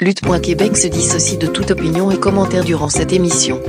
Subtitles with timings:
[0.00, 3.60] Lutte.Québec se dissocie de toute opinion et commentaire durant cette émission.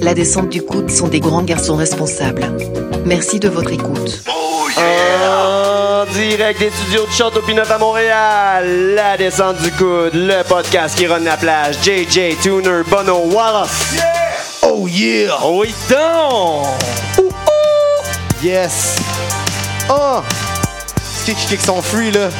[0.00, 2.56] La descente du coude sont des grands garçons responsables.
[3.04, 4.22] Merci de votre écoute.
[4.78, 10.96] En direct des studios de Château Pinot à Montréal, la descente du coude, le podcast
[10.96, 13.94] qui run la plage, JJ, Tuner, Bono, Wallace.
[14.62, 15.36] Oh yeah!
[15.44, 16.66] Oh oui donc!
[18.42, 18.96] Yes!
[19.90, 20.22] Oh!
[21.26, 22.30] Qui qui kick son free là?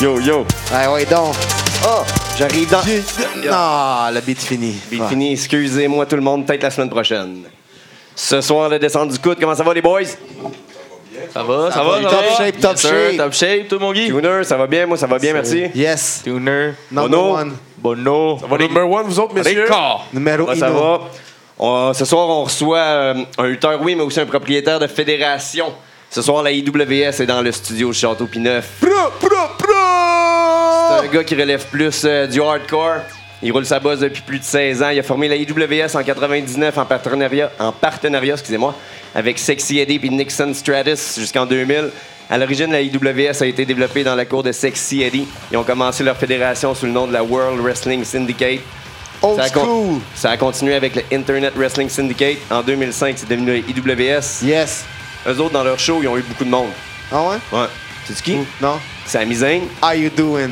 [0.00, 0.46] Yo, yo.
[0.72, 1.34] Ah ouais donc!
[1.84, 2.02] Oh,
[2.40, 2.78] j'arrive dans...
[3.50, 4.74] Non, le beat fini.
[4.90, 7.42] Bien fini, excusez-moi tout le monde, peut-être la semaine prochaine.
[8.16, 10.02] Ce soir, la descente du coude, comment ça va les boys?
[11.32, 12.36] Ça va, ça, Ça va, va, top va?
[12.44, 13.16] shape, top Yes, sir, shape.
[13.18, 14.06] Top shape, tout mon Guy.
[14.06, 14.86] Tuner, ça va bien?
[14.86, 15.64] Moi, ça va bien, merci.
[15.74, 16.22] Yes!
[16.24, 16.72] Tuner.
[16.90, 17.34] Number Bono.
[17.36, 17.52] one.
[17.78, 18.38] Bono.
[18.40, 19.66] Ça va les Number one, vous autres, messieurs?
[19.68, 20.06] corps.
[20.12, 21.00] Numéro ça va.
[21.58, 25.66] On- ce soir, on reçoit euh, un lutteur, oui, mais aussi un propriétaire de fédération.
[26.10, 28.66] Ce soir, la IWS est dans le studio Château Pineuf.
[28.80, 28.88] Pro,
[29.20, 29.79] pro, pro!
[30.90, 33.02] C'est un gars qui relève plus euh, du hardcore.
[33.42, 34.88] Il roule sa bosse depuis plus de 16 ans.
[34.90, 38.74] Il a formé la IWS en 99 en partenariat, en partenariat excusez-moi,
[39.14, 41.90] avec Sexy Eddie et Nixon Stratus jusqu'en 2000.
[42.28, 45.26] À l'origine, la IWS a été développée dans la cour de Sexy Eddie.
[45.50, 48.60] Ils ont commencé leur fédération sous le nom de la World Wrestling Syndicate.
[49.22, 50.00] Old Ça a, school!
[50.14, 52.38] ça a continué avec le Internet Wrestling Syndicate.
[52.50, 54.42] En 2005, c'est devenu la IWS.
[54.42, 54.84] Yes!
[55.26, 56.70] Eux autres, dans leur show, ils ont eu beaucoup de monde.
[57.12, 57.36] Ah ouais?
[57.58, 57.66] Ouais.
[58.06, 58.38] C'est qui?
[58.60, 58.78] Non?
[59.06, 60.50] Sami Zayn, How you doing?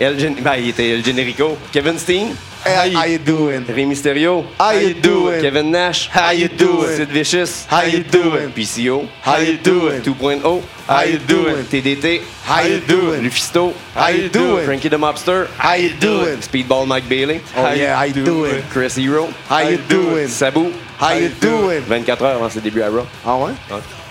[0.00, 2.34] El Gen- ben, il était El Generico, Kevin Steen,
[2.64, 3.64] Hey, how you doing?
[3.68, 5.40] Rey Mysterio, How you doing?
[5.42, 6.96] Kevin Nash, How you doing?
[6.96, 8.50] Sid Vicious, How you doing?
[8.52, 10.00] PCO, How you doing?
[10.02, 11.64] 2.0, How you doing?
[11.66, 13.22] TDT, How you doing?
[13.22, 14.64] Lufisto, How you doing?
[14.64, 16.38] Frankie the Mobster, How you doing?
[16.40, 18.62] Speedball Mike Bailey, Oh yeah, how you doing?
[18.70, 20.28] Chris Hero, How you doing?
[20.28, 21.82] Sabu, How you doing?
[21.84, 23.52] 24 heures avant ses débuts à Raw, Ah ouais?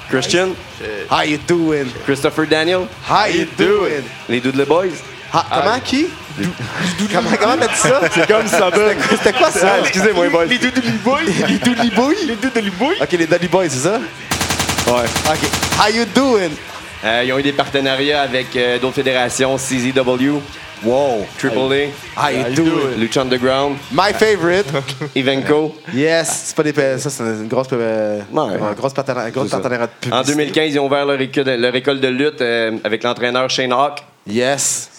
[0.09, 0.55] Christian,
[1.09, 1.89] How you doing?
[2.05, 4.03] Christopher Daniel, How you doing?
[4.27, 5.01] les Doodle Boys,
[5.33, 6.07] Ha- comment qui?
[7.13, 8.01] comment comment t'as dit ça?
[8.11, 9.73] C'est comme ça C'était c'était quoi ça?
[9.75, 10.45] Ah, excusez-moi, boys.
[10.45, 11.19] Les Doodly Boys?
[11.47, 12.13] Les Doodly Boys?
[12.27, 12.95] Les Doodly Boys?
[13.01, 13.99] Ok, les Doodly Boys, c'est ça?
[14.87, 15.03] Ouais.
[15.27, 15.49] Ok.
[15.79, 16.49] How you doing?
[17.03, 20.39] Euh, ils ont eu des partenariats avec euh, d'autres fédérations, CZW,
[20.81, 21.25] Wow.
[21.37, 21.57] Triple
[22.15, 22.97] A, How you doing?
[22.97, 24.65] Lucha Underground, My favorite.
[25.15, 25.75] Evenco.
[25.93, 26.43] Yes.
[26.47, 26.71] C'est pas des.
[26.73, 27.67] pa- Ça, c'est une grosse.
[27.73, 28.43] euh, Ouais.
[28.57, 29.57] une grosse partenariat, une grosse C'est ça.
[29.57, 30.31] partenariat de En publicité.
[30.37, 33.99] 2015, ils ont ouvert leur école, leur école de lutte euh, avec l'entraîneur Shane Hawk.
[34.25, 34.89] Yes.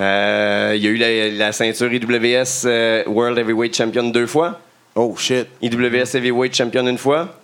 [0.00, 4.58] Euh, il y a eu la, la ceinture IWS euh, World Heavyweight Champion deux fois,
[4.94, 5.46] Oh shit.
[5.62, 7.36] IWS Heavyweight Champion une fois.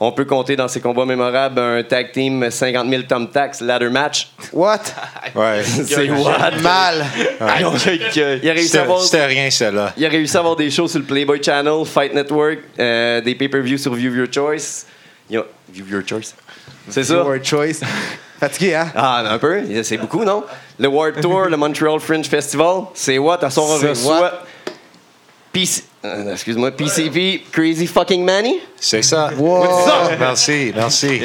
[0.00, 3.88] On peut compter dans ces combats mémorables un tag team 50 000 Tom Tax ladder
[3.90, 4.28] match.
[4.52, 4.80] What?
[5.34, 5.62] Ouais.
[5.64, 6.52] C'est what?
[6.62, 7.04] Mal.
[7.40, 9.92] Il a réussi à C'était avoir c'était rien, celle-là.
[9.96, 13.34] Il a réussi à avoir des shows sur le Playboy Channel, Fight Network, euh, des
[13.34, 14.86] pay-per-views sur View Your Choice.
[15.28, 15.42] View
[15.90, 16.34] Your Choice.
[16.88, 17.14] C'est ça?
[17.14, 17.80] Your choice.
[18.48, 18.92] Fatigué, hein?
[18.94, 19.60] Ah, un peu.
[19.82, 20.44] C'est beaucoup, non?
[20.78, 22.82] Le World Tour, le Montreal Fringe Festival.
[22.94, 23.38] C'est what?
[23.44, 24.32] À son what?
[25.52, 28.60] PC euh, Excuse-moi, PCP, Crazy Fucking Manny?
[28.78, 29.30] C'est ça.
[29.38, 29.64] Wow.
[30.18, 31.20] Merci, merci.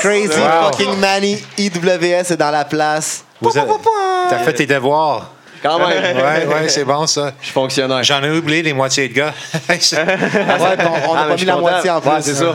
[0.00, 0.70] Crazy Wow.
[0.72, 1.42] fucking Manny.
[1.58, 3.24] IWS est dans la place.
[3.40, 3.70] Vous avez-
[4.30, 5.30] T'as fait tes devoirs.
[5.62, 5.88] Quand même.
[6.16, 7.32] Ouais, ouais, c'est bon ça.
[7.40, 8.02] Je suis fonctionnaire.
[8.02, 9.32] J'en ai oublié les moitiés de gars.
[9.68, 11.60] Ouais, puis on on Ah, a mais pas mis la content.
[11.62, 12.10] moitié en plus.
[12.10, 12.52] Ouais, c'est ça.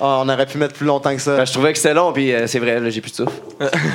[0.00, 1.36] Ah, on aurait pu mettre plus longtemps que ça.
[1.36, 3.32] Ben, je trouvais que c'était long, puis euh, c'est vrai, là, j'ai plus de souffle.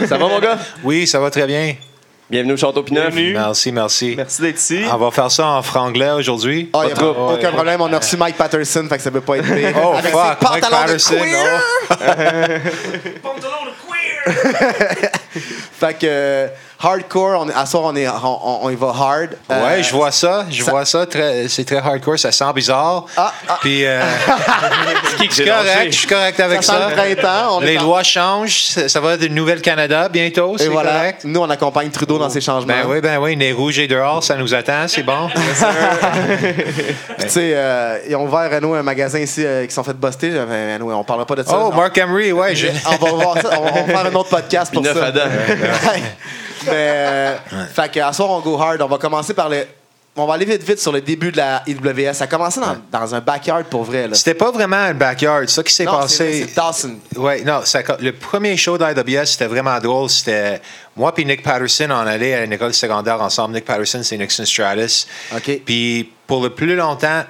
[0.08, 0.58] ça va, mon gars?
[0.84, 1.76] Oui, ça va très bien.
[2.30, 3.14] Bienvenue au Château Pineuf.
[3.14, 4.14] Merci, merci.
[4.18, 4.82] Merci d'être ici.
[4.92, 6.70] On va faire ça en franglais aujourd'hui.
[6.74, 7.14] Ah, y a Pas trop.
[7.14, 9.74] pas- aucun problème, on a reçu Mike Patterson, fait que ça peut pas être pire.
[9.84, 11.62] Oh, Avec fuck, ses Mike pantalons de Patterson, queer.
[13.24, 13.30] oh.
[15.80, 16.48] Fait que euh,
[16.86, 19.30] hardcore, on, à soir, on, est, on, on- on y va hard.
[19.52, 20.46] Euh, Ouais, je vois ça.
[20.50, 21.06] Je ça- vois ça.
[21.06, 22.20] très- C'est très hardcore.
[22.20, 23.06] Ça sent bizarre.
[23.18, 23.58] Ah, ah.
[23.62, 24.02] Puis, euh,
[25.30, 25.88] je suis correct.
[25.92, 26.80] Je suis correct avec Ça ça.
[26.80, 27.58] sent le printemps.
[27.58, 28.60] on est Les en- lois changent.
[28.88, 30.56] Ça va être une Nouvelle-Canada bientôt.
[30.56, 31.22] Et C'est voilà, correct.
[31.26, 32.74] nous, on accompagne Trudeau dans ses changements.
[32.74, 33.36] Ben oui, ben oui.
[33.36, 34.88] Nez rouge et dehors, ça nous attend.
[34.88, 35.30] C'est bon.
[37.18, 39.94] Puis, tu sais, euh, ils ont ouvert Renault un magasin ici euh, qui sont fait
[39.94, 40.30] buster.
[40.32, 41.52] Ben, anyway, on parlera pas de ça.
[41.56, 41.76] Oh, Non.
[41.76, 42.56] Mark Emery, ouais.
[42.56, 43.50] je- On va voir ça.
[43.60, 45.12] On va, faire un autre podcast pour ça.
[46.66, 47.36] Mais, euh,
[47.74, 48.82] fait que, à soir, on go hard.
[48.82, 49.66] On va commencer par le.
[50.18, 52.14] On va aller vite, vite sur le début de la IWS.
[52.14, 54.08] Ça a commencé dans, dans un backyard pour vrai.
[54.08, 54.16] Là.
[54.16, 55.50] C'était pas vraiment un backyard.
[55.50, 56.46] Ça qui s'est Non, c'est passé.
[56.48, 56.96] c'est Dawson.
[57.18, 60.10] Ouais, non, ça- le premier show d'IWS, c'était vraiment drôle.
[60.10, 60.62] C'était
[60.96, 63.56] moi puis Nick Patterson, on allait à une école secondaire ensemble.
[63.56, 65.06] Nick Patterson, c'est Nixon Stratus.
[65.36, 65.60] OK.
[65.66, 67.24] Puis pour le plus longtemps,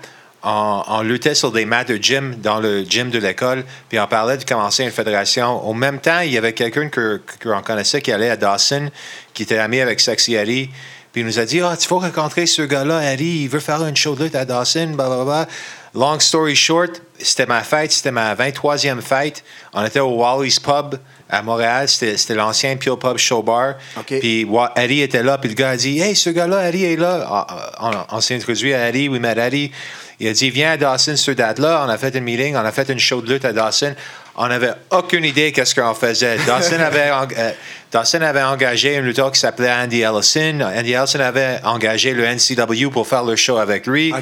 [0.46, 4.08] on, on luttait sur des mats de gym dans le gym de l'école, puis on
[4.08, 5.68] parlait de commencer une fédération.
[5.68, 8.90] Au même temps, il y avait quelqu'un que qu'on connaissait qui allait à Dawson,
[9.34, 10.70] qui était ami avec Sexy Ali.
[11.12, 13.84] Puis il nous a dit Ah, tu faut rencontrer ce gars-là, Ali, il veut faire
[13.86, 15.48] une show de lutte à Dawson, blablabla.
[15.96, 19.44] Long story short, c'était ma fête, c'était ma 23e fête.
[19.74, 20.96] On était au Wally's Pub
[21.30, 21.88] à Montréal.
[21.88, 23.76] C'était l'ancien Pure Pub Show Bar.
[24.06, 24.46] Puis
[24.76, 25.38] Eddie était là.
[25.38, 27.26] Puis le gars a dit Hey, ce gars-là, Eddie est là.
[27.28, 29.08] Ah, ah, On, on s'est introduit à Eddie.
[29.08, 29.72] We met Eddie.
[30.20, 31.84] Il a dit Viens à Dawson cette date-là.
[31.86, 32.56] On a fait une meeting.
[32.56, 33.94] On a fait une show de lutte à Dawson.
[34.38, 36.38] On n'avait aucune idée qu'est-ce qu'on faisait.
[36.46, 37.52] Dawson avait, euh,
[37.92, 40.60] Dawson avait engagé un lutteur qui s'appelait Andy Ellison.
[40.62, 44.14] Andy Ellison avait engagé le NCW pour faire le show avec lui.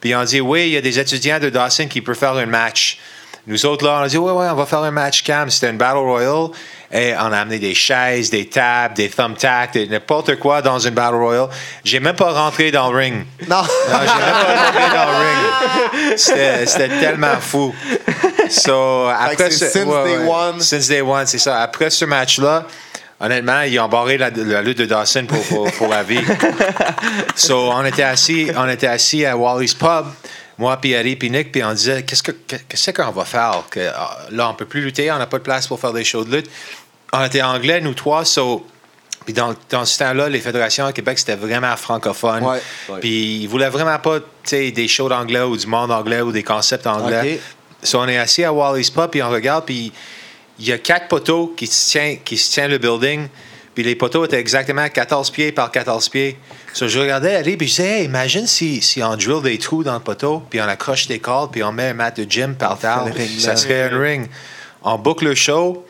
[0.00, 2.46] Puis on dit, oui, il y a des étudiants de Dawson qui peuvent faire un
[2.46, 2.98] match.
[3.46, 5.50] Nous autres, là, on a dit, ouais, ouais, on va faire un match cam.
[5.50, 6.48] C'était une Battle Royale.
[6.96, 11.16] Et on a amené des chaises, des tables, des thumbtacks, n'importe quoi dans une Battle
[11.16, 11.48] Royale.
[11.82, 13.26] J'ai même pas rentré dans le ring.
[13.48, 13.56] Non.
[13.62, 16.16] Non, j'ai même pas rentré dans le ring.
[16.16, 17.74] C'était tellement fou.
[18.48, 20.60] So, après ce- since day one.
[20.60, 21.62] Since day one, c'est ça.
[21.62, 22.64] Après ce match-là,
[23.20, 26.20] honnêtement, ils ont barré la, la lutte de Dawson pour, pour, pour la vie.
[27.34, 30.06] so, on était assis, on était assis à Wally's Pub,
[30.58, 32.30] moi, puis Harry, puis Nick, puis on disait, qu'est-ce que-
[32.68, 33.64] qu'est-ce qu'on va faire?
[33.70, 36.04] Que, ah, là, on peut plus lutter, on n'a pas de place pour faire des
[36.04, 36.50] shows de lutte.
[37.16, 38.66] On était anglais, nous trois, so,
[39.24, 42.44] puis dans, dans ce temps-là, les fédérations à Québec, c'était vraiment francophone.
[42.44, 42.60] Ouais.
[42.88, 43.00] Ouais.
[43.00, 46.32] Puis ils voulaient vraiment pas, tu sais, des shows d'anglais ou du monde anglais ou
[46.32, 47.40] des concepts anglais.
[47.82, 49.92] So, on est assis à Wally's Pub, puis on regarde, puis
[50.58, 53.28] il y a quatre poteaux qui se tiennent, qui se tiennent le building.
[53.74, 56.38] Puis les poteaux étaient exactement 14 pieds par 14 pieds.
[56.72, 59.82] So, je regardais aller, puis je disais, hey, imagine si, si on drill des trous
[59.82, 62.54] dans le poteau, puis on accroche des cordes, puis on met un mat de gym
[62.54, 63.04] par terre.
[63.38, 64.28] Ça serait un ring.
[64.82, 65.84] On boucle le show.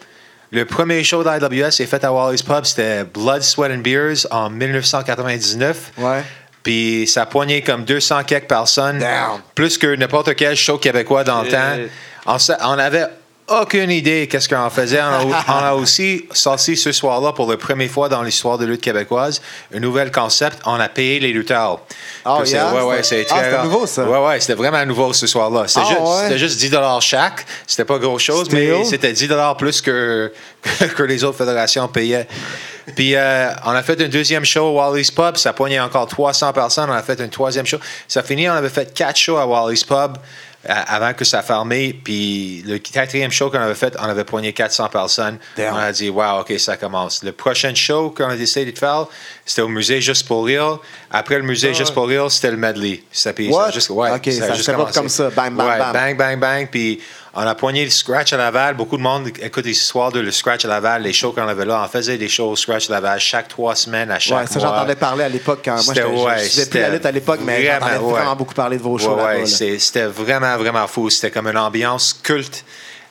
[0.54, 4.50] Le premier show d'IWS est fait à Wally's Pub, c'était Blood, Sweat and Beers en
[4.50, 5.90] 1999.
[5.98, 6.22] Ouais.
[6.62, 9.00] Puis ça poignait comme 200 quelques personnes.
[9.00, 9.40] Damn.
[9.56, 12.38] Plus que n'importe quel show québécois dans le temps.
[12.62, 13.06] On avait
[13.48, 15.00] aucune idée qu'est-ce qu'on faisait.
[15.02, 18.64] On a, on a aussi sorti ce soir-là pour la première fois dans l'histoire de
[18.64, 19.42] lutte québécoise
[19.74, 20.58] un nouvel concept.
[20.64, 21.80] On a payé les lutteurs.
[22.24, 22.72] Oh, yeah?
[22.74, 23.64] ouais, ouais, C'était- c'est Ah, c'était rare.
[23.66, 24.04] nouveau, ça?
[24.04, 25.64] Ouais, ouais, c'était vraiment nouveau ce soir-là.
[25.66, 26.22] C'était Ah, juste, ouais?
[26.22, 27.44] c'était juste 10 chaque.
[27.66, 30.32] C'était pas grosse chose, mais c'était 10 plus que,
[30.96, 32.26] que les autres fédérations payaient.
[32.96, 35.36] Puis euh, on a fait un deuxième show à Wally's Pub.
[35.36, 36.88] Ça poignait encore 300 personnes.
[36.90, 37.78] On a fait un troisième show.
[38.08, 40.16] Ça finit, on avait fait quatre shows à Wally's Pub
[40.68, 41.98] avant que ça fermé.
[42.04, 45.38] Puis le quatrième show qu'on avait fait, on avait poigné 400 personnes.
[45.56, 45.74] Damn.
[45.74, 47.22] On a dit, wow, OK, ça commence.
[47.22, 49.06] Le prochain show qu'on a décidé de faire,
[49.44, 50.78] c'était au musée Juste pour Rire.
[51.10, 53.02] Après le musée Juste pour Rire, c'était le medley.
[53.12, 54.98] Ça, puis ça juste- ouais, OK, a ça juste s'est pas commencé.
[54.98, 55.30] comme ça.
[55.30, 55.92] Bang, bang, Ouais, bang.
[55.92, 56.68] bang, bang, bang.
[56.70, 57.00] Puis
[57.36, 58.76] on a poigné le scratch à Laval.
[58.76, 61.64] Beaucoup de monde écoute les histoires de le scratch à Laval, les shows qu'on avait
[61.64, 61.82] là.
[61.84, 64.60] On faisait des shows au scratch à Laval chaque trois semaines, à chaque Ouais, ça,
[64.60, 66.00] j'entendais parler à l'époque quand moi, je
[66.44, 68.10] faisais plus la lutte à l'époque, mais j'entendais ouais.
[68.12, 69.28] vraiment beaucoup parler de vos shows Ouais, là-bas.
[69.34, 69.46] ouais, là.
[69.46, 71.10] c'est- c'était vraiment, vraiment fou.
[71.10, 72.64] C'était comme une ambiance culte.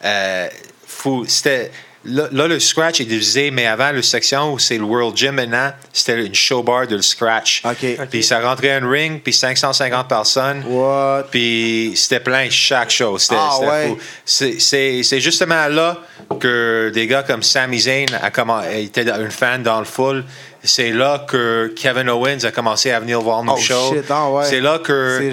[0.06, 0.48] euh,
[0.86, 1.26] fou.
[1.28, 1.72] C'était.
[2.06, 5.36] Là, là, le scratch est divisé, mais avant, le section où c'est le World Gym
[5.36, 7.62] maintenant, c'était une show bar de le scratch.
[7.64, 8.08] OK.
[8.10, 10.64] Puis ça rentrait un ring, puis 550 personnes.
[10.68, 11.28] What?
[11.32, 13.18] Puis c'était plein chaque show.
[13.18, 13.88] C'était Ah, c'était ouais.
[13.88, 13.98] fou.
[14.26, 15.98] C'est- justement là
[16.40, 20.26] que des gars comme Sami Zayn a commen- était un fan dans le full.
[20.66, 23.94] C'est là que Kevin Owens a commencé à venir voir nos Oh, shows.
[23.96, 24.46] shit, ah, ouais.
[24.46, 25.32] C'est là que,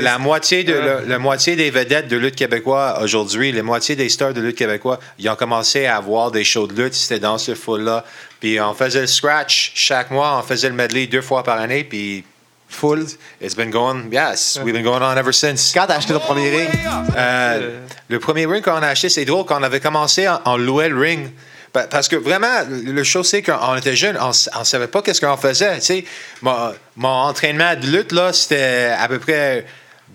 [0.00, 4.08] la moitié de la, la moitié des vedettes de lutte québécois aujourd'hui, la moitié des
[4.08, 6.94] stars de lutte québécois, ils ont commencé à voir des shows de lutte.
[6.94, 8.04] C'était dans ce full-là.
[8.38, 11.82] Puis on faisait le scratch chaque mois, on faisait le medley deux fois par année.
[11.82, 12.24] Puis
[12.68, 13.04] Full.
[13.40, 15.72] it's been going, yes, we've been going on ever since.
[15.72, 16.68] Quand t'as acheté ton premier ring?
[17.16, 17.78] Euh,
[18.08, 20.88] le premier ring qu'on a acheté, c'est drôle, quand on avait commencé, on, on louait
[20.88, 21.28] le ring.
[21.74, 25.02] Pa- Parce que vraiment, le le show, c'est qu'on était jeunes, on ne savait pas
[25.02, 25.74] qu'est-ce qu'on faisait.
[25.80, 26.04] tu sais.
[26.40, 29.66] Mon, mon entraînement de lutte, là, c'était à peu près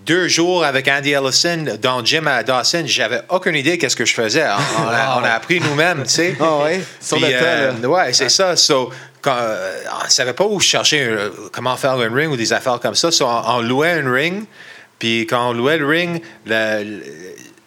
[0.06, 2.84] deux jours avec Andy Ellison dans le gym à Dawson.
[2.86, 4.42] J'avais aucune idée qu'est-ce que je faisais.
[4.44, 6.36] On, a, on a appris nous-mêmes, tu sais.
[6.40, 6.66] Ah?
[7.00, 8.56] Sur Puis, le euh, ouais, c'est ça.
[8.56, 12.36] So, quand, euh, on ne savait pas où chercher, euh, comment faire un ring ou
[12.36, 13.10] des affaires comme ça.
[13.10, 14.44] So, on, on louait un ring.
[14.98, 16.78] Puis quand on louait le ring, la-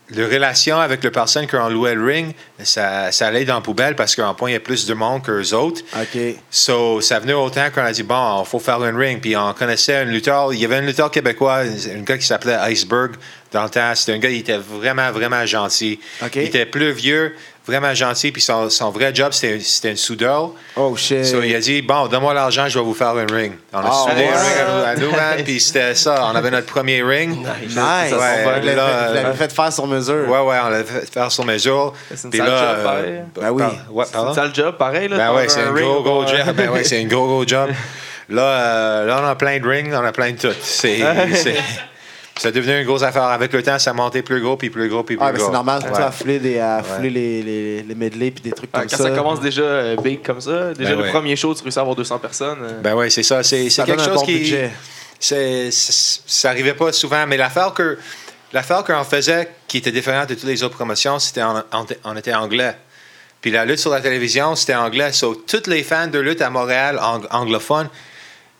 [0.10, 3.95] la relation avec la personne qu'on louait le ring, ça, ça allait dans la poubelle
[3.95, 5.81] parce qu'on poignait plus de monde qu'eux autres.
[5.95, 6.19] OK.
[6.51, 9.22] So, ça venait autant qu'on a dit, bon, il faut faire un ring.
[9.22, 10.53] Puis on connaissait un lutteur.
[10.53, 13.13] Il y avait un lutteur québécois, un gars qui s'appelait Iceberg
[13.51, 13.95] dans le temps.
[13.95, 16.00] C'était un gars, il était vraiment, vraiment gentil.
[16.36, 18.32] Il était plus vieux, vraiment gentil.
[18.32, 20.51] Puis son, son vrai job, c'était c'était un soudeur.
[20.75, 21.25] Oh, shit.
[21.25, 23.53] So, il a dit, bon, donne-moi l'argent, je vais vous faire un ring.
[23.74, 24.27] On a Ah, soudé ouais.
[24.29, 26.29] un ring à nous, à nous, man, puis c'était ça.
[26.32, 27.46] On avait notre premier ring.
[27.63, 27.75] Nice.
[27.75, 30.27] Ouais, vous l'avez euh, fait faire sur mesure.
[30.29, 31.93] Ouais, ouais, on l'avait fait faire sur mesure.
[32.13, 33.22] C'est une sale là, job, euh, pareil.
[33.36, 33.63] Ben oui.
[33.63, 34.32] par- ouais, C'est pardon?
[34.32, 35.08] un sale job, pareil.
[35.08, 36.38] Là, Ben faire c'est un ring gros, gros job.
[36.55, 37.70] Ben ouais, c'est un gros, gros job.
[38.29, 40.55] Là, euh, là, on a plein de rings, on a plein de tout.
[40.62, 41.00] C'est,
[41.34, 41.55] c'est,
[42.38, 43.24] ça devenu une grosse affaire.
[43.24, 45.48] Avec le temps, ça montait plus gros, puis plus gros, puis plus Ah, mais gros.
[45.48, 46.00] c'est normal, Ouais.
[46.02, 48.98] à fouler, des, à fouler les, les, les medley puis des trucs Ah, comme quand
[48.98, 49.04] ça.
[49.04, 51.12] ça commence déjà euh, big comme ça, déjà Ben le ouais.
[51.12, 52.58] premier show, tu réussis à avoir 200 personnes.
[52.62, 53.44] euh, Ben ouais, c'est ça.
[53.44, 54.56] C'est, quelque donne un chose bon qui.
[55.20, 57.98] c'est, ça arrivait pas souvent, mais l'affaire que
[58.52, 62.16] l'affaire qu'on faisait qui était différente de toutes les autres promotions, c'était on, était- on
[62.18, 62.75] était anglais.
[63.42, 65.12] Puis la lutte sur la télévision, c'était anglais.
[65.12, 67.90] So, tous les fans de lutte à Montréal, ang- anglophones,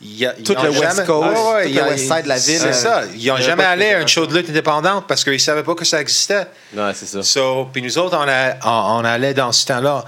[0.05, 2.60] y a- Tout le West jamais- Coast, le West Side de la ville.
[2.60, 3.01] C'est euh, ça.
[3.15, 5.75] Ils n'ont jamais allé à une show de lutte indépendante parce qu'ils ne savaient pas
[5.75, 6.48] que ça existait.
[6.75, 7.24] Ouais, c'est ça.
[7.24, 10.03] So, puis nous autres, on, a- on- on allait dans ce temps-là.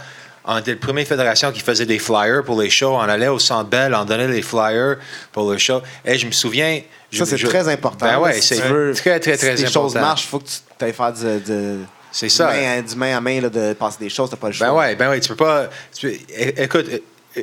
[0.47, 2.93] On était la première fédération qui faisait des flyers pour les shows.
[2.95, 4.97] On allait au Centre Bell, on donnait les flyers
[5.31, 5.81] pour le show.
[6.05, 6.81] Et je me souviens.
[7.11, 8.05] Ça, c'est je- très important.
[8.05, 8.61] Ben ouais, si c'est
[8.93, 9.81] très, très, très si les important.
[9.83, 11.77] choses marchent, il faut que tu ailles faire du, de-
[12.11, 12.47] C'est du ça.
[12.47, 14.67] main, à- du main à main, là, de passer des choses, t'as pas le choix.
[14.67, 15.67] Ben ouais, ben ouais, tu peux pas.
[15.97, 16.85] tu peux- é- écoute,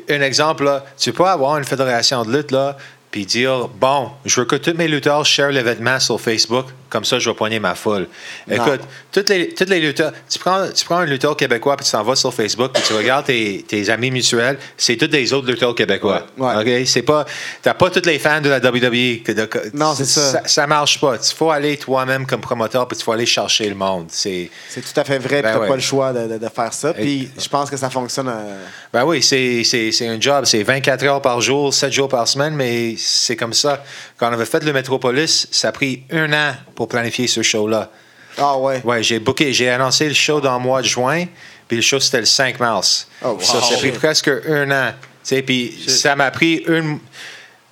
[0.08, 2.76] un exemple, là, tu peux avoir une fédération de lutte, là,
[3.10, 7.18] puis dire, bon, je veux que tous mes lutteurs share l'événement sur Facebook, comme ça,
[7.18, 8.06] je vais poigner ma foule.
[8.50, 8.80] Écoute,
[9.10, 12.02] toutes les, toutes les lutteurs, tu prends, tu prends un lutteur québécois, puis tu t'en
[12.02, 15.74] vas sur Facebook, puis tu regardes tes, tes amis mutuels, c'est tous des autres lutteurs
[15.74, 16.26] québécois.
[16.36, 16.80] Ouais.
[16.82, 16.86] OK?
[16.86, 17.24] C'est pas,
[17.62, 19.22] t'as pas tous les fans de la WWE.
[19.26, 20.32] de- Non, c'est ça.
[20.32, 20.42] ça.
[20.44, 21.16] Ça marche pas.
[21.16, 24.06] Il faut aller toi-même comme promoteur, puis il faut aller chercher le monde.
[24.10, 24.50] C'est.
[24.74, 25.68] Tout à fait vrai, Ben t'as ouais.
[25.68, 26.92] pas le choix de, de- de faire ça.
[26.92, 28.28] Puis je pense que ça fonctionne.
[28.28, 30.44] euh, Ben oui, c'est un job.
[30.44, 33.82] C'est 24 heures par jour, 7 jours par semaine, mais c'est comme ça.
[34.18, 37.90] Quand on avait fait le Metropolis, ça a pris un an pour planifier ce show-là.
[38.38, 38.80] Ah ouais.
[38.84, 41.26] Ouais, j'ai booké, j'ai annoncé le show dans le mois de juin,
[41.68, 43.08] puis le show c'était le 5 mars.
[43.22, 43.40] Oh, wow.
[43.40, 44.92] Ça, ça a pris presque un an.
[45.24, 46.98] Puis ça m'a pris une.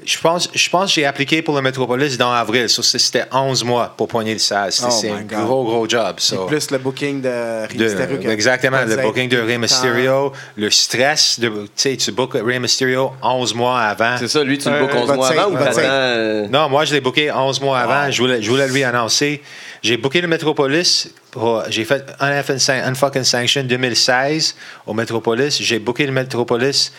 [0.05, 2.69] Je pense, je pense que j'ai appliqué pour le Metropolis dans avril.
[2.69, 4.77] Ça, c'était 11 mois pour poigner le SAS.
[4.77, 5.45] C'était Oh c'est un God.
[5.45, 6.17] gros, gros job.
[6.19, 6.47] So.
[6.47, 7.29] plus le booking de
[7.69, 8.31] Rey De- Mysterio.
[8.31, 13.13] exactement, le booking de Rey Mysterio, le stress de, tu sais, tu bookes Rey Mysterio
[13.23, 14.17] 11 mois avant.
[14.19, 15.01] C'est ça, lui, tu le Ouais, bookes ouais.
[15.03, 18.11] 11 mois avant ou euh, Non, moi, je l'ai booké 11 mois avant.
[18.11, 19.43] Je, voulais, je voulais lui annoncer.
[19.83, 21.11] J'ai booké le Metropolis.
[21.31, 22.43] pour- J'ai fait un
[22.91, 24.55] Unfucking Sanction 2016
[24.87, 25.59] au Metropolis.
[25.61, 26.93] J'ai booké le Metropolis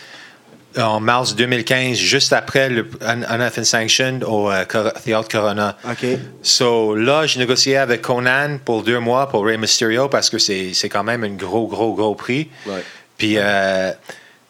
[0.78, 5.76] en mars 2015, juste après le Un- Unfucking Sanction au Cor- Théâtre Corona.
[5.90, 6.06] OK.
[6.42, 10.72] So là, j'ai négocié avec Conan pour deux mois pour Rey Mysterio parce que c'est
[10.74, 12.48] c'est quand même un gros, gros, gros prix.
[12.66, 12.82] Ouais.
[13.18, 13.90] Puis euh,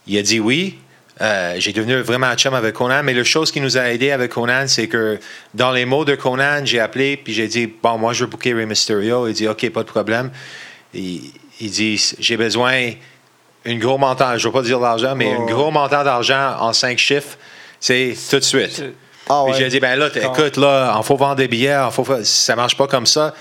[0.06, 0.78] il a dit oui.
[1.20, 4.32] Euh, j'ai devenu vraiment chum avec Conan, mais la chose qui nous a aidé avec
[4.32, 5.20] Conan, c'est que
[5.54, 8.54] dans les mots de Conan, j'ai appelé puis j'ai dit bon, moi je veux booker
[8.54, 9.28] Rey Mysterio.
[9.28, 10.30] Il dit ok, pas de problème.
[10.94, 11.20] Il,
[11.60, 12.92] il dit j'ai besoin
[13.66, 15.42] un gros montant, je ne veux pas dire l'argent, mais Oh.
[15.42, 17.36] un gros montant d'argent en cinq chiffres,
[17.80, 18.82] c'est tout de suite.
[19.28, 22.04] Ah Puis j'ai dit, ben là, écoute, là, il faut vendre des billets, il faut
[22.04, 23.34] faire- ça marche pas comme ça.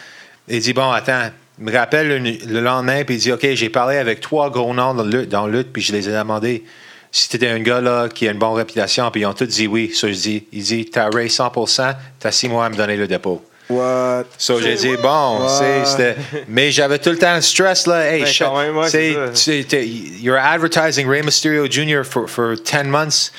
[0.48, 3.70] Il dit, bon, attends, il me rappelle le, le lendemain, puis il dit, OK, j'ai
[3.70, 6.64] parlé avec trois gros noms dans le, dans le puis je les ai demandé
[7.12, 9.46] si tu étais un gars là, qui a une bonne réputation, puis ils ont tous
[9.46, 9.92] dit oui.
[9.94, 13.08] So, je dis, il dit, t'as Ray 100%, t'as six mois à me donner le
[13.08, 13.44] dépôt.
[13.72, 14.26] What?
[14.38, 16.16] So, j'ai dit, bon, c'est- c'était.
[16.48, 18.06] Mais j'avais tout le temps le stress, là.
[18.12, 18.90] Hey, Ben, quand même, ouais,
[19.36, 19.66] c'est-
[20.22, 22.04] you're advertising Rey Mysterio Jr.
[22.04, 23.32] for, for 10 months.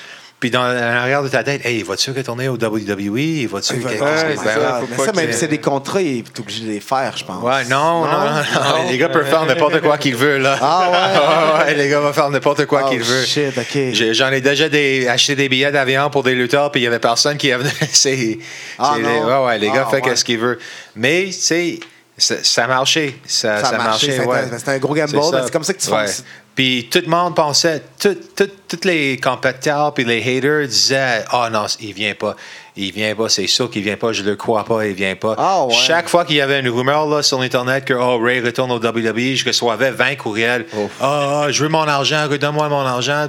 [0.43, 3.47] Puis dans l'arrière de ta tête, hey, vas-tu retourner au WWE?
[3.49, 3.75] Vas-tu.
[3.75, 5.13] que- ben, ça.
[5.13, 7.41] même que- si c'est des contrats, il est obligé de les faire, je pense.
[7.45, 10.59] Ouais, non, non, non, non, Les gars peuvent faire n'importe quoi qu'ils veulent, là.
[10.61, 11.65] Ah ouais?
[11.65, 13.25] ouais, ouais, les gars vont faire n'importe quoi Oh, qu'ils veulent.
[13.25, 14.13] shit, OK.
[14.15, 16.99] J'en ai déjà des, acheté des billets d'avion pour des lutteurs, puis il y avait
[16.99, 17.71] personne qui avait.
[17.93, 18.39] c'est,
[18.81, 20.17] Ah, ouais, ouais, les gars Ah, font ouais.
[20.17, 20.59] ce qu'ils veulent.
[20.97, 21.79] Mais, tu sais,
[22.19, 23.17] ça, ça a marché.
[23.27, 24.59] Ça, Ça a ça a marché, marché, c'était- ouais.
[24.59, 26.07] c'était un gros gamble, c'est comme ça que tu Ouais.
[26.55, 31.49] Puis tout le monde pensait, tout- tout- tous les compétiteurs puis les haters disaient Ah
[31.51, 32.37] non, il vient pas.
[32.77, 35.35] Il vient pas, c'est sûr qu'il vient pas, je le crois pas, il vient pas.
[35.39, 35.75] Ah ouais.
[35.75, 38.77] Chaque fois qu'il y avait une rumeur là, sur Internet que oh, Ray retourne au
[38.79, 40.67] WWE, je recevais 20 courriels.
[41.01, 43.29] Ah, je veux mon argent, redonne-moi mon argent.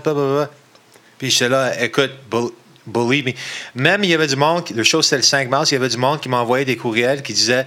[1.17, 2.49] Puis j'étais là, écoute, bel-
[2.87, 3.31] believe me.
[3.75, 5.89] Même il y avait du monde, le show c'était le 5 mars, il y avait
[5.89, 7.65] du monde qui m'envoyait des courriels qui disaient,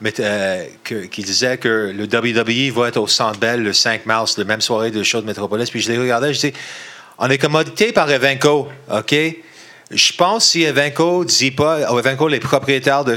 [0.00, 0.64] mais, euh,
[1.24, 4.90] disait que le WWE va être au Centre Bell le 5 mars, la même soirée
[4.90, 5.70] de show de Metropolis.
[5.70, 6.52] Puis je les regardais, je dis,
[7.18, 9.14] on est commodité par Evenco, OK?
[9.90, 13.16] Je pense si Evenco dit pas, Evenco, les propriétaires de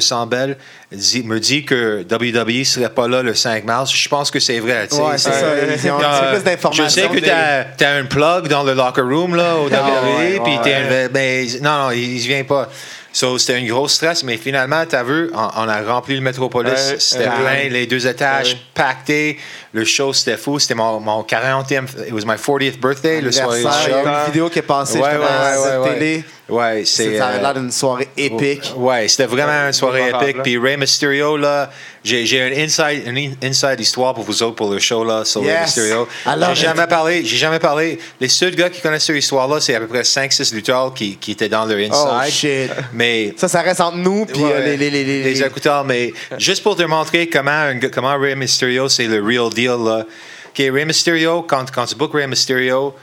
[0.94, 4.60] dit- me dit que WWE serait pas là le 5 mars, je pense que c'est
[4.60, 4.88] vrai.
[4.90, 5.48] Ouais, c'est C'est- ça.
[5.84, 6.86] Ils ont euh, peu plus d'informations.
[6.86, 10.40] Je sais que tu as, un plug dans le locker room là, au WWE, ouais,
[10.44, 11.10] puis ouais, ouais.
[11.10, 12.70] ben, non, non, il ne vient pas.
[13.14, 16.22] So, c'était un gros stress, mais finalement, tu as vu, on, on a rempli le
[16.22, 16.72] Metropolis.
[16.72, 19.38] Ouais, c'était plein, les deux étages pactés.
[19.74, 20.60] Le show, c'était fou.
[20.60, 23.94] C'était mon, mon 40e, it was my 40th birthday, le soir du Anniversaire, Il y
[23.96, 24.10] a show.
[24.20, 26.24] une vidéo qui est passée Ouais, ouais, télé.
[26.48, 28.74] Ouais, C'est ça a euh, l'air d'une soirée épique.
[28.78, 30.38] Ouais, c'était vraiment une soirée épique.
[30.38, 30.44] là.
[30.44, 31.70] Puis Rey Mysterio, là,
[32.04, 35.24] j'ai j'ai une inside, une in- inside histoire pour vous autres pour le show là,
[35.26, 35.62] sur Yes.
[35.78, 36.08] Mysterio.
[36.26, 36.76] I love J'ai it.
[36.76, 38.00] jamais parlé, j'ai jamais parlé.
[38.20, 41.32] Les seuls gars qui connaissent cette histoire-là, c'est à peu près 5-6 lutteurs qui, qui
[41.32, 42.34] étaient dans leur Oh inside.
[42.34, 42.72] shit.
[42.94, 45.84] Mais Ça, ça reste entre nous puis Ouais, euh, les, les, les, les- les écouteurs,
[45.86, 49.68] mais juste pour te montrer comment, un comment Rey Mysterio, c'est le real deal.
[49.86, 50.06] Là.
[50.50, 52.94] OK, Rey Mysterio, quand, quand tu bookes Rey Mysterio,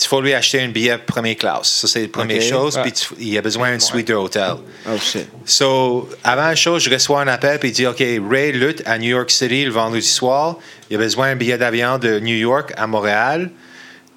[0.00, 1.68] il faut lui acheter un billet première classe.
[1.68, 2.78] Ça, c'est la première chose.
[2.82, 4.54] Puis tu- il a besoin d'une suite d'hôtel.
[4.86, 5.28] Oh shit.
[5.44, 8.98] So, avant la chose, je reçois un appel puis il dit OK, Ray lutte à
[8.98, 10.56] New York City le vendredi soir.
[10.90, 13.50] Il a besoin d'un billet d'avion de New York à Montréal.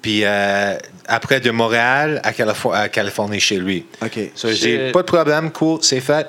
[0.02, 3.84] Puis euh, après de Montréal à, Calif- à Californie chez lui.
[4.02, 4.18] OK.
[4.34, 4.92] So, je dis Shit.
[4.92, 6.26] pas de problème, cool, c'est fait.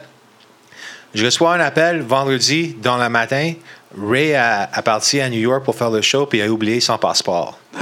[1.16, 3.54] Je reçois un appel vendredi dans le matin.
[3.98, 6.80] Ray a, a parti à New York pour faire le show puis il a oublié
[6.80, 7.60] son passeport.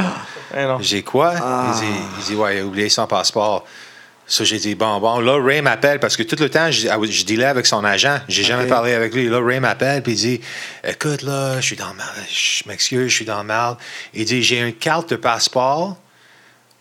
[0.56, 0.66] Eh.
[0.80, 1.34] J'ai quoi?
[1.36, 1.74] Ah.
[1.76, 3.66] Il, dit, il dit, ouais, il a oublié son passeport.
[4.26, 7.26] Ça, j'ai dit, bon, bon, là, Ray m'appelle parce que tout le temps, je, je
[7.26, 8.20] dealais avec son agent.
[8.30, 9.28] J'ai jamais parlé avec lui.
[9.28, 10.42] Là, Ray m'appelle puis il dit,
[10.86, 12.08] écoute, là, je suis dans le mal.
[12.32, 13.76] Je m'excuse, je suis dans le mal.
[14.14, 15.98] Il dit, j'ai une carte de passeport,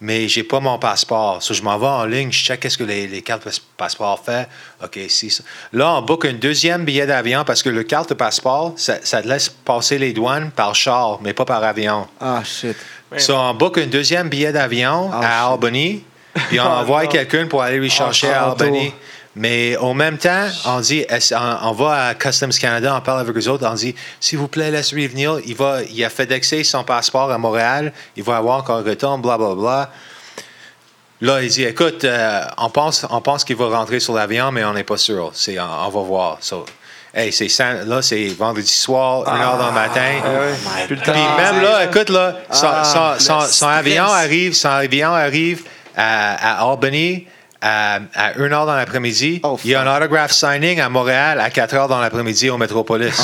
[0.01, 1.43] mais j'ai pas mon passeport.
[1.43, 4.23] So, je m'en vais en ligne, je check qu'est-ce que les, les cartes de passeport
[4.25, 4.49] fait.
[4.83, 5.31] OK, si.
[5.31, 5.43] ça.
[5.73, 9.23] Là, on book un deuxième billet d'avion parce que le carte de passeport, ça, ça
[9.23, 12.07] te laisse passer les douanes par char, mais pas par avion.
[12.21, 12.77] Ah shit.
[13.17, 15.53] So, on book un deuxième billet d'avion Oh, à shit.
[15.53, 16.05] Albany,
[16.49, 18.93] puis on Oh, envoie quelqu'un pour aller lui chercher oh, à Albany.
[19.39, 23.37] Mais au même temps, on dit, on, on va à Customs Canada, on parle avec
[23.37, 25.39] eux autres, on dit, s'il vous plaît, laisse-lui venir.
[25.45, 29.19] Il, va, il a FedExé son passeport à Montréal, il va avoir encore un retour,
[29.19, 29.55] blablabla.
[29.55, 29.91] Bla, bla.
[31.21, 34.65] Là, il dit, écoute, euh, on pense, on pense qu'il va rentrer sur l'avion, mais
[34.65, 35.31] on n'est pas sûr.
[35.35, 36.39] C'est, on, on va voir.
[36.41, 36.65] So,
[37.15, 37.49] hey, c'est,
[37.87, 40.13] là, c'est vendredi soir, 1 heure dans le matin.
[40.87, 41.13] Plus le temps.
[41.13, 42.85] Puis même là, écoute, là, son, Ah,
[43.19, 45.65] son- son- le son avion arrive, son avion arrive
[45.97, 47.27] à, à Albany
[47.67, 49.41] à, à 1 heure dans l'après-midi.
[49.43, 52.59] Oh, Il y a un autograph signing à Montréal à 4 heures dans l'après-midi au
[52.59, 53.21] Metropolis.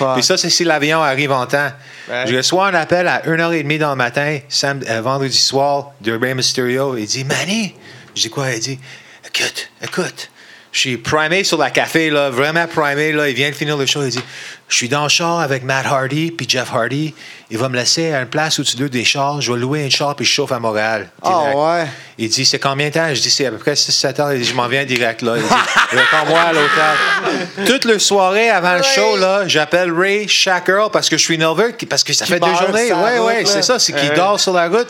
[0.00, 0.12] Oh.
[0.14, 1.70] Puis ça, c'est si l'avion arrive en temps.
[2.08, 2.24] Ouais.
[2.26, 6.34] Je reçois un appel à 1h30 dans le matin, sam- euh, vendredi soir, de Ray
[6.34, 6.96] Mysterio.
[6.96, 7.74] Il dit Manny,
[8.14, 8.50] je dis quoi?
[8.52, 8.78] Il dit
[9.26, 10.30] Écoute, écoute.
[10.70, 13.10] Je suis primé sur la café, là, vraiment primé.
[13.12, 13.28] Là.
[13.28, 14.02] Il vient de finir le show.
[14.04, 14.20] Il dit
[14.68, 17.14] Je suis dans le char avec Matt Hardy puis Jeff Hardy.
[17.50, 19.40] Il va me laisser à une place au-dessus d'eux des chars.
[19.40, 21.08] Je vais louer un char puis je chauffe à Montréal.
[21.22, 21.86] Ah ouais.
[22.18, 23.08] Il dit C'est combien de temps?
[23.14, 24.32] Je dis C'est à peu près 6-7 heures.
[24.34, 25.36] Il dit Je m'en viens direct là.
[25.38, 25.48] Il dit
[25.90, 27.66] Réponds-moi à l'hôtel.
[27.66, 31.38] Toute le soirée avant le show, là, j'appelle Ray chaque heure parce que je suis
[31.38, 32.90] nerveux, parce que ça Qui fait deux journées.
[32.90, 33.46] la Ouais, ouais, là.
[33.50, 33.78] c'est ça.
[33.78, 34.16] C'est qu'il Ouais.
[34.16, 34.88] dort sur la route.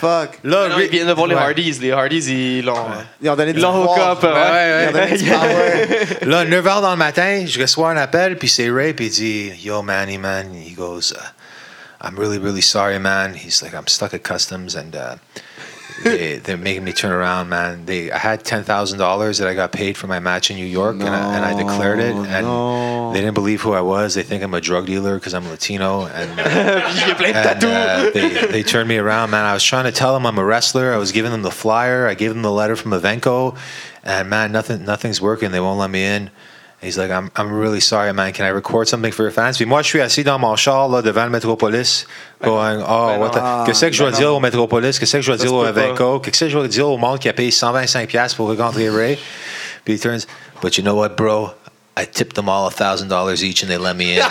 [0.00, 0.28] Fuck.
[0.44, 1.40] Là, Non, Ray- ils viennent de voir les Ouais.
[1.40, 1.78] Hardys.
[1.80, 2.74] Les Hardys, ils l'ont.
[3.22, 4.22] Ils ont donné du hook up.
[4.22, 5.88] Ouais, ouais, Ils ont donné du power.
[6.26, 9.54] Là, 9 h dans le matin, je reçois un appel, puis c'est Ray, puis dit
[9.64, 10.54] Yo, Manny, man.
[10.54, 11.30] He goes, uh,
[12.00, 13.34] I'm really, really sorry, man.
[13.34, 15.16] He's like, I'm stuck at customs, and uh,
[16.04, 17.86] they, they're making me turn around, man.
[17.86, 21.08] They, I had $10,000 that I got paid for my match in New York, and,
[21.08, 23.12] I, and I declared it, and no.
[23.12, 24.14] they didn't believe who I was.
[24.14, 26.38] They think I'm a drug dealer because I'm Latino, and.
[26.38, 29.44] Puis il y a plein de And uh, they, they turned me around, man.
[29.44, 30.92] I was trying to tell them I'm a wrestler.
[30.92, 32.06] I was giving them the flyer.
[32.06, 33.56] I gave them the letter from Evenco,
[34.04, 35.50] and man, nothing, nothing's working.
[35.50, 36.30] They won't let me in.
[36.86, 38.32] He's like, I'm, I'm really sorry, man.
[38.32, 39.56] Can I record something for your fans?
[39.56, 42.06] Puis moi, je suis assis dans mon char là, devant le Metropolis,
[42.42, 43.64] going, oh, ben what the- non.
[43.64, 44.36] qu'est-ce que je Ben dois dire non.
[44.36, 44.98] au Metropolis?
[44.98, 45.66] Qu'est-ce que je Ça dire au.
[45.66, 46.20] Evenco?
[46.20, 49.18] Qu'est-ce que je dois dire au monde qui a payé 125$ piastres pour rencontrer Ray?
[49.84, 50.26] Puis il turns,
[50.62, 51.50] but you know what, bro?
[51.98, 54.22] I tipped them all $1,000 each and they let me in.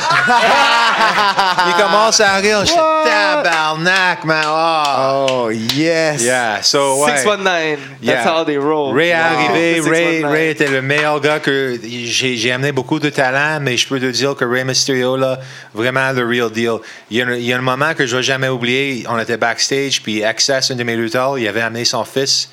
[1.67, 2.59] il commence à rire.
[2.61, 3.05] Je suis What?
[3.43, 4.43] tabarnak, man.
[4.47, 5.25] Oh.
[5.47, 6.21] Oh, yes.
[6.21, 7.17] Yeah, so ouais.
[7.17, 7.79] 619.
[8.03, 8.13] Yeah.
[8.23, 8.93] That's how they roll.
[8.93, 9.39] Ray est Wow.
[9.39, 9.79] arrivé.
[9.81, 10.31] Ray, 619.
[10.31, 13.99] Ray était le meilleur gars que j'ai j'ai amené beaucoup de talent, mais je peux
[13.99, 15.39] te dire que Ray Mysterio, là,
[15.73, 16.77] vraiment le real deal.
[17.09, 19.05] Il y a, un- il y a un moment que je vais jamais oublier.
[19.09, 22.49] On était backstage, puis Access, un de mes lutteurs, il avait amené son fils.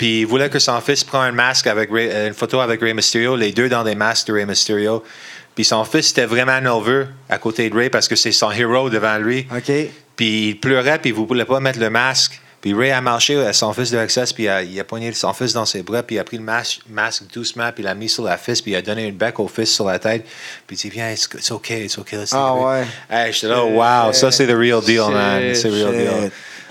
[0.00, 2.80] Puis il voulait que son fils prenne un masque avec Ray- euh, une photo avec
[2.80, 5.04] Ray Mysterio, les deux dans des masques de Ray Mysterio.
[5.54, 8.88] Puis son fils était vraiment nerveux à côté de Ray parce que c'est son héros
[8.88, 9.46] devant lui.
[9.54, 9.70] OK.
[10.16, 12.40] Puis il pleurait, puis il ne voulait pas mettre le masque.
[12.62, 15.12] Puis Ray a marché à son fils de Access, puis il a, il a poigné
[15.12, 17.86] son fils dans ses bras, puis il a pris le masque, masque doucement, puis il
[17.86, 19.98] l'a mis sur la fils, puis il a donné une bec au fils sur la
[19.98, 20.24] tête.
[20.66, 22.16] Puis il dit, viens, it's, it's okay, it's okay.
[22.16, 22.66] let's Ah take it."
[23.10, 23.18] ouais.
[23.26, 25.54] Hey, j'étais là, wow, ça c'est the real deal, man.
[25.54, 26.30] C'est real deal.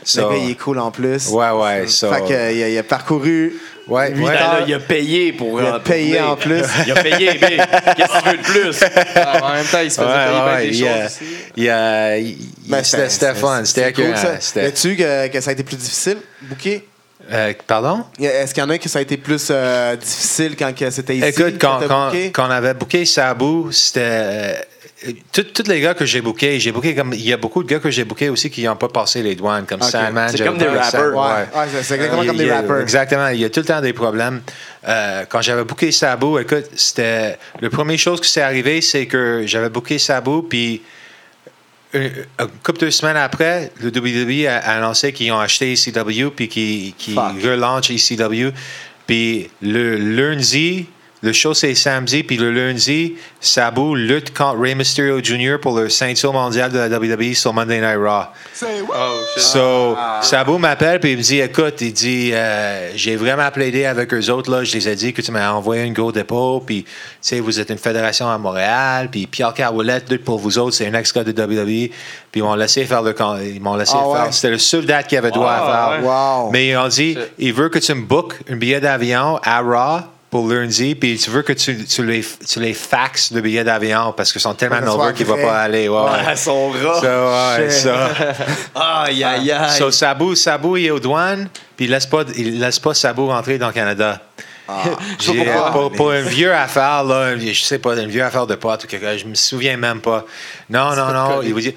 [0.09, 1.27] So- le gars, il est cool en plus.
[1.29, 1.87] Ouais, ouais.
[1.87, 3.53] So, Fait que, euh, il, a, il a parcouru.
[3.87, 4.11] ouais, ouais.
[4.13, 5.59] Ben là, il a payé pour.
[5.61, 6.63] Il a pour payé en plus.
[6.85, 7.57] Il a payé, mais
[7.95, 8.79] qu'est-ce que tu veux de plus?
[9.15, 11.25] Ah, en même temps, il se faisait Ouais, payer des il, euh, choses aussi.
[11.55, 14.61] il, euh, il- Ben, c'était fun, c'était cool, ça.
[14.61, 16.85] As-tu que, que ça a été plus difficile, booker?
[17.31, 18.05] Euh, pardon?
[18.19, 21.27] Est-ce qu'il y en a que ça a été plus euh, difficile quand c'était ici?
[21.27, 24.65] Écoute, quand, quand, quand on avait booké Sabu, c'était.
[25.07, 27.13] Euh, Tous les gars que j'ai bookés, j'ai booké comme.
[27.13, 29.35] Il y a beaucoup de gars que j'ai bookés aussi qui n'ont pas passé les
[29.35, 29.89] douanes, comme Ok.
[29.89, 30.29] Sandman.
[30.29, 30.89] C'est comme des rappers.
[30.91, 32.77] Sam- Ouais, ouais, c'est- exactement Il- comme des y a- rappers.
[32.81, 33.27] Exactement.
[33.29, 34.41] Il y a tout le temps des problèmes.
[34.87, 37.37] Euh, quand j'avais booké Sabu, écoute, c'était.
[37.61, 40.81] La première chose qui s'est arrivé, c'est que j'avais booké Sabu, puis.
[41.91, 42.01] Une,
[42.39, 46.47] une couple de semaines après, le WWE a, a annoncé qu'ils ont acheté ECW puis
[46.47, 47.41] qu'ils Fuck.
[47.43, 48.51] relancent ECW.
[49.07, 50.85] Puis le lundi,
[51.21, 55.57] Le show, c'est samedi, puis le lundi, Sabu lutte contre Rey Mysterio Jr.
[55.61, 58.27] pour le ceinture mondiale de la WWE sur Monday Night Raw.
[58.63, 59.19] Oh.
[59.37, 64.13] So, Sabu m'appelle puis il me dit écoute, il dit euh, j'ai vraiment plaidé avec
[64.13, 66.83] eux autres là, je les ai dit que tu m'as envoyé une go dépôt puis
[66.83, 66.89] tu
[67.21, 70.87] sais vous êtes une fédération à Montréal puis Pierre Caroulette lutte pour vous autres, c'est
[70.87, 71.65] un ex-gars de WWE
[72.31, 74.31] puis ils m'ont laissé faire le camp- ils m'ont laissé Ah faire, ouais?
[74.31, 75.65] c'était le seul date qu'il avait droit à
[75.99, 76.01] faire.
[76.01, 76.07] ouais.
[76.07, 76.51] Wow.
[76.51, 80.01] Mais ils ont dit il veut que tu me bookes un billet d'avion à Raw
[80.29, 84.13] pour lundi, puis tu veux que tu, tu les, tu les faxes le billet d'avion
[84.15, 85.89] parce qu'ils sont tellement over qu'ils ne vont pas aller.
[85.89, 86.27] Ouais, ouais.
[86.27, 87.01] À son rat.
[87.01, 87.79] Ça, ouais, Shit.
[87.79, 88.09] ça.
[89.05, 89.77] Aïe, aïe, aïe.
[89.77, 93.21] So, Sabu, Sabu, il est aux douanes, puis il laisse pas, il laisse pas Sabu
[93.21, 94.21] rentrer dans le Canada.
[94.67, 95.71] pourquoi.
[95.71, 98.87] pour, pour une vieille affaire, là, je sais pas, une vieille affaire de pote ou
[98.87, 100.25] quelque chose, je me souviens même pas.
[100.69, 101.73] Non, non, non, il vous dit.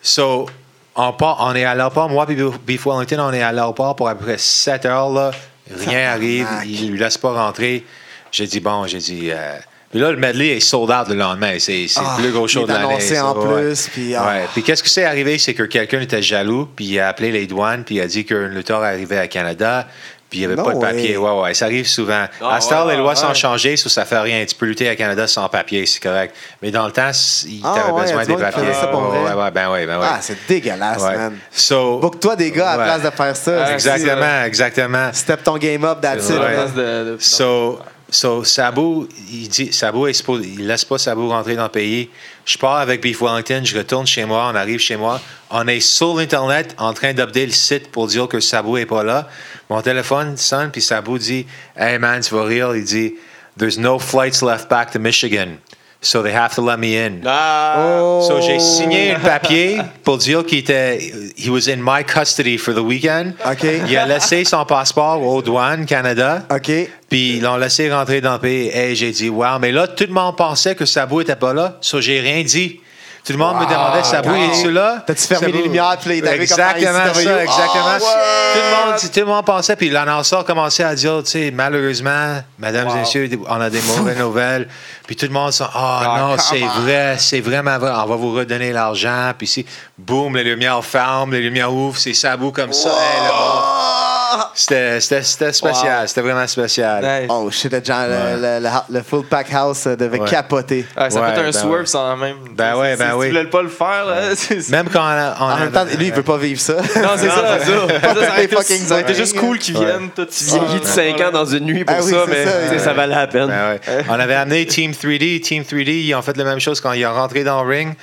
[0.00, 0.46] So,
[0.94, 2.36] on, part, on est à l'aéroport, moi et
[2.66, 5.32] Beef Wellington, on est à l'aéroport pour à peu près 7 heures, là.
[5.76, 7.84] Rien arrive, il lui laisse pas rentrer.
[8.32, 9.30] J'ai dit, bon, j'ai dit.
[9.30, 9.58] euh,
[9.90, 11.58] puis là, le medley est sold out le lendemain.
[11.58, 13.18] C'est c'est Ah, le plus gros show de l'année.
[13.20, 13.62] en ouais.
[13.62, 14.24] plus, puis, ah.
[14.26, 14.44] Ouais.
[14.52, 17.46] Puis qu'est-ce qui s'est arrivé, c'est que quelqu'un était jaloux, puis il a appelé les
[17.48, 19.88] douanes, puis il a dit qu'un lutteur arrivait à Canada,
[20.30, 21.16] puis il n'y avait pas de papier.
[21.16, 22.24] Ouais, ouais, ça arrive souvent.
[22.40, 23.16] Ah, à heure, ouais, les lois ouais.
[23.16, 24.44] sont changées, ça, ça fait rien.
[24.46, 26.34] Tu peux lutter à Canada sans papier, c'est correct.
[26.62, 27.10] Mais dans le temps,
[27.46, 28.62] il Ah, t'avait ouais, besoin des papiers.
[28.62, 29.34] faisait ça pour Ouais, vrai.
[29.34, 30.06] ouais, ouais, ben ouais, ben ouais.
[30.08, 31.16] Ah, c'est dégueulasse, Ouais.
[31.16, 31.36] man.
[31.50, 33.72] So, Book-toi des gars à la place de faire ça.
[33.74, 35.10] Exactement, exactement.
[35.12, 36.32] Step ton game up, that's it.
[36.32, 36.38] Ouais.
[36.38, 36.54] man.
[36.54, 37.78] Place de- de- So,
[38.10, 42.10] so Sabu, il dit, supposé- il laisse pas Sabu rentrer dans le pays.
[42.44, 45.20] Je pars avec Beef Wellington, je retourne chez moi, on arrive chez moi.
[45.50, 49.02] On est sur l'Internet en train d'updater le site pour dire que Sabu est pas
[49.04, 49.28] là.
[49.68, 51.46] Mon téléphone sonne, puis Sabu dit
[51.76, 52.74] Hey man, tu vas rire.
[52.74, 53.14] Il dit
[53.58, 55.56] There's no flights left back to Michigan.
[56.02, 57.20] So they have to let me in.
[57.26, 57.74] Ah!
[57.76, 58.22] Oh.
[58.26, 60.98] So j'ai signé un papier pour dire qu'il était,
[61.36, 63.34] he was in my custody for the weekend.
[63.44, 63.66] OK.
[63.86, 66.46] Il a laissé son passeport aux douanes Canada.
[66.50, 66.70] OK.
[67.10, 68.70] Puis ils l'ont laissé rentrer dans le pays.
[68.72, 69.58] Et j'ai dit, wow.
[69.60, 71.76] Mais là, tout le monde pensait que Sabou était pas là.
[71.82, 72.80] Ça, j'ai rien dit.
[73.24, 74.36] Tout le monde me demandait, Sabou, OK.
[74.36, 75.02] es-tu là?
[75.06, 77.98] T'as-tu fermé les lumières, puis là, Exactement ça, exactement.
[78.00, 78.06] Oh,
[78.52, 82.42] tout, le monde, tout le monde pensait, puis l'annonceur commençait à dire, tu sais, malheureusement,
[82.58, 84.68] mesdames et messieurs, on a des mauvaises nouvelles.
[85.06, 88.32] Puis tout le monde dit, ah non, c'est vrai, c'est vraiment vrai, on va vous
[88.32, 89.32] redonner l'argent.
[89.36, 89.66] Puis si,
[89.98, 92.90] boum, les lumières ferment, les lumières ouvrent, c'est Sabou comme ça.
[92.90, 94.09] Hey, monde.
[94.54, 97.02] C'était c'était- c'était spécial, c'était vraiment spécial.
[97.02, 97.30] Nice.
[97.30, 100.28] Oh shit, le, genre, le, le- le- le full pack house euh, devait Ouais.
[100.28, 100.86] capoter.
[100.96, 101.86] Ouais, ça Ouais, fait un ben swerve ouais.
[101.86, 102.36] sans même.
[102.54, 103.26] Ben ouais, ben si oui.
[103.26, 104.20] tu voulais pas le faire, là.
[104.70, 106.74] Même quand on, on En même temps, lui, il veut pas vivre ça.
[106.74, 106.82] Non,
[107.16, 107.58] c'est ça.
[107.60, 107.80] c'est ça.
[108.00, 109.16] Ça, ça aurait été- fucking ça aurait été boring.
[109.16, 110.10] juste cool qu'ils viennent.
[110.14, 112.92] tout Tu vieillis de 5 ans dans une nuit pour Ah ça, mais ça, ça
[112.92, 113.46] valait la peine.
[113.48, 113.78] Ben.
[114.08, 115.40] On avait amené Team 3D.
[115.40, 117.94] Team 3D, ils ont fait la même chose quand ils ont rentré dans le ring.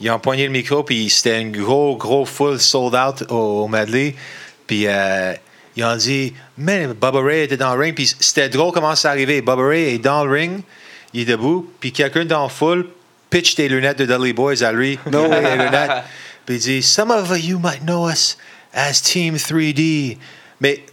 [0.00, 3.68] Ils ont poigné le micro, puis c'était un gros, gros full sold out au, au
[3.68, 4.14] medley.
[4.66, 5.32] Puis euh,
[5.76, 7.94] ils ont dit, mais Bubba Ray était dans le ring.
[7.94, 9.40] Puis c'était drôle comment ça arrivé.
[9.40, 10.62] Bubba Ray est dans le ring,
[11.12, 12.86] il est debout, puis quelqu'un dans le full
[13.30, 14.98] pitch des lunettes de Dudley Boys à lui.
[15.10, 16.04] No way, les lunettes.
[16.46, 18.36] Puis il dit, Some of you might know us
[18.72, 20.18] as Team 3D.
[20.60, 20.84] Mais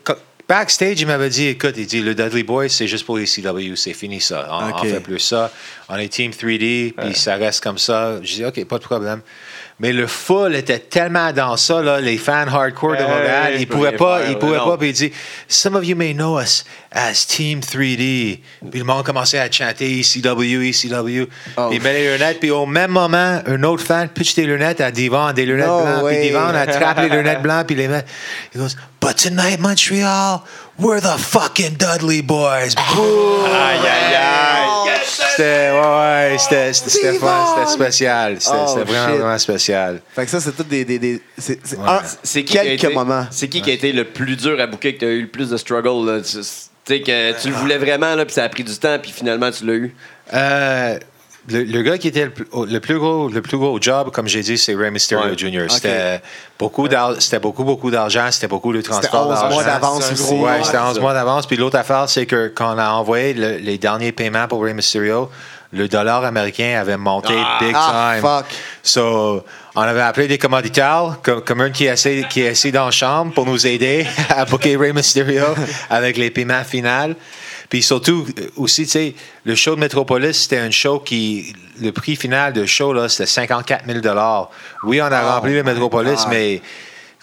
[0.47, 3.75] backstage, il m'avait dit, écoute, il dit, le Dudley Boys, c'est juste pour les CW,
[3.75, 4.47] c'est fini ça.
[4.51, 5.51] On fait plus ça.
[5.87, 8.19] On est Team 3D, puis ça reste comme ça.
[8.21, 9.21] Je dis, OK, pas de problème.
[9.81, 13.67] Mais le full était tellement dans ça, là, les fans hardcore de Montréal, je ils
[13.67, 14.65] pouvaient pas, faire, ils pouvaient non.
[14.65, 15.11] pas, puis il dit,
[15.47, 18.41] Some of you may know us as Team 3D.
[18.69, 21.27] Puis le monde commençait à chanter ECW, ECW.
[21.57, 21.69] Oh.
[21.69, 24.81] Puis il met les lunettes, puis au même moment, un autre fan pitch des lunettes
[24.81, 26.19] à Divan, des lunettes No blanches, way.
[26.19, 28.05] puis Divan attrape les lunettes blanches, puis les met.
[28.53, 30.43] Il goes, But tonight, Montreal,
[30.77, 32.75] we're the fucking Dudley Boys.
[32.95, 33.45] Boom!
[33.45, 34.70] Aïe, aïe, aïe.
[35.31, 35.79] C'était, ouais,
[36.31, 37.45] ouais, c'était, c'était, c'était fun, Divan!
[37.55, 38.35] c'était spécial.
[38.39, 40.01] C'était, Oh, vraiment, vraiment spécial.
[40.15, 40.85] Fait que ça, c'est tout des.
[40.85, 41.87] des, des- c'est, c'est Ouais.
[41.87, 43.25] un- C'est qui qui a quelques été- moments.
[43.31, 45.27] C'est qui qui a été le plus dur à bouquer, que tu as eu le
[45.27, 46.05] plus de struggle?
[46.09, 46.21] là?
[46.21, 49.11] Tu sais, que tu le voulais vraiment, là, puis ça a pris du temps, puis
[49.11, 49.95] finalement, tu l'as eu.
[50.33, 50.97] Euh,
[51.49, 54.27] le, le gars qui était le plus, le plus gros, le plus gros job, comme
[54.27, 55.37] j'ai dit, c'est Rey Mysterio Ouais.
[55.37, 55.65] Jr.
[55.69, 56.21] C'était
[56.59, 59.53] beaucoup, d'ar- c'était beaucoup, beaucoup d'argent, c'était beaucoup de transport 11 d'argent.
[59.55, 60.23] mois d'avance C'est un aussi.
[60.35, 61.01] gros- Ouais, c'était 11 ça.
[61.01, 61.47] mois d'avance.
[61.47, 64.73] Puis l'autre affaire, c'est que quand on a envoyé le- les derniers paiements pour Rey
[64.73, 65.29] Mysterio,
[65.73, 68.21] le dollar américain avait monté big Ah, time.
[68.21, 68.45] fuck.
[68.83, 72.71] So, on avait appelé des commanditaires, comme, comme un qui est, assis, qui est assis
[72.73, 75.45] dans la chambre pour nous aider à booker Rey Mysterio
[75.89, 77.13] avec les paiements finaux.
[77.71, 81.53] Puis surtout, euh, aussi, tu sais, le show de Metropolis, c'était un show qui.
[81.81, 83.99] Le prix final de show, là, c'était 54 000
[84.83, 86.27] Oui, on a Oh rempli le Metropolis, God.
[86.29, 86.61] mais.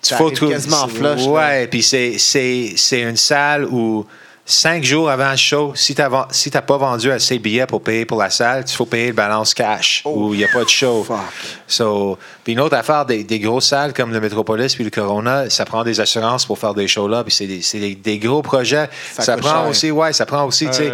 [0.03, 1.27] Tu faut trouver- quasiment flush.
[1.27, 4.07] Ouais, puis c'est, c'est, c'est une salle où
[4.49, 7.83] cinq jours avant le show, si tu n'as si pas vendu assez de billets pour
[7.83, 10.65] payer pour la salle, il faut payer le balance cash où il n'y a pas
[10.65, 11.05] de show.
[11.05, 11.19] fuck.
[11.67, 15.51] So, puis une autre affaire, des, des grosses salles comme le Metropolis puis le Corona,
[15.51, 18.89] ça prend des assurances pour faire des shows là, puis c'est des, gros projets.
[19.13, 19.69] Ça prend cher.
[19.69, 20.93] aussi, ouais, ça prend aussi, tu sais.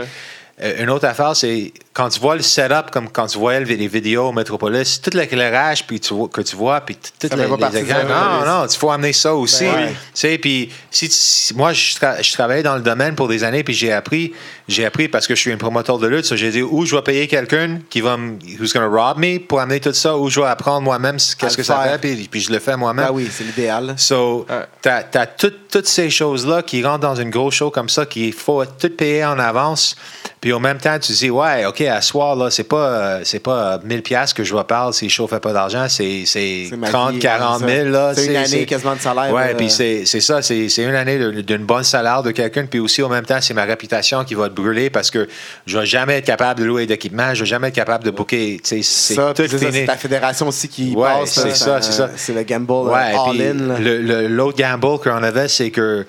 [0.62, 3.88] Euh, une autre affaire, c'est quand tu vois le setup, comme quand tu vois les
[3.88, 7.79] vidéos au Metropolis, tout l'éclairage puis tu vois- que tu vois, puis tout les, les
[7.79, 8.05] écrans.
[8.05, 9.64] Non, non, il faut amener ça aussi.
[9.64, 9.88] Ben ouais.
[9.88, 13.64] Tu sais, puis si, moi, je, tra- je travaillais dans le domaine pour des années,
[13.64, 14.33] puis j'ai appris,
[14.69, 16.95] j'ai appris parce que je suis un promoteur de lutte, so j'ai dit où je
[16.95, 20.31] vais payer quelqu'un qui va me, who's gonna rob me pour amener tout ça, ou
[20.31, 23.07] je vais apprendre moi-même qu'est-ce que ça fait, puis, puis je le fais moi-même.
[23.07, 23.95] Ben oui, c'est l'idéal.
[23.97, 24.67] So, Ouais.
[24.81, 28.33] t'as, t'as toutes- toutes ces choses-là qui rentrent dans une grosse show comme ça, qu'il
[28.33, 29.97] faut tout payer en avance.
[30.45, 33.39] Puis au même temps, tu dis, ouais, OK, à soir, là, c'est pas, euh, c'est
[33.39, 36.25] pas euh, 1000 pièces que je vais parler si le show fait pas d'argent, c'est,
[36.27, 37.89] c'est C'est ma 30, vie, 40 ouais, 000.
[37.89, 39.55] Là, c'est une année quasiment de salaire, Ouais, là.
[39.55, 42.67] puis c'est, c'est ça, c'est, c'est une année d'une bonne salaire de quelqu'un.
[42.67, 45.27] Puis aussi, au même temps, c'est ma réputation qui va te brûler parce que
[45.65, 48.61] je vais jamais être capable de louer d'équipement, je vais jamais être capable de booker.
[48.63, 49.73] Tu sais, c'est ça, tout c'est ça, fini.
[49.79, 51.31] c'est ta fédération aussi qui Ouais, passe.
[51.41, 52.11] c'est là, ça, c'est ça.
[52.17, 53.55] C'est le gamble euh, Ouais, all puis in.
[53.55, 53.79] là.
[53.79, 56.05] le- le- l'autre gamble qu'on avait, c'est que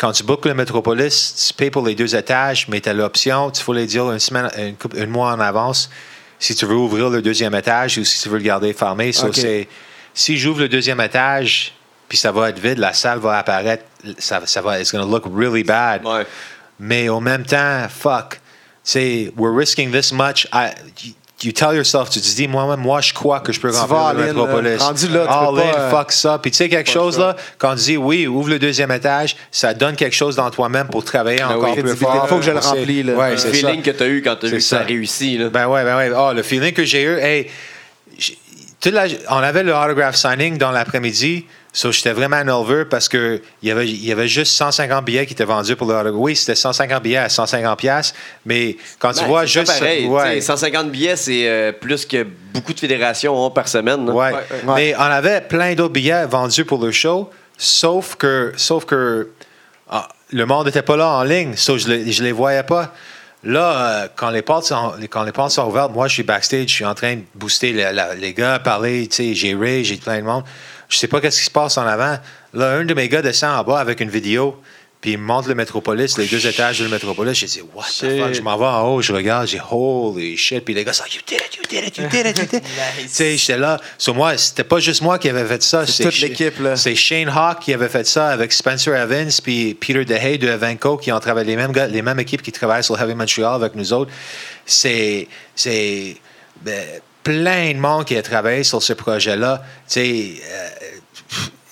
[0.00, 3.50] quand tu bookes le Metropolis, tu payes pour les deux étages, mais tu as l'option,
[3.50, 5.90] tu faut les dire une semaine, une, couple- une mois en avance
[6.38, 9.12] si tu veux ouvrir le deuxième étage ou si tu veux le garder fermé.
[9.12, 9.26] So,
[10.14, 11.74] si j'ouvre le deuxième étage,
[12.08, 13.84] puis ça va être vide, la salle va apparaître,
[14.18, 16.02] ça, ça va, it's going to look really bad.
[16.04, 16.26] Ouais.
[16.78, 18.40] Mais en même temps, fuck,
[18.82, 20.46] c'est we're risking this much.
[20.52, 20.70] I,
[21.42, 24.14] you, you tell yourself, tu te dis, moi-même, moi, je crois que je peux remplir
[24.14, 24.78] le Metropolis.
[24.78, 24.84] là.
[24.86, 26.38] Rendu là, tu all peux in, pas, euh, fuck ça.
[26.38, 29.74] Puis tu sais, quelque chose, là, quand tu dis, oui, ouvre le deuxième étage, ça
[29.74, 32.28] donne quelque chose dans toi-même pour travailler encore oui, plus fort.
[32.28, 33.14] Faut que je le remplis, là.
[33.14, 33.48] Ouais, Le ça.
[33.48, 35.38] feeling que tu as eu quand tu as vu que ça a réussi.
[35.38, 35.48] Là.
[35.50, 36.10] Ben ouais, ben ouais.
[36.16, 37.48] Oh, le feeling que j'ai eu, hey,
[38.86, 41.46] la- on avait le autograph signing dans l'après-midi.
[41.72, 45.24] So, j'étais vraiment nerveux parce que il y avait, il y avait juste 150 billets
[45.24, 46.10] qui étaient vendus pour le.
[46.10, 48.12] Oui, c'était 150 billets à 150 pièces,
[48.44, 50.06] mais quand tu Ben, vois juste pareil.
[50.06, 50.34] ouais.
[50.36, 54.04] Tu sais, 150 billets, c'est euh, plus que beaucoup de fédérations ont par semaine.
[54.04, 54.12] là.
[54.12, 54.32] Ouais.
[54.32, 54.40] ouais.
[54.74, 59.28] Mais on avait plein d'autres billets vendus pour le show, sauf que, sauf que
[59.88, 62.64] ah, le monde n'était pas là en ligne, so je ne les, je les voyais
[62.64, 62.92] pas.
[63.44, 66.68] Là, euh, quand, les portes sont, quand les portes sont ouvertes, moi, je suis backstage,
[66.68, 69.96] je suis en train de booster la- les gars, parler, tu sais, j'ai Ray, j'ai
[69.96, 70.44] plein de monde.
[70.90, 72.18] Je sais pas qu'est-ce qui se passe en avant.
[72.52, 74.60] Là, un de mes gars descend en bas avec une vidéo,
[75.00, 77.38] puis il me montre le Métropolis, les deux étages du Métropolis.
[77.38, 78.34] J'ai dit, what the fuck?
[78.34, 80.62] Je m'en vais en haut, je regarde, j'ai holy shit.
[80.62, 82.60] Puis les gars sont, you did it, you did it, you did it, you did
[82.60, 82.64] it.
[83.02, 83.80] Tu sais, j'étais là.
[83.96, 85.86] Sur moi, c'était pas juste moi qui avait fait ça.
[85.86, 86.76] C'est toute l'équipe, là.
[86.76, 90.98] C'est Shane Hawk qui avait fait ça avec Spencer Evans puis Peter DeHay de Evenco
[90.98, 93.76] qui ont travaillé les mêmes gars, les mêmes équipes qui travaillent sur Heavy Montreal avec
[93.76, 94.10] nous autres.
[94.66, 96.16] C'est c'est
[96.60, 99.62] ben, plein de monde qui a travaillé sur ce projet-là.
[99.88, 100.68] Tu sais, euh,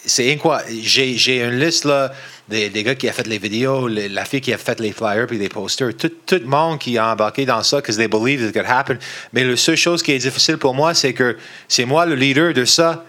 [0.04, 2.12] c'est quoi J'ai une liste là
[2.48, 4.92] des, des gars qui a fait les vidéos, les- la fille qui a fait les
[4.92, 8.08] flyers puis les posters, tout, tout le monde qui a embarqué dans ça because they
[8.08, 8.98] believe it could happen.
[9.34, 11.36] Mais la seule chose qui est difficile pour moi, c'est que
[11.68, 13.04] c'est moi le leader de ça.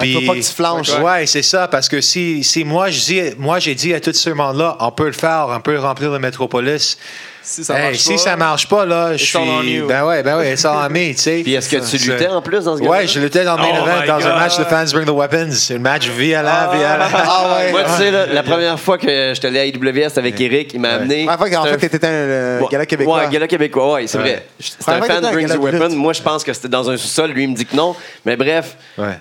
[0.00, 0.88] Qu'il faut pas que tu flanches.
[1.00, 4.12] Ouais, c'est ça, parce que si, si moi, je dis, moi j'ai dit à tout
[4.14, 6.96] ce monde-là, on peut le faire, on peut remplir le Métropolis.
[7.44, 9.38] Si ça Hey, marche si pas, ça marche pas, là, je suis.
[9.74, 9.86] you.
[9.88, 11.40] Ben ouais, ben ouais, all on me, tu sais.
[11.44, 13.62] Puis est-ce que tu Ça- luttais en plus dans ce Ouais, je luttais dans le
[13.62, 15.50] main Oh event, dans un match de Fans Bring the Weapons.
[15.74, 17.04] Un match violent, violent.
[17.14, 17.70] Ah ouais.
[17.72, 20.72] Moi, tu sais, là, la première fois que j'étais allé à IWS c'était avec Eric,
[20.74, 21.24] il m'a amené.
[21.26, 23.18] La première fois c'était qu'en fait, t'étais un euh, gala québécois.
[23.18, 24.46] Ouais, gala québécois, ouais, c'est vrai.
[24.60, 25.88] C'était un Première fois que fan t'étais à Brings un the gala de Weapon.
[25.88, 25.98] lutte.
[25.98, 27.30] Moi, je pense que c'était dans un sous-sol.
[27.30, 27.96] Lui, il me dit que non.
[28.24, 28.76] Mais bref,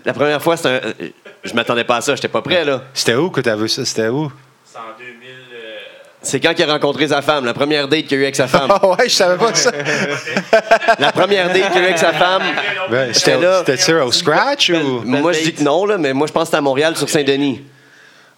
[0.06, 0.74] la première fois, c'était un...
[0.74, 1.10] euh,
[1.44, 2.14] je m'attendais pas à ça.
[2.16, 2.84] J'étais pas prêt, là.
[2.94, 3.84] C'était où que t'as vu ça?
[3.84, 4.32] C'était où?
[4.64, 5.16] C'est en 2000.
[5.16, 5.21] euh,
[6.24, 8.48] C'est quand il a rencontré sa femme, la première date qu'il a eu avec sa
[8.48, 8.70] femme.
[8.72, 9.72] Ah ouais, je savais pas ça.
[11.00, 12.44] la première date qu'il a eu avec sa femme.
[12.90, 13.64] Ben, J'étais C'était là.
[13.66, 15.02] c'était-tu au scratch ou?
[15.04, 17.10] Moi, je dis que non, là, mais moi, je pense que c'était à Montréal, sur
[17.10, 17.64] Saint-Denis.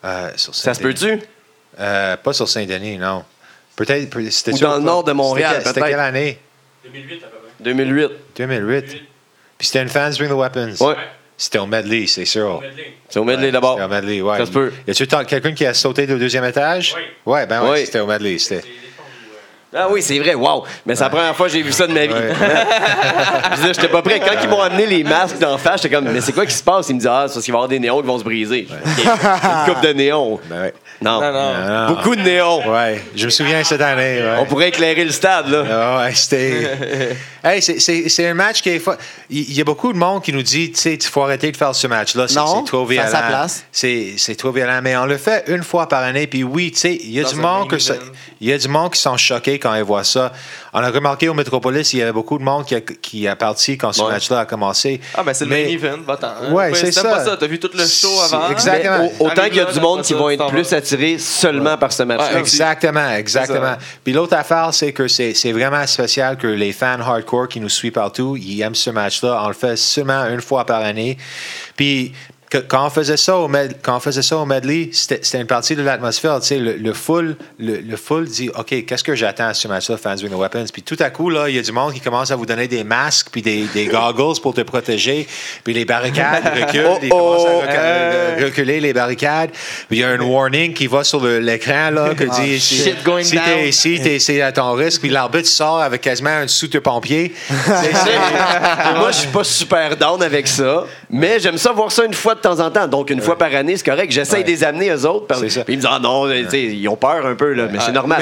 [0.06, 1.20] Euh, sur Ça se peut-tu?
[1.80, 3.24] Euh, pas sur Saint-Denis, non.
[3.76, 4.10] Peut-être.
[4.10, 5.92] peut- c'était Ou dans le nord de Montréal, C'était, c'était peut-être.
[5.92, 6.40] quelle année?
[6.86, 7.50] 2008 à peu près.
[7.60, 8.12] 2008.
[8.38, 8.86] 2008.
[9.58, 10.76] Puis c'était une Fans Bring the Weapons.
[10.86, 10.96] Ouais.
[11.44, 12.62] C'était au Medley, c'est sûr.
[12.62, 12.94] Medley.
[13.10, 13.74] C'est au Medley d'abord.
[13.74, 14.38] C'était au Medley, ouais.
[14.38, 14.72] Ça se peut.
[14.88, 16.96] Y a-tu quelqu'un qui a sauté du deuxième étage?
[16.96, 17.34] Oui.
[17.34, 17.86] Ouais, ben ouais, Oui.
[17.86, 18.38] c'était au Medley.
[18.38, 18.64] C'était...
[18.66, 20.64] Euh, Ah oui, c'est vrai, wow.
[20.86, 22.14] Mais c'est la première fois que j'ai vu ça de ma vie.
[22.14, 22.32] Ouais.
[23.52, 24.22] je disais, j'étais pas prêt.
[24.22, 26.64] Quand ils m'ont amené les masques d'en face, j'étais comme, mais c'est quoi qui se
[26.64, 26.88] passe?
[26.88, 28.24] Ils me disaient, ah, c'est parce qu'il va y avoir des néons qui vont se
[28.24, 28.66] briser.
[28.70, 30.40] Une coupe de néons.
[30.50, 30.74] Ben ouais.
[31.02, 31.20] Non.
[31.20, 31.54] Non, non.
[31.68, 31.88] Non.
[31.94, 32.72] Beaucoup de néons.
[32.72, 34.22] Ouais, je me souviens cette année.
[34.22, 34.36] Ouais.
[34.40, 35.66] On pourrait éclairer le stade, là.
[35.70, 36.70] Ah ouais, c'était.
[37.44, 38.80] hey, c'est- c'est c'est un match qui est.
[38.80, 38.98] fa-
[39.30, 41.58] Il y a beaucoup de monde qui nous dit, tu sais, il faut arrêter de
[41.58, 42.28] faire ce match-là.
[42.28, 43.18] C'est Non, c'est trop c'est à violent.
[43.20, 43.66] sa place.
[43.72, 44.80] C'est c'est trop violent.
[44.84, 46.28] Mais on le fait une fois par année.
[46.28, 47.96] Puis oui, tu sais, il y a du monde que ça-.
[48.42, 50.32] Il y a du monde qui sont choqués quand ils voient ça.
[50.74, 53.36] On a remarqué au Metropolis, il y avait beaucoup de monde qui a, qui a
[53.36, 54.12] parti quand ce Ouais.
[54.12, 55.00] match-là a commencé.
[55.16, 56.28] Ah, ben c'est le main event, va-t'en.
[56.28, 56.52] hein.
[56.52, 57.04] Ouais, c'est ça.
[57.04, 58.50] pas ça, t'as vu tout le show avant.
[58.50, 58.98] exactement.
[59.00, 61.92] Mais au- autant qu'il y a du monde qui vont être plus attirés seulement par
[61.94, 62.34] ce match-là.
[62.34, 63.76] Ouais, Exactement, exactement.
[64.04, 67.70] Puis l'autre affaire, c'est que c'est c'est vraiment spécial que les fans hardcore qui nous
[67.70, 69.42] suivent partout, ils aiment ce match-là.
[69.44, 71.18] On le fait seulement une fois par année.
[71.76, 72.14] Puis
[72.54, 75.48] que- quand on faisait ça au, med- quand on faisait ça au medley, c'était une
[75.48, 76.40] partie de l'atmosphère.
[76.40, 79.68] Tu sais, le, le full, le, le full dit, OK, qu'est-ce que j'attends à ce
[79.68, 80.66] match-là, Fans with No Weapons?
[80.72, 82.68] Puis tout à coup, là, il y a du monde qui commence à vous donner
[82.68, 85.28] des masques puis des, des goggles pour te protéger.
[85.64, 86.86] Puis les barricades reculent.
[86.86, 88.40] Oh, ils commencent à oh, euh.
[88.40, 89.50] de reculer les barricades.
[89.88, 92.90] Puis il y a un warning qui va sur l'écran, là, que dit, si, Ah,
[92.96, 95.02] shit going si t'es ici, t'es c'est à ton risque.
[95.02, 97.34] Puis l'arbitre sort avec quasiment un sous-pompier.
[98.98, 102.36] Moi, je suis pas super down avec ça, mais j'aime ça voir ça une fois
[102.36, 102.88] de temps en temps.
[102.88, 104.12] Donc, une fois par année, c'est correct.
[104.12, 105.34] J'essaye de les amener eux autres.
[105.50, 105.64] Ça.
[105.64, 108.22] Puis ils me disent, ah non, ils ont peur un peu, là, mais c'est normal.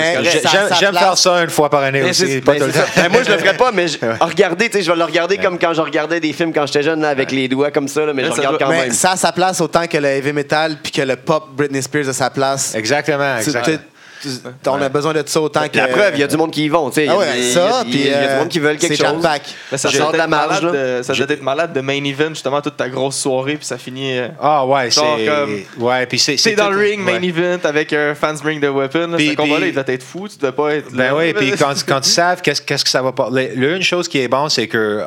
[0.80, 2.42] J'aime faire ça une fois par année Mais aussi.
[2.42, 2.72] pas tout le.
[2.96, 3.98] Ben, moi, je le ferais pas, mais je...
[4.20, 6.84] regarder, tu sais, je vais le regarder comme quand je regardais des films quand j'étais
[6.84, 8.92] jeune, là, avec les doigts comme ça, là, mais je ça regarde quand même.
[8.92, 12.10] ça a sa place autant que le heavy metal puis que le pop Britney Spears
[12.10, 12.76] a sa place.
[12.76, 13.78] Exactement, exactement.
[14.22, 14.30] Tu-
[14.64, 15.78] tu- On a besoin de ça autant que.
[15.78, 17.92] La preuve, il y a du monde qui y vont, tu Ah ouais, ça, puis.
[18.02, 19.16] il y a du euh, monde qui veulent quelque c'est chose.
[19.72, 20.62] Mais ça hâte de la être marge,
[21.04, 24.18] ça doit être malade de main event, justement, toute ta grosse soirée, puis ça finit.
[24.18, 25.02] euh, Ah ouais, c'est.
[25.80, 26.38] Ouais, puis c'est.
[26.38, 27.28] C'est dans le ring, main ouais.
[27.28, 29.18] event, avec un fans bring the weapon.
[29.18, 30.92] Ce combat-là, il doit être fou, tu dois pas être.
[30.92, 33.30] Ben oui, puis quand, quand ils savent qu'est-ce qu'est-ce que ça va pas.
[33.32, 35.04] le- le- Une chose qui est bon, c'est que euh,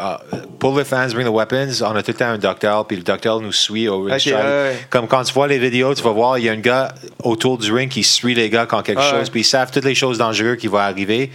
[0.59, 3.03] pour les fans Bring the Weapons, on a tout le temps un docteur, puis le
[3.03, 4.35] docteur nous suit au ring.
[4.91, 7.59] Comme quand tu vois les vidéos, tu vas voir, il y a un gars autour
[7.59, 9.31] du ring qui suit les gars quand quelque Ouais, chose, ouais.
[9.31, 11.31] puis ils savent toutes les choses dangereuses qui vont arriver.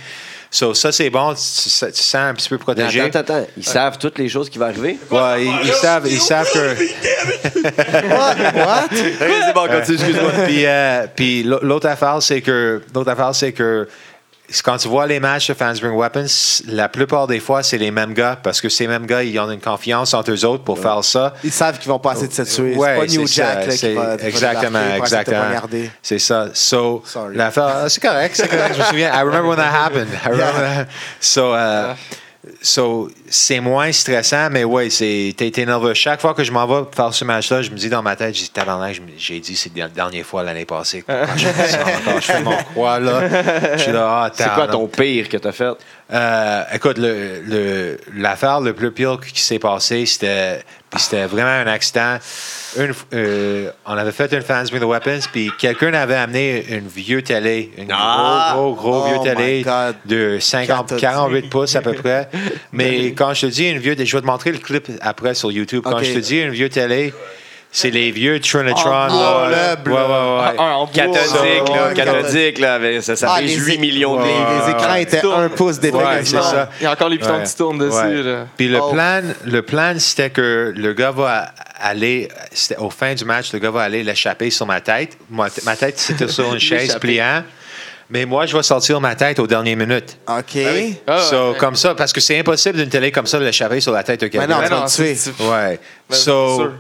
[0.52, 3.02] So, ça, c'est bon, tu, tu sens- tu sens un petit peu protégé.
[3.02, 3.48] Attends, attends, attends.
[3.56, 4.98] Ils savent toutes les choses qui vont arriver?
[5.12, 6.76] Ouais, ils, ils savent, ils savent que.
[8.10, 8.88] What?
[8.92, 10.32] c'est bon, continue, excuse-moi.
[10.48, 13.88] puis, euh, puis l'au- l'autre affaire, c'est que l'autre affaire, c'est que
[14.64, 16.26] quand tu vois les matchs de Fans Bring Weapons,
[16.68, 19.50] la plupart des fois, c'est les mêmes gars parce que ces mêmes gars, ils ont
[19.52, 21.34] une confiance entre eux autres pour faire ça.
[21.44, 22.76] Ils savent qu'ils vont passer de se tuer.
[22.76, 25.46] Ouais, c'est pas New Jack là, qui va, qui va exactement, exactement.
[26.02, 26.48] C'est ça.
[26.54, 28.76] So, l'affaire, ah, c'est correct, c'est correct.
[28.76, 29.12] Je me souviens.
[29.14, 30.10] I remember when that happened.
[30.26, 30.86] I remember Yeah.
[30.86, 30.88] that.
[31.20, 31.94] So, euh,
[32.62, 35.94] so, c'est moins stressant, mais ouais, c'est, t'es, nerveux.
[35.94, 38.34] Chaque fois que je m'en vais faire ce match-là, je me dis dans ma tête,
[38.34, 41.04] j'ai dit, tabarnak, j'ai dit, c'est la dernière fois l'année passée.
[41.06, 42.22] Pourquoi je fais ça encore?
[42.22, 43.76] Je fais mon quoi, là?
[43.76, 45.74] Je suis là, ah, C'est quoi ton pire que t'as fait?
[46.12, 50.60] Euh, écoute, le, le- l'affaire le plus pire qui s'est passée, c'était,
[50.98, 52.18] c'était vraiment un accident.
[52.78, 56.88] Une, euh, on avait fait une Fans with the Weapons, puis quelqu'un avait amené une
[56.88, 58.54] vieux télé, une Ah!
[58.56, 59.96] gros, gros, gros Oh vieux télé God.
[60.06, 62.28] de 50, Quand t'as 48 pouces à peu près.
[62.74, 65.52] Mais quand je te dis une vieux, je vais te montrer le clip après sur
[65.52, 65.84] YouTube.
[65.84, 67.14] Quand je te dis une vieux télé,
[67.72, 68.90] c'est les vieux Trinitron.
[68.90, 69.76] Là.
[69.76, 70.60] bleu, Ouais, ouais, ouais.
[70.60, 74.16] Un en Cathodique, là, cathodique, là, avec- ça, ça Ah, fait les 8 é- millions
[74.18, 74.64] de Les, livres.
[74.66, 75.98] les écrans étaient un pouce d'épais.
[76.24, 76.70] C'est ça.
[76.80, 77.44] Il y a encore les pitons Ouais.
[77.44, 77.96] qui tournent dessus.
[77.98, 78.24] Ouais.
[78.24, 78.46] là.
[78.58, 78.92] Puis le Oh.
[78.92, 83.60] plan, le plan c'était que le gars va aller, c'était au fin du match, le
[83.60, 85.18] gars va aller l'échapper sur ma tête.
[85.30, 87.46] Ma tête, c'était sur une chaise pliante.
[88.12, 90.18] Mais moi, je vais sortir ma tête aux dernières minutes.
[90.28, 90.58] OK.
[91.06, 91.58] Ah, So, ouais.
[91.60, 94.20] Comme ça, parce que c'est impossible d'une télé comme ça de l'échapper sur la tête
[94.22, 94.48] de Mais quelqu'un.
[94.48, 95.14] non, Mais tu vas non, le tuer.
[95.14, 95.80] c'est- c'est- Ouais.
[96.10, 96.72] Ben, so.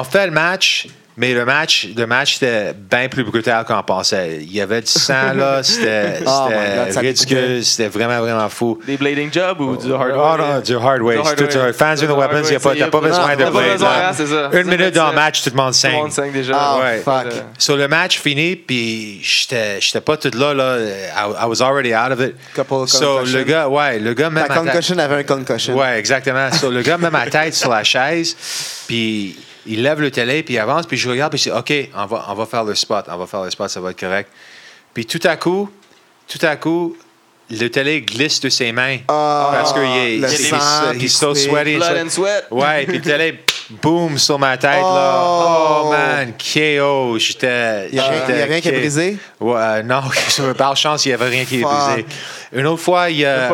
[0.00, 4.38] On fait le match, mais le match, le match c'était bien plus brutal qu'on pensait.
[4.40, 5.62] Il y avait du sang, là.
[5.62, 6.48] C'était Oh
[6.98, 7.62] ridicule.
[7.62, 8.78] C'était vraiment, vraiment fou.
[8.86, 11.16] Des blading jobs ou du hard Oh non, du hard way.
[11.16, 11.72] Du hard Tout, way.
[11.74, 14.50] Fans with weapons, way, y a pas, besoin de blade, hein.
[14.58, 15.96] Une minute dans le match, tout le monde Tout le saigne.
[16.00, 16.54] monde saigne déjà.
[16.58, 17.02] Ah, Ouais.
[17.04, 17.26] fuck.
[17.58, 20.78] Sur le match fini, puis j'étais j'étais pas tout là, là.
[20.80, 22.36] I, I was already out of it.
[22.54, 25.76] Couple So, le gars, ouais, le gars même ta- concussion avait un concussion.
[25.76, 26.50] Ouais, exactement.
[26.52, 28.34] So, le gars met ma tête sur la chaise,
[28.88, 31.72] puis il lève le télé, puis il avance, puis je regarde, puis je dis, OK,
[31.94, 34.00] on va, on va faire le spot, on va faire le spot, ça va être
[34.00, 34.30] correct.
[34.94, 35.70] Puis tout à coup,
[36.28, 36.96] tout à coup,
[37.50, 38.98] le télé glisse de ses mains.
[39.08, 40.56] Ah, parce qu'il est, il- sang,
[40.92, 41.76] il- puis he's so sweaty.
[41.76, 42.46] Blood and sweat.
[42.50, 43.40] Ouais, puis le télé,
[43.80, 45.22] boum, sur ma tête, là.
[45.24, 45.82] Oh.
[45.84, 47.18] Oh, man, KO.
[47.18, 47.88] J'étais.
[47.90, 49.16] Il y a rien- qui a K- brisé?
[49.40, 50.02] Ouais, euh, non,
[50.58, 52.06] par chance, il n'y avait rien qui est brisé.
[52.52, 53.48] Une autre fois, il y a.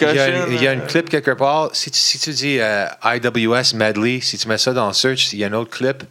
[0.00, 0.28] Il y, a,
[0.64, 0.72] là.
[0.72, 1.70] une clip quelque part.
[1.72, 5.38] Si tu, si tu dis euh, IWS Medley, si tu mets ça dans search, il
[5.38, 6.02] y a un autre clip.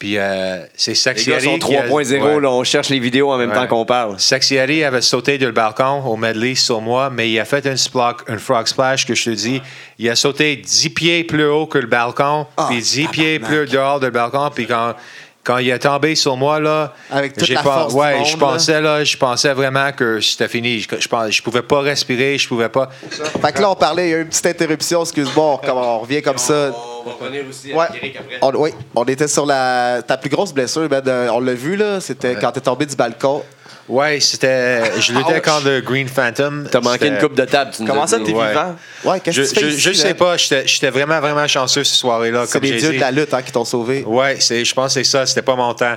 [0.00, 2.40] Puis euh, c'est Les Sexy gars sont qui a- 3.0, ouais.
[2.40, 3.54] là, on cherche les vidéos en même Ouais.
[3.54, 4.18] temps qu'on parle.
[4.18, 7.76] Sexy Eddie avait sauté du balcon au medley sur moi, mais il a fait une,
[7.76, 9.60] splock, une frog splash que je te dis.
[9.98, 13.66] Il a sauté 10 pieds plus haut que le balcon, Ah, puis 10 pieds plus
[13.66, 14.94] dehors du balcon, puis quand,
[15.42, 18.18] quand il est tombé sur moi, là, Avec toute j'ai la pas- force du ouais,
[18.18, 20.80] monde, je pensais, là, je pensais vraiment que c'était fini.
[20.80, 22.90] Je, je, pensais- je pouvais pas respirer, je pouvais pas.
[23.10, 25.98] Fait que là, on parlait, il y a eu une petite interruption, excuse-moi, on, on
[26.00, 26.72] revient comme ça.
[27.04, 27.86] On va revenir aussi Ouais.
[28.42, 30.02] On, oui, on était sur la.
[30.06, 32.94] Ta plus grosse blessure, ben, de- on l'a vu, là, c'était quand t'es tombé du
[32.96, 33.42] balcon.
[33.90, 35.00] Ouais, c'était.
[35.00, 36.66] Je luttais contre le Green Phantom.
[36.70, 38.48] T'as manqué une coupe de table, tu Comment ça, t'es Ouais.
[38.48, 38.76] vivant?
[39.04, 39.94] Ouais, qu'est-ce Je, que tu fais je, ici, je là?
[39.96, 42.44] sais pas, j'étais vraiment, vraiment chanceux cette soirée-là.
[42.46, 42.96] C'est comme les j'ai dieux dit.
[42.96, 44.04] de la lutte hein, qui t'ont sauvé.
[44.06, 45.96] Ouais, c'est, je pense que c'est ça, c'était pas mon temps.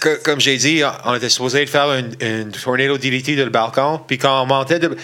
[0.00, 4.00] Que- comme j'ai dit, on était supposé faire une, une tornado DDT de le balcon,
[4.06, 4.96] puis quand on montait, de,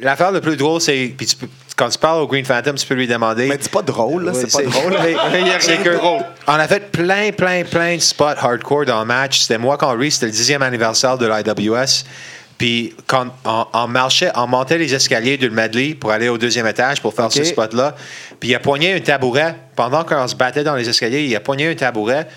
[0.00, 2.86] l'affaire le plus drôle, c'est, puis tu, peux- quand tu parles au Green Phantom, tu
[2.86, 3.46] peux lui demander.
[3.46, 4.32] Mais c'est pas drôle, là.
[4.34, 4.92] C'est pas drôle.
[4.96, 6.22] que de drôle.
[6.46, 9.40] On a fait plein, plein, plein de spots hardcore dans le match.
[9.40, 12.04] C'était moi quand Reese, c'était le dixième anniversaire de l'IWS.
[12.58, 16.66] Puis quand on, on marchait, on montait les escaliers du medley pour aller au deuxième
[16.66, 17.96] étage pour faire ce spot-là.
[18.38, 19.56] Puis il a poigné un tabouret.
[19.74, 22.28] Pendant qu'on se battait dans les escaliers, il a poigné un tabouret.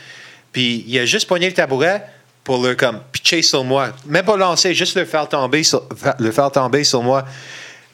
[0.51, 2.03] Puis il a juste poigné le tabouret
[2.45, 3.89] pour le comme pitcher sur moi.
[4.05, 5.83] Même pas lancer, juste le faire tomber sur,
[6.19, 7.25] le faire tomber sur moi.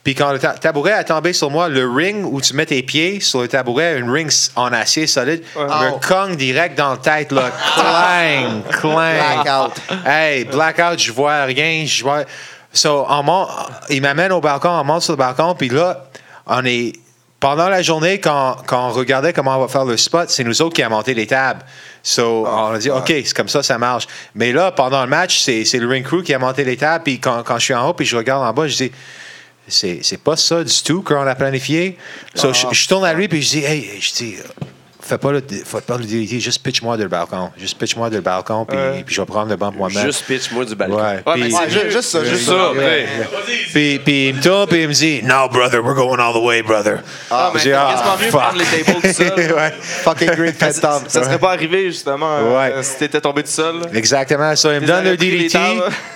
[0.04, 2.82] Puis quand le ta- tabouret a tombé sur moi, le ring où tu mets tes
[2.82, 5.60] pieds sur le tabouret, une ring en acier solide, Oh.
[5.62, 7.52] me cogne direct dans la tête, là.
[7.76, 9.44] clang, clang.
[9.44, 9.82] Blackout.
[10.06, 12.24] Hey, blackout, je vois rien, je vois.
[12.74, 13.50] So, on monte,
[13.90, 16.06] il m'amène au balcon, on monte sur le balcon, puis là,
[16.48, 16.94] on est.
[17.40, 20.62] Pendant la journée, quand, quand on regardait comment on va faire le spot, c'est nous
[20.62, 21.62] autres qui avons monté les tables.
[22.04, 24.06] So, on a dit, OK, c'est comme ça, ça marche.
[24.36, 27.04] Mais là, pendant le match, c'est c'est le ring crew qui a monté les tables,
[27.04, 28.92] puis quand, quand je suis en haut, puis je regarde en bas, je dis,
[29.68, 31.98] c'est pas ça du tout qu'on a planifié.
[32.36, 34.36] So, je, je tourne à lui, puis je dis, hey, je dis,
[35.12, 37.52] fais pas le, fais pas le DDT, juste pitch-moi de le balcon.
[37.58, 39.04] Juste pitch-moi de le balcon, puis, Ouais.
[39.06, 40.06] puis je vais prendre le banc moi-même.
[40.06, 40.96] Juste pitch-moi du balcon.
[40.96, 41.02] Ouais.
[41.04, 41.90] Ouais, puis- mais Ouais, c'est ju- mieux.
[41.92, 42.52] juste ça, juste ça.
[42.52, 42.72] ça.
[42.72, 43.06] Ouais.
[43.74, 46.44] Puis, puis il me tourne, puis il me dit, No, brother, we're going all the
[46.44, 47.00] way, brother.
[47.30, 49.54] Ah, mais c'est ah, quasiment mieux prendre les tables tout seul.
[49.56, 49.74] ouais.
[49.82, 51.04] Fucking Green Phantom.
[51.08, 52.84] Ça serait pas arrivé, justement, euh, Ouais.
[52.84, 53.80] si t'étais tombé tout seul.
[53.82, 53.86] là.
[53.94, 54.56] Exactement.
[54.56, 55.60] Ça, il me donne le DDT.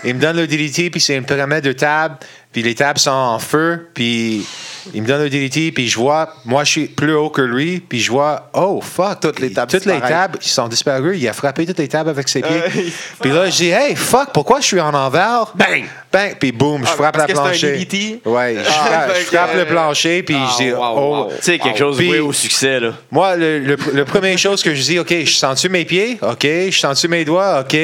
[0.03, 2.15] Il me donne le DDT, puis c'est une pyramide de tables.
[2.51, 3.89] Puis les tables sont en feu.
[3.93, 4.45] Puis
[4.93, 7.79] il me donne le DDT, puis je vois, moi, je suis plus haut que lui.
[7.79, 9.19] Puis je vois, oh, fuck.
[9.21, 11.17] Toutes les tables Toutes les tables, ils sont disparues.
[11.17, 12.51] Il a frappé toutes les tables avec ses pieds.
[12.55, 12.85] Ouais.
[13.21, 15.51] Puis là, je dis, hey, fuck, pourquoi je suis en envers?
[15.55, 15.85] Bang!
[16.11, 16.35] Bang!
[16.39, 17.71] Puis boum, je Ah, frappe parce la un plancher.
[17.77, 18.21] DDT?
[18.25, 21.27] Ouais, je Ah, frappe, le plancher, puis je dis, wow, oh.
[21.37, 22.91] Tu sais, quelque chose Puis- voué au succès, là.
[23.11, 26.17] Moi, le, le, le première chose que je dis, OK, je sens-tu mes pieds?
[26.21, 26.41] OK.
[26.43, 27.61] Je sens-tu mes doigts?
[27.61, 27.75] OK.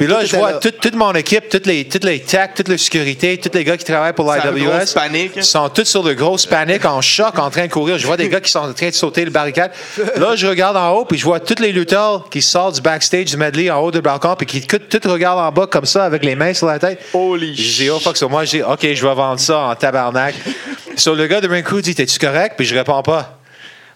[0.00, 0.58] Puis là, Tout je vois là.
[0.58, 3.76] toute, toute mon équipe, toutes les, toutes les techs, toute la sécurité, tous les gars
[3.76, 4.94] qui travaillent pour l'IWS.
[4.94, 5.44] panique.
[5.44, 7.98] sont tous sur de grosses paniques, en choc, en train de courir.
[7.98, 9.72] Je vois des gars qui sont en train de sauter le barricade.
[10.16, 13.26] Là, je regarde en haut, puis je vois tous les lutteurs qui sortent du backstage
[13.26, 16.24] du medley en haut du balcon, puis qui tous regardent en bas comme ça, avec
[16.24, 16.98] les mains sur la tête.
[17.12, 19.74] Holy Je dis, oh fuck, so moi, je dis, OK, je vais vendre ça en
[19.74, 20.34] tabarnak.
[20.96, 22.54] sur le gars de Ring dit, t'es-tu correct?
[22.56, 23.39] Puis je réponds pas.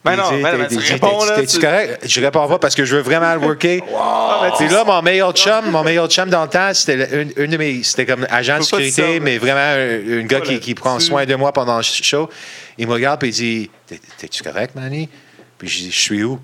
[0.05, 2.07] Ben Il non, ben, ben, T'es-tu tu- correct?
[2.07, 3.81] Je réponds pas parce que je veux vraiment le worker.
[4.59, 7.57] Puis là, mon meilleur chum, mon meilleur chum dans le temps, c'était une, une de
[7.57, 7.83] mes.
[7.83, 11.35] C'était comme agent de sécurité, mais vraiment un, un gars qui, qui prend soin de
[11.35, 12.29] moi pendant le show.
[12.77, 15.09] Il me regarde et il dit T'es- T'es-tu correct, Manny?
[15.57, 16.39] Puis je dis Je suis où?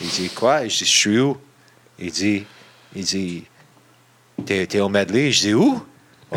[0.00, 0.62] Il dit Quoi?
[0.66, 1.36] Je dis Je suis où?
[1.98, 2.46] Il dit
[2.96, 3.44] Il dit
[4.46, 5.30] t'es au medley?
[5.32, 5.82] Je dis Où?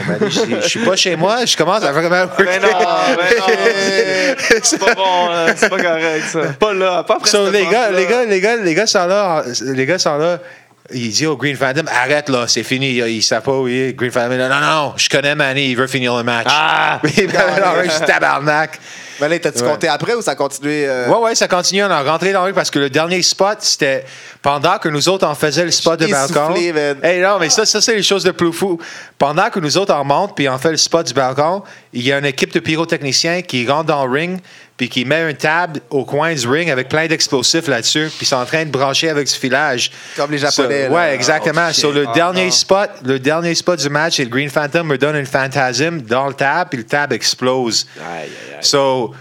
[0.08, 2.46] Medley, je Je suis pas chez moi, je commence à vraiment worker.
[2.46, 4.36] Ben non, ben non.
[4.64, 5.56] C'est pas bon, là.
[5.56, 6.40] c'est pas correct, ça.
[6.60, 9.44] Pas là, pas après So, les, gars, les, gars, les, gars, les gars sont là.
[9.62, 10.40] Les gars sont là.
[10.92, 12.98] Il dit au Green Phantom, arrête là, c'est fini.
[12.98, 13.94] Il ne savent pas où il est.
[13.94, 16.48] Green Phantom, non, non, non, je connais Manny, il veut finir le match.
[16.50, 17.00] Ah!
[17.04, 17.30] Il
[17.84, 18.80] juste tabarnak.
[19.22, 19.70] Mais là, t'as-tu Ouais.
[19.70, 20.86] compté après ou ça a continué?
[20.88, 21.08] euh?
[21.10, 21.84] Ouais, ouais, ça continue.
[21.84, 24.06] On a rentré dans le ring parce que le dernier spot, c'était
[24.42, 26.50] pendant que nous autres, on faisait le spot de balcon.
[26.50, 26.98] Man.
[27.04, 28.80] Hey, non, mais ça, ça c'est les choses de plus fou.
[29.18, 32.12] Pendant que nous autres, on monte puis on fait le spot du balcon, il y
[32.12, 34.40] a une équipe de pyrotechniciens qui rentre dans le ring
[34.84, 38.36] puis qui met une table au coin du ring avec plein d'explosifs là-dessus puis sont
[38.36, 39.92] en train de brancher avec du filage.
[40.18, 40.96] Comme les Japonais, So- là.
[41.00, 41.68] ouais, exactement.
[41.70, 42.52] Oh, Sur le Ah, dernier non.
[42.52, 46.28] spot, le dernier spot du match, c'est le Green Phantom me donne une phantasme dans
[46.28, 47.88] le tab puis le tab explose.
[47.98, 48.58] Aïe, aïe, aïe.
[48.60, 49.14] So,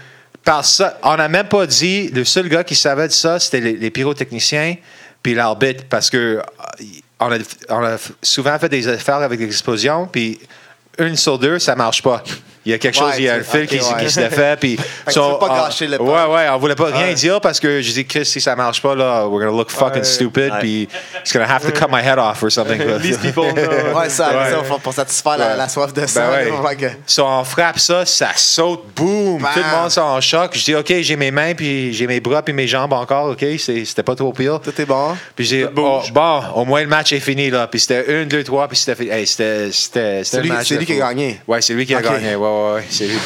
[0.43, 3.61] par ça, on n'a même pas dit, le seul gars qui savait de ça, c'était
[3.61, 4.75] les, les pyrotechniciens
[5.21, 6.41] puis l'arbitre, parce que euh,
[7.21, 7.37] on a,
[7.69, 10.41] on a souvent fait des affaires avec des explosions, puis
[10.99, 12.21] une sur deux, ça marche pas.
[12.65, 14.05] Il y a quelque Ouais, chose, il y a un tu- fil ok, qui, ouais.
[14.05, 14.77] qui se défait, puis...
[15.11, 17.13] tu veux pas gâcher le Ouais, ouais, on voulait pas rien Ouais.
[17.13, 19.97] dire parce que je dis, Chris, si ça marche pas, là, we're gonna look fucking
[19.97, 20.03] Ouais.
[20.03, 20.87] stupid, puis
[21.25, 22.79] he's gonna have to cut my head off or something.
[23.01, 23.97] These people, no.
[23.99, 24.51] Ouais, ça, Ouais.
[24.51, 25.57] ça, pour, pour satisfaire la, Ouais.
[25.57, 26.21] la soif de sang.
[26.31, 29.39] Ben fait que- Si on frappe ça, ça saute, boum!
[29.53, 30.51] Tout le monde est en choc.
[30.53, 33.45] Je dis, OK, j'ai mes mains, puis j'ai mes bras, puis mes jambes encore, OK?
[33.59, 34.59] C'est- C'était pas trop pire.
[34.61, 35.15] Tout est bon.
[35.35, 37.67] Puis j'ai oh, bon, au moins le match est fini, là.
[37.67, 39.09] Puis c'était une, deux, trois, puis c'était fini.
[39.09, 41.41] Hey, c'était C'est lui, match c'est de lui qui a gagné.
[41.47, 42.35] Ouais, c'est lui qui a gagné.
[42.35, 43.17] Ouais, ouais, ouais, c'est lui.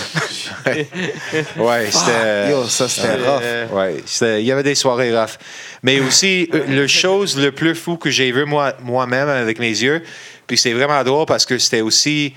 [1.57, 2.51] ouais, c'était.
[2.51, 3.71] Yo, ça, c'était rough.
[3.73, 5.37] Ouais, c'était- il y avait des soirées rough.
[5.83, 9.69] Mais aussi, euh, le chose le plus fou que j'ai vu moi- moi-même avec mes
[9.69, 10.01] yeux,
[10.47, 12.33] puis c'est vraiment drôle parce que c'était aussi.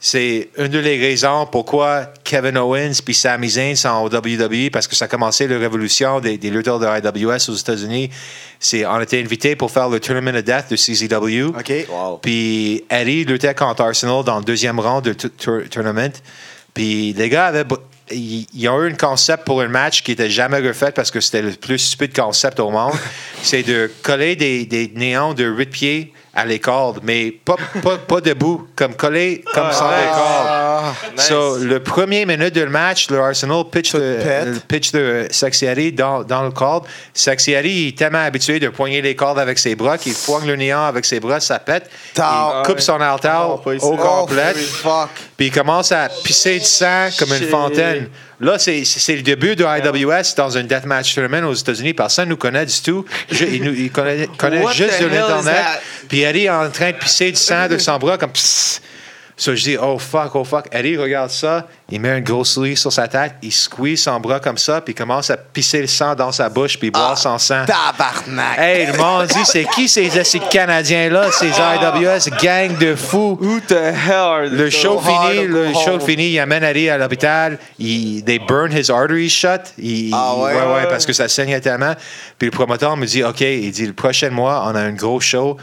[0.00, 4.94] C'est une des raisons pourquoi Kevin Owens puis Sami Zayn sont au WWE parce que
[4.94, 8.08] ça a commencé la révolution des, des lutteurs de IWS aux États-Unis.
[8.60, 11.48] C'est on était invités pour faire le Tournament of Death de CZW.
[11.58, 11.72] OK.
[11.90, 12.18] Wow.
[12.18, 16.12] Puis Eddie luttait contre Arsenal dans le deuxième round de tour- tournament.
[16.72, 17.64] Puis les gars avaient.
[18.10, 21.20] Ils ils ont eu un concept pour un match qui n'était jamais refait parce que
[21.20, 22.94] c'était le plus stupide concept au monde.
[23.42, 28.20] C'est de coller des, des néons de 8 pieds à l'école, mais pas, pas, pas
[28.20, 31.16] debout, comme collé, comme sans l'école.
[31.16, 31.26] Nice.
[31.26, 36.44] So, le premier minute du match, le Arsenal pitch le, le pitch de dans, dans
[36.44, 36.84] le corde.
[37.26, 40.84] Il est tellement habitué de poigner les cordes avec ses bras qu'il poigne le néant
[40.84, 41.90] avec ses bras, ça pète.
[42.16, 44.54] Il coupe son altar Oh, au complet.
[44.84, 45.04] Oh.
[45.36, 48.08] Puis il commence à pisser du sang comme une fontaine.
[48.40, 51.92] Là, c'est le début de IWS dans un deathmatch tournament aux États-Unis.
[51.92, 53.04] Personne ne nous connaît du tout.
[53.32, 55.54] Je- il nous il connaît, connaît juste de l'Internet.
[56.08, 58.30] Puis Eddie est en train de pisser du sang de son bras comme.
[59.40, 60.66] So, je dis, oh fuck, oh fuck.
[60.72, 64.40] Eddie regarde ça, il met un gros soulier sur sa tête, il squeeze son bras
[64.40, 67.38] comme ça, puis il commence à pisser le sang dans sa bouche, puis boire son
[67.38, 67.64] sang.
[67.64, 68.58] Tabarnak.
[68.58, 73.38] Hey, le monde dit, c'est qui ces, ces Canadiens-là, ces IWS, gang de fous?
[73.40, 77.58] Who the hell are Le show fini, le show fini, il amène Ali à l'hôpital.
[77.78, 79.72] Il, they burn his arteries shut.
[79.78, 80.52] Il- Ah ouais?
[80.52, 81.94] ouais, ouais, parce que ça saignait tellement.
[82.40, 85.20] Puis le promoteur me dit, OK, il dit, le prochain mois, on a un gros
[85.20, 85.56] show.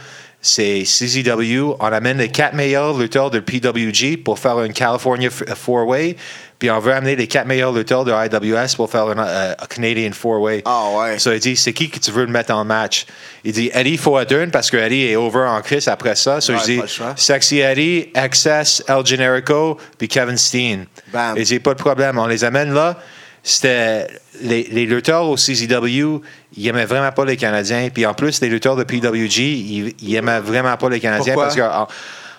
[0.47, 1.75] C'est CZW.
[1.79, 6.15] On amène les quatre meilleurs lutteurs de PWG pour faire une California f- four-way.
[6.59, 10.11] Puis on veut amener les quatre meilleurs lutteurs de IWS pour faire une euh, Canadian
[10.13, 10.61] four-way.
[10.65, 11.17] Ah ouais.
[11.19, 13.07] So, il dit, c'est qui que tu veux le mettre en match?
[13.43, 16.39] Il dit, Eddie Foadern, parce que Eddie est over en crise après ça.
[16.41, 17.13] So, Ouais, je dis, pas le choix.
[17.17, 20.85] Sexy Eddie, Excess, El Generico, puis Kevin Steen.
[21.11, 21.37] Bam.
[21.37, 22.17] Et j'ai pas de problème.
[22.19, 22.97] On les amène là.
[23.45, 24.07] C'était.
[24.41, 26.19] Les, les lutteurs au CZW,
[26.57, 27.87] ils aimaient vraiment pas les Canadiens.
[27.93, 31.43] Puis en plus, les lutteurs de PWG, ils, ils aimaient vraiment pas les Canadiens Pourquoi?
[31.45, 31.61] parce que.
[31.61, 31.87] on-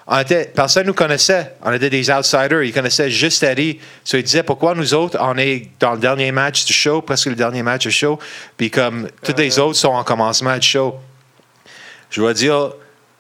[0.09, 1.55] on était, personne nous connaissait.
[1.65, 2.63] On était des outsiders.
[2.63, 3.81] Ils connaissaient juste Eddie.
[4.05, 7.27] So, ils disaient pourquoi nous autres, on est dans le dernier match du show, presque
[7.27, 8.17] le dernier match du show?
[8.57, 10.95] Puis comme tous les autres sont en commencement du show.
[12.11, 12.71] Je dois dire,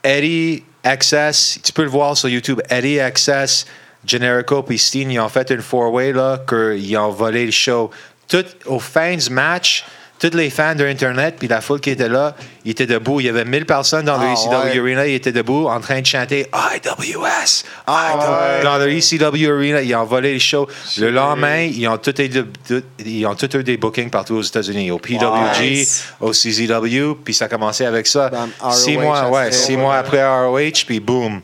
[0.04, 3.66] Eddie Access, tu peux le voir sur YouTube, Eddie Access,
[4.06, 7.90] Generico puis Steen, ils ont fait une four-way, là, qu'ils ont volé le show.
[8.28, 9.84] Tout, au fin du match,
[10.18, 12.34] tous les fans de Internet puis la foule qui était là,
[12.64, 13.20] ils étaient debout.
[13.20, 14.80] Il y avait 1000 personnes dans le Ah, ECW ouais.
[14.80, 17.64] Arena, ils étaient debout en train de chanter IWS.
[17.86, 18.60] Ah.
[18.62, 20.66] Dans le ECW Arena, ils ont volé le show.
[20.98, 26.04] Le lendemain, ils ont tous eu, des bookings partout aux États-Unis, au PWG, Nice.
[26.20, 28.30] au CZW, puis ça a commencé avec ça.
[28.72, 31.40] Six ROH, mois, ouais, six mois après ROH, puis boom.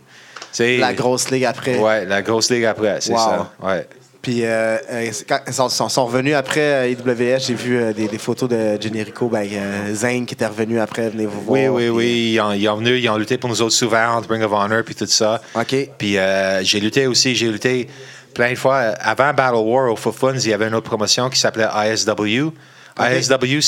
[0.59, 1.76] La grosse ligue après.
[1.78, 3.18] Ouais, la grosse ligue après, c'est Wow.
[3.18, 3.53] ça.
[3.62, 3.86] Ouais.
[4.20, 7.92] Puis euh, euh, quand ils sont, sont- sont revenus après euh, IWS, j'ai vu euh,
[7.92, 11.59] des, des photos de Generico, ben, euh, Zane qui était revenu après, venez vous voir.
[11.61, 12.30] Oui, oui, oui.
[12.34, 14.53] Ils ont, ils ont venu, ils ont lutté pour nous autres souvent, entre Ring of
[14.53, 15.40] Honor, puis tout ça.
[15.57, 15.74] OK.
[15.98, 16.16] Puis
[16.62, 17.88] j'ai lutté aussi, j'ai lutté
[18.32, 18.76] plein de fois.
[19.00, 22.53] Avant Battle War au Faux Funds, il y avait une autre promotion qui s'appelait ISW.
[23.00, 23.59] ISW,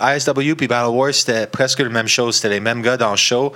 [0.00, 2.36] ISW puis Battle War, c'était presque la même chose.
[2.36, 3.52] C'était les mêmes gars dans le show.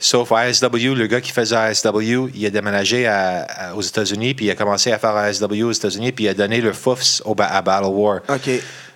[0.00, 4.46] Sauf ISW, le gars qui faisait ISW, il a déménagé à- à- aux États-Unis, puis
[4.46, 7.34] il a commencé à faire ISW aux États-Unis, puis il a donné le foufs au,
[7.38, 8.20] à Battle War.
[8.28, 8.48] OK.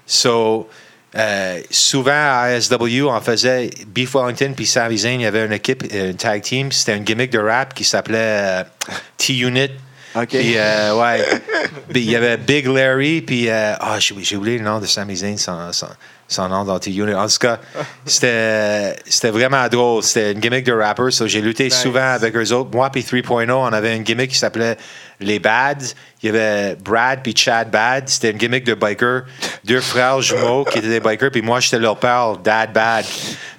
[0.07, 0.69] So,
[1.17, 5.53] euh, souvent à ASW, on faisait Beef Wellington puis Sami Zayn, il y avait une
[5.53, 6.71] équipe, euh, une tag team.
[6.73, 8.65] C'était une gimmick de rap qui s'appelait euh,
[9.19, 9.71] T-Unit.
[10.15, 10.29] OK.
[10.29, 11.25] Puis, euh, ouais.
[11.95, 15.37] Il y avait Big Larry, puis, ah, j'ai j'ai oublié le nom de Sami Zayn,
[15.37, 15.59] son,
[16.33, 17.15] son nom dans T-Unit.
[17.15, 17.59] En tout cas,
[18.07, 20.03] c'était vraiment drôle.
[20.03, 21.11] C'était une gimmick de rapper.
[21.11, 22.71] So, j'ai lutté souvent avec eux autres.
[22.73, 24.77] Moi, puis 3.0, on avait une gimmick qui s'appelait
[25.21, 25.95] Les Bads.
[26.23, 28.09] Il y avait Brad puis Chad Bad.
[28.09, 29.23] C'était une gimmick de biker.
[29.65, 33.05] Deux frères jumeaux qui étaient des bikers, puis moi, j'étais leur père, Dad Bad.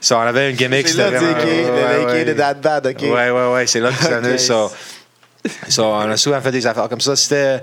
[0.01, 0.87] So, on avait une gimmick.
[0.87, 2.19] C'était vraiment- qui- ouais, le ouais.
[2.19, 3.01] qui de That Bad, OK.
[3.01, 4.33] Ouais, ouais, ouais, c'est là que c'est venu.
[4.33, 4.39] Ok.
[4.39, 4.71] So,
[5.67, 7.15] so, on a souvent fait des affaires comme ça.
[7.15, 7.59] C'était.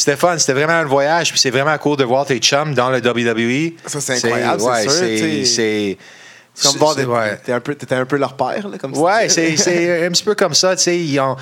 [0.00, 2.90] C'était fun, c'était vraiment un voyage, puis c'est vraiment cool de voir tes chums dans
[2.90, 3.72] le WWE.
[3.86, 5.98] Ça, c'est incroyable, c'est c'est-
[6.62, 7.38] comme voir, des- ouais.
[7.44, 9.00] t'es un peu, t'étais un peu leur père, là, comme ça.
[9.00, 10.98] Ouais, c'est un petit peu comme ça, tu sais.
[10.98, 11.36] Ils ont.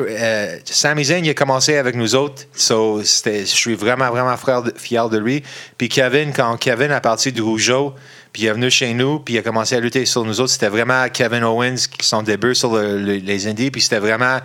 [0.00, 2.42] euh, Sami Zayn, il a commencé avec nous autres.
[2.54, 5.42] So, je suis vraiment, vraiment fier de, fier de lui.
[5.78, 7.94] Puis Kevin, quand Kevin a parti du Rougeau,
[8.32, 10.52] puis il est venu chez nous, puis il a commencé à lutter sur nous autres,
[10.52, 14.38] c'était vraiment Kevin Owens qui son début sur le- le- les Indies, puis c'était vraiment.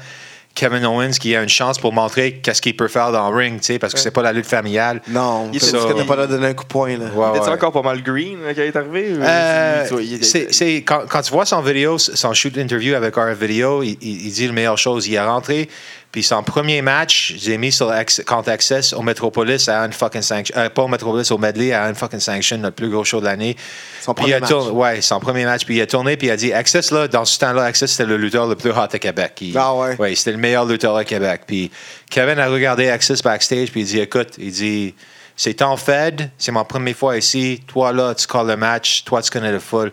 [0.53, 3.59] Kevin Owens qui a une chance pour montrer qu'est-ce qu'il peut faire dans le ring,
[3.59, 5.01] tu sais, parce que c'est pas la lutte familiale.
[5.07, 7.05] Non, Il c'est était- parce que t'as pas là donné un coup de poing, là.
[7.15, 7.53] Ouais, Il était ouais.
[7.53, 9.05] encore pas mal green euh, quand il est arrivé?
[9.21, 9.85] Euh,
[10.21, 13.97] c'est, c'est- quand, quand tu vois son vidéo, son shoot interview avec RF Video, il,
[14.01, 15.07] il- il dit la meilleure chose.
[15.07, 15.69] Il est rentré,
[16.11, 20.21] puis son premier match, j'ai mis sur Ac- contre Access au Metropolis à une fucking
[20.21, 20.53] sanction.
[20.57, 23.25] euh, pas au Metropolis, au Medley à une fucking sanction, notre plus gros show de
[23.25, 23.55] l'année.
[24.01, 24.49] Son Puis il premier a match.
[24.49, 25.63] tourné- ouais, son premier match.
[25.65, 28.05] Puis il a tourné, puis il a dit Access, là, dans ce temps-là, Access, c'était
[28.05, 29.33] le lutteur le plus hot à Québec.
[29.41, 30.15] Il- Ah ouais.
[30.15, 31.41] c'était le meilleur lutteur à Québec.
[31.47, 31.71] Puis
[32.09, 34.93] Kevin a regardé Access backstage, puis il dit Écoute, il dit
[35.35, 37.61] c'est temps fed, c'est ma première fois ici.
[37.67, 39.03] Toi, là, tu calls le match.
[39.05, 39.91] Toi, tu connais le full.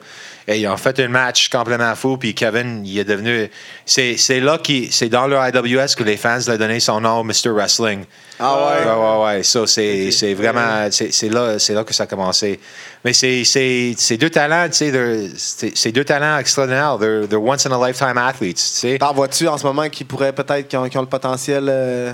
[0.50, 2.16] Et ils ont fait un match complètement fou.
[2.16, 3.50] Puis Kevin, il est devenu.
[3.84, 7.00] C'est c'est là qui, c'est dans le IWS que les fans lui ont donné son
[7.02, 7.50] nom, Mr.
[7.50, 8.04] Wrestling.
[8.40, 8.86] Ah ouais?
[8.86, 9.42] Ouais, ouais, ouais.
[9.42, 10.88] Ça, c'est c'est vraiment.
[10.90, 12.58] C'est c'est là, c'est là que ça a commencé.
[13.04, 15.30] Mais c'est c'est- c'est deux talents, tu sais.
[15.36, 16.96] C'est c'est deux talents extraordinaires.
[16.98, 18.98] They're, they're once in a lifetime athletes, tu sais.
[18.98, 22.12] T'en vois-tu en ce moment qui pourraient peut-être, qui ont, qui ont le potentiel, euh,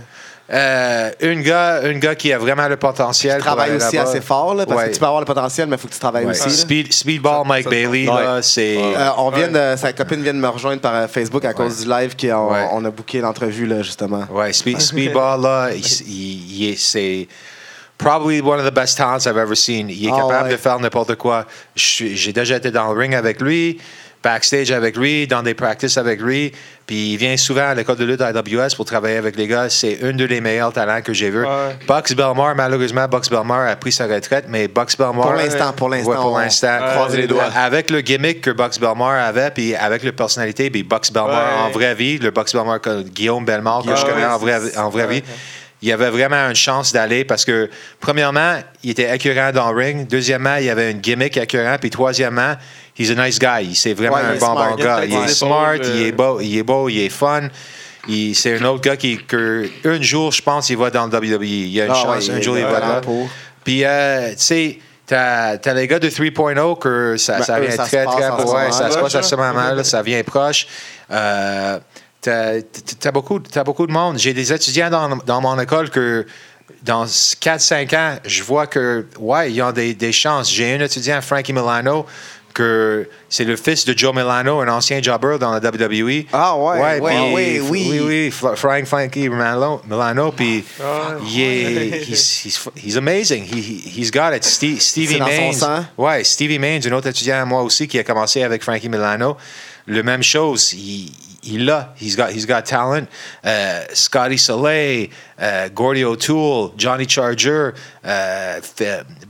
[0.53, 3.41] Euh, un gars, un gars qui a vraiment le potentiel.
[3.41, 4.89] qui aller aussi assez fort, là, parce Ouais.
[4.89, 6.33] que tu peux avoir le potentiel, mais il faut que tu travailles Ouais.
[6.39, 6.51] aussi.
[6.51, 8.77] Speed, Speedball Mike Bailey, là, c'est.
[8.77, 11.81] Euh, on vient de, sa copine vient de me rejoindre par euh, Facebook à cause
[11.81, 12.67] du live qu'on Ouais.
[12.73, 14.25] on a booké l'entrevue là justement.
[14.31, 17.27] Ouais, Speed, Speedball, là, il, il- il est- c'est
[17.97, 19.89] probably one of the best talents I've ever seen.
[19.89, 20.53] Il est Ah, capable ouais.
[20.53, 21.47] de faire n'importe quoi.
[21.75, 23.79] J'ai déjà été dans le ring avec lui,
[24.25, 26.51] backstage avec lui, dans des practices avec lui.
[26.87, 29.68] Puis il vient souvent à l'école de lutte à AWS pour travailler avec les gars.
[29.68, 31.43] C'est un de les meilleurs talents que j'ai vu.
[31.45, 31.77] Ouais.
[31.87, 35.27] Bucks Belmar, malheureusement, Bucks Belmar a pris sa retraite, mais Bucks Belmar.
[35.29, 36.79] Pour l'instant, pour l'instant, Ouais, pour l'instant.
[36.95, 37.45] croisez les doigts.
[37.55, 41.62] Avec le gimmick que Bucks Belmar avait, puis avec la personnalité, puis Bucks Belmar Ouais.
[41.66, 44.89] en vraie vie, le Bucks Belmar que Guillaume Belmar que je connais en vraie, en
[44.91, 45.20] vraie ouais.
[45.20, 45.22] vie,
[45.83, 47.68] il avait vraiment une chance d'aller parce que,
[48.01, 50.07] premièrement, il était accurant dans le ring.
[50.09, 51.77] Deuxièmement, il avait une gimmick accurant.
[51.79, 52.55] Puis troisièmement,
[52.99, 53.63] he's a nice guy.
[53.65, 54.71] Il- C'est vraiment Ouais, un bon, smart.
[54.77, 55.05] bon gars.
[55.05, 57.49] Il est smart, épaules, il est euh, beau, il est beau, il est fun.
[58.35, 61.43] C'est un autre gars qui, que, un jour, je pense, il va dans le WWE.
[61.45, 63.01] Il y a une Ah chance, ouais, un jour, il va là.
[63.65, 67.63] Puis, euh, tu sais, t'as as les gars de 3.0 que ça, Ben, ça eux,
[67.63, 70.03] vient ça très, très ce ouais, ça se passe à ce ça.
[70.03, 70.67] vient proche.
[71.11, 71.79] Euh,
[72.21, 72.61] t'as
[73.01, 74.19] t'as beaucoup, t'as beaucoup de monde.
[74.19, 76.27] J'ai des étudiants dans, dans mon école que
[76.83, 80.51] dans 4-5 ans, je vois que, ouais, ils ont des, des chances.
[80.51, 82.05] J'ai un étudiant, Frankie Milano,
[82.55, 86.25] que c'est le fils de Joe Milano, un ancien jobber dans la WWE.
[86.33, 87.61] Ah ouais, oui, oui.
[87.91, 93.43] Oui, oui, Frank Frankie Milano, Milano puis Ah, il est, he's, he's, he's amazing.
[93.45, 94.45] He, he- he's got it.
[94.45, 95.53] Steve- Stevie son Maines.
[95.55, 95.85] sang.
[95.99, 99.37] Ouais, Stevie Maines, un autre étudiant à moi aussi qui a commencé avec Frankie Milano.
[99.87, 100.73] Le même chose.
[100.75, 101.11] Il,
[101.47, 103.07] He's got, he's got talent.
[103.45, 107.71] Euh, Scotty Soleil, euh, Gordy O'Toole, Johnny Charger,
[108.07, 108.61] euh,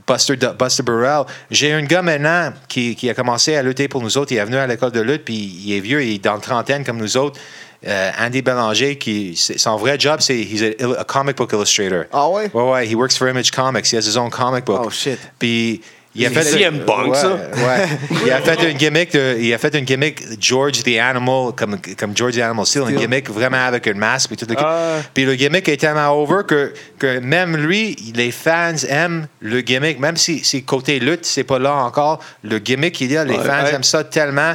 [0.07, 1.25] Buster, Buster Burrell.
[1.51, 4.33] J'ai un gars maintenant qui, qui a commencé à lutter pour nous autres.
[4.33, 6.41] Il est venu à l'école de lutte, puis il est vieux, il est dans le
[6.41, 7.41] trentaine comme nous autres.
[7.87, 12.05] Euh, Andy Bélanger, qui, c'est- son vrai job, c'est he's a, a comic book illustrator.
[12.13, 12.51] Ah ouais?
[12.55, 13.91] Ouais, ouais, he works for Image Comics.
[13.93, 14.81] He has his own comic book.
[14.87, 15.19] Oh, shit.
[15.39, 15.83] Puis
[16.15, 17.35] il a fait CM Punk, ouais, ça.
[17.35, 17.89] Ouais.
[18.25, 21.77] il a fait une gimmick, de- il a fait une gimmick George the Animal comme
[21.99, 24.99] comme George the Animal Steel, une gimmick vraiment avec un masque puis tout le Ah.
[25.13, 29.99] Puis le gimmick est tellement over que, que même lui, les fans aiment le gimmick,
[29.99, 33.35] même si, si côté lutte c'est pas là encore, le gimmick il y a, les
[33.39, 34.55] fans aiment ça tellement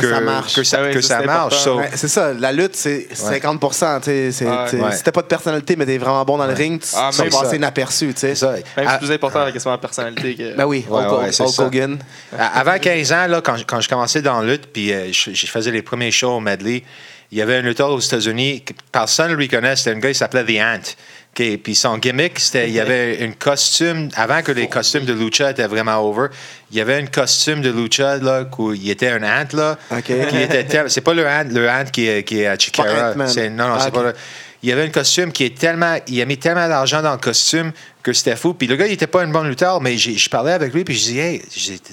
[0.00, 0.54] Que ça marche.
[0.54, 1.54] que ça, Ah oui, que ça, ça c'est marche.
[1.54, 1.64] important.
[1.64, 3.74] So, Ouais, c'est ça, la lutte, c'est 50 tu
[4.10, 4.66] sais, c'est- Ouais.
[4.66, 4.92] t'sais, Ouais.
[4.92, 7.24] Si t'as pas de personnalité, mais t'es vraiment bon dans le ring, tu Ah, vas
[7.24, 8.52] passer inaperçu, c'est ça.
[8.52, 10.56] Même c'est plus important la question de la personnalité que.
[10.56, 11.58] Ben oui, Ouais, Hulk.
[11.58, 11.98] Hogan.
[12.38, 15.32] Avant 15 ans, là, quand, je- quand je commençais dans la lutte, puis euh, je,
[15.32, 16.82] je faisais les premiers shows au Medley,
[17.30, 20.14] il y avait un lutteur aux États-Unis, que personne ne connaît, c'était un gars qui
[20.18, 20.94] s'appelait The Ant.
[21.38, 25.14] OK, Puis son gimmick, c'était il y avait un costume, avant que les costumes de
[25.14, 26.26] lucha étaient vraiment over,
[26.70, 30.02] il y avait un costume de lucha, là, où il était un ant, là, OK.
[30.04, 32.56] qui était tel- C'est pas le ant, le ant qui est, qui est à.
[32.58, 33.94] C'est- Non, non, Ah, c'est OK.
[33.94, 34.14] pas le-
[34.62, 35.96] il y avait un costume qui est tellement.
[36.06, 37.72] Il a mis tellement d'argent dans le costume
[38.02, 38.52] que c'était fou.
[38.52, 40.84] Puis le gars, il était pas une bonne lutteur, mais j'ai- je parlais avec lui,
[40.84, 41.42] puis je dis, hey,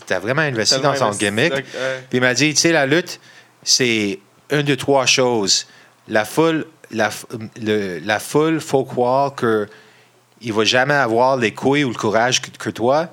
[0.05, 1.53] t'as vraiment investi T'as dans vraiment son investi, gimmick.
[2.09, 3.19] Puis il m'a dit, tu sais, la lutte,
[3.63, 4.19] c'est
[4.51, 5.65] une de trois choses.
[6.09, 7.25] La foule, la, f-
[7.61, 9.67] le- la foule, faut croire que
[10.41, 13.09] il va jamais avoir les couilles ou le courage que, que toi.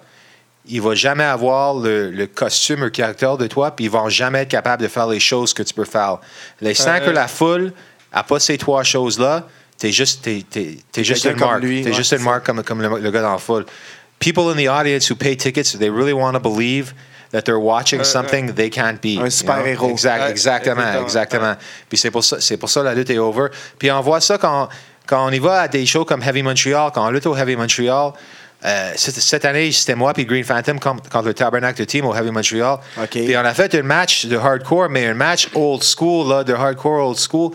[0.68, 4.08] Il va jamais avoir le, le costume ou le caractère de toi, puis ils vont
[4.08, 6.18] jamais être capables de faire les choses que tu peux faire.
[6.60, 7.72] L'instant Euh, que la foule
[8.12, 9.46] a pas ces trois choses-là,
[9.78, 11.62] t'es juste, t'es, t'es- t'es juste une marque.
[11.62, 13.64] lui, T'es ouais, juste une marque comme, comme le, le gars dans la foule.
[14.18, 16.94] People in the audience who pay tickets, they really want to believe
[17.32, 19.18] that they're watching Euh, something they can't be.
[19.20, 19.86] Un you super-héros.
[19.86, 19.90] know?
[19.90, 21.54] Exact, Ouais, exactement, exactement.
[21.88, 23.48] Puis c'est pour ça, c'est pour ça la lutte est over.
[23.78, 24.68] Puis on voit ça quand,
[25.06, 27.56] quand on y va à des shows comme Heavy Montreal, quand on lutte au Heavy
[27.56, 28.12] Montreal.
[28.64, 32.14] euh, cette, cette année, c'était moi puis Green Phantom contre, contre le Tabernacle Team au
[32.14, 32.78] Heavy Montreal.
[33.00, 33.08] OK.
[33.10, 36.54] Puis on a fait un match de hardcore, mais un match old school, là, de
[36.54, 37.52] hardcore old school.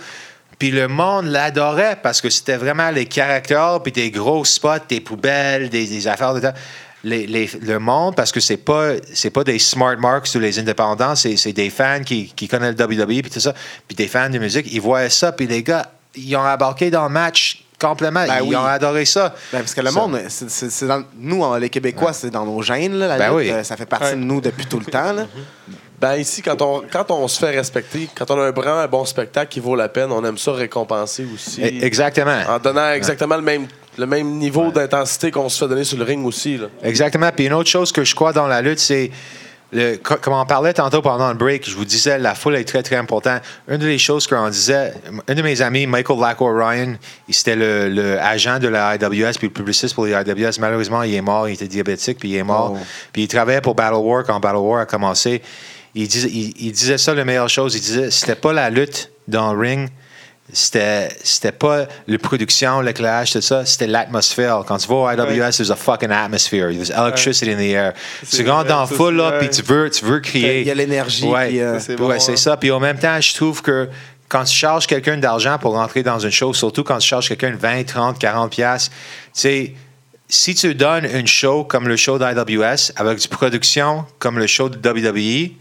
[0.59, 5.01] Puis le monde l'adorait parce que c'était vraiment les caractères, puis des gros spots, des
[5.01, 6.53] poubelles, des, des affaires de temps.
[7.03, 10.59] Les, les- le monde, parce que c'est pas c'est pas des smart marks ou les
[10.59, 13.53] indépendants, c'est c'est des fans qui, qui connaissent le WWE puis tout ça,
[13.87, 17.03] puis des fans de musique, ils voient ça, puis les gars, ils ont embarqué dans
[17.05, 18.55] le match complètement, Ben ils oui.
[18.55, 19.33] ont adoré ça.
[19.51, 19.99] Ben, parce que le Ça.
[19.99, 23.35] monde, c'est- dans- nous, les Québécois, c'est dans nos gènes, là, la Ben lutte.
[23.37, 23.49] oui.
[23.49, 24.11] Euh, Ça fait partie Ouais.
[24.11, 25.11] de nous depuis tout le temps.
[25.13, 25.25] Là.
[25.99, 28.87] Ben ici, quand on, quand on se fait respecter, quand on a un vraiment un
[28.87, 31.61] bon spectacle qui vaut la peine, on aime ça récompenser aussi.
[31.61, 32.39] E- Exactement.
[32.49, 33.67] En donnant exactement le même
[33.97, 36.57] le même niveau d'intensité qu'on se fait donner sur le ring aussi.
[36.57, 36.67] Là.
[36.83, 37.29] Exactement.
[37.35, 39.11] Puis une autre chose que je crois dans la lutte, c'est.
[39.73, 42.83] le- comme on parlait tantôt pendant le break, je vous disais, la foule est très,
[42.83, 43.41] très importante.
[43.69, 44.93] Une des choses qu'on disait,
[45.27, 46.95] un de mes amis, Michael Lacroix Ryan,
[47.29, 50.59] il- c'était le, le agent de la IWS, puis le publiciste pour les IWS.
[50.59, 52.73] Malheureusement, il est mort, il était diabétique, puis il est mort.
[52.75, 52.79] Oh.
[53.13, 55.41] Puis il travaillait pour Battle War quand Battle War a commencé.
[55.95, 57.75] Il disait, il, il disait ça, la meilleure chose.
[57.75, 59.89] Il disait, c'était pas la lutte dans le ring,
[60.53, 64.63] c'était c'était pas la production, le clash, tout ça, c'était l'atmosphère.
[64.67, 66.71] Quand tu vas au IWS, there's a fucking atmosphere.
[66.73, 67.93] There's electricity in the air.
[68.29, 69.39] Tu rentres dans la foule, c'est là, vrai.
[69.39, 70.61] puis tu veux, tu veux crier.
[70.61, 72.35] Il y a l'énergie, Ouais, euh, c'est ouais, bon, hein.
[72.35, 72.57] ça.
[72.57, 73.89] Puis en même temps, je trouve que
[74.27, 77.51] quand tu charges quelqu'un d'argent pour rentrer dans une show, surtout quand tu charges quelqu'un
[77.51, 79.73] de 20, 30, 40 piastres, tu sais,
[80.29, 84.69] si tu donnes une show comme le show d'IWS avec du production comme le show
[84.69, 85.51] de WWE,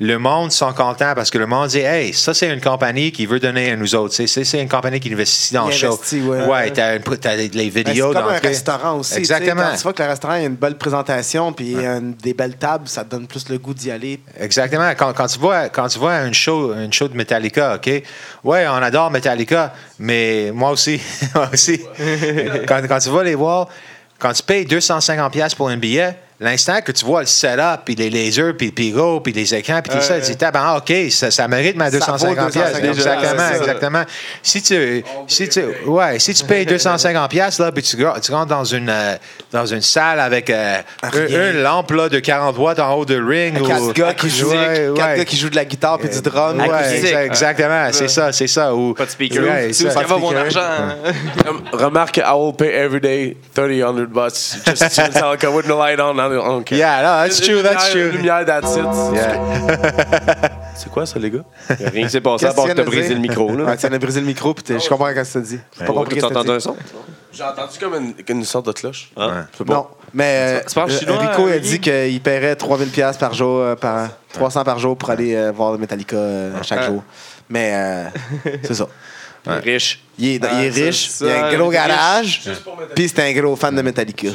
[0.00, 3.26] le monde sont contents parce que le monde dit Hey, ça, c'est une compagnie qui
[3.26, 4.14] veut donner à nous autres.
[4.14, 5.94] C'est- une compagnie qui investit dans le show.
[5.94, 6.70] investit, ouais.
[6.72, 9.14] t'as, les Ben, vidéos c'est comme un restaurant aussi.
[9.16, 9.62] Exactement.
[9.62, 12.88] Quand tu vois que le restaurant a une belle présentation puis une- des belles tables,
[12.88, 14.20] ça te donne plus le goût d'y aller.
[14.38, 14.90] Exactement.
[14.96, 18.02] Quand, quand tu vois, quand tu vois une show, une show de Metallica, OK?
[18.42, 21.00] Ouais, on adore Metallica, mais moi aussi.
[21.34, 21.80] moi aussi.
[22.66, 23.68] quand, quand tu vas les voir,
[24.18, 27.94] quand tu payes 250$ piastres pour un billet, l'instant que tu vois le setup, puis
[27.94, 30.92] les lasers, puis le pyro, puis les écrans, puis tout ça, tu dis, ah, OK,
[31.10, 32.50] ça, ça mérite ma Ça vaut 250$.
[32.50, 32.80] piastres.
[32.80, 34.02] 250$, Exactement, exactement.
[34.42, 38.46] Si tu, si tu, ouais, si tu payes 250$, piastres, là, puis tu, tu rentres
[38.46, 39.14] dans une, euh,
[39.52, 40.78] dans une salle avec euh,
[41.14, 43.60] une, une lampe là, de 40 watts en haut de ring.
[43.60, 45.16] ou- Quatre gars qui jouent, Ouais, quatre ouais.
[45.18, 46.58] gars qui jouent de la guitare puis du drum.
[46.60, 48.74] Ouais, exactement, c'est ça, c'est ça.
[48.74, 49.44] Ou, Pas de speaker.
[49.44, 49.90] Ouais, ça.
[49.90, 50.44] ça va mon speaker.
[50.46, 50.60] argent?
[50.60, 51.54] hein?
[51.72, 56.23] Remarque, I will pay every day 30 bucks just to Metallica with no light on.
[56.70, 58.10] Yeah, no, that's true, that's true.
[58.10, 58.84] Lumière, that's it.
[59.14, 60.50] Yeah.
[60.76, 61.44] C'est quoi ça, les gars?
[61.68, 63.54] Rien qui s'est passé à part que t'as brisé le micro.
[63.54, 63.64] Là.
[63.64, 65.58] Ouais, tu de briser le micro puis je comprends ce que tu dis.
[65.78, 66.76] J'ai pas Ouais, compris tu as entendu un son?
[67.32, 69.10] J'ai entendu comme une, une sorte de cloche.
[69.16, 69.46] Hein?
[69.66, 73.74] Non, mais euh, chinois, Rico euh, a dit qu'il paierait 3000 pièces par jour, euh,
[73.74, 77.02] par 300 par jour pour aller euh, voir Metallica euh, chaque jour.
[77.48, 78.04] Mais euh,
[78.62, 78.86] c'est ça.
[79.46, 80.00] Riche.
[80.18, 82.42] Il est, il est Ah, ça, riche, ça, il a un gros garage,
[82.94, 84.28] puis c'est un gros fan de Metallica.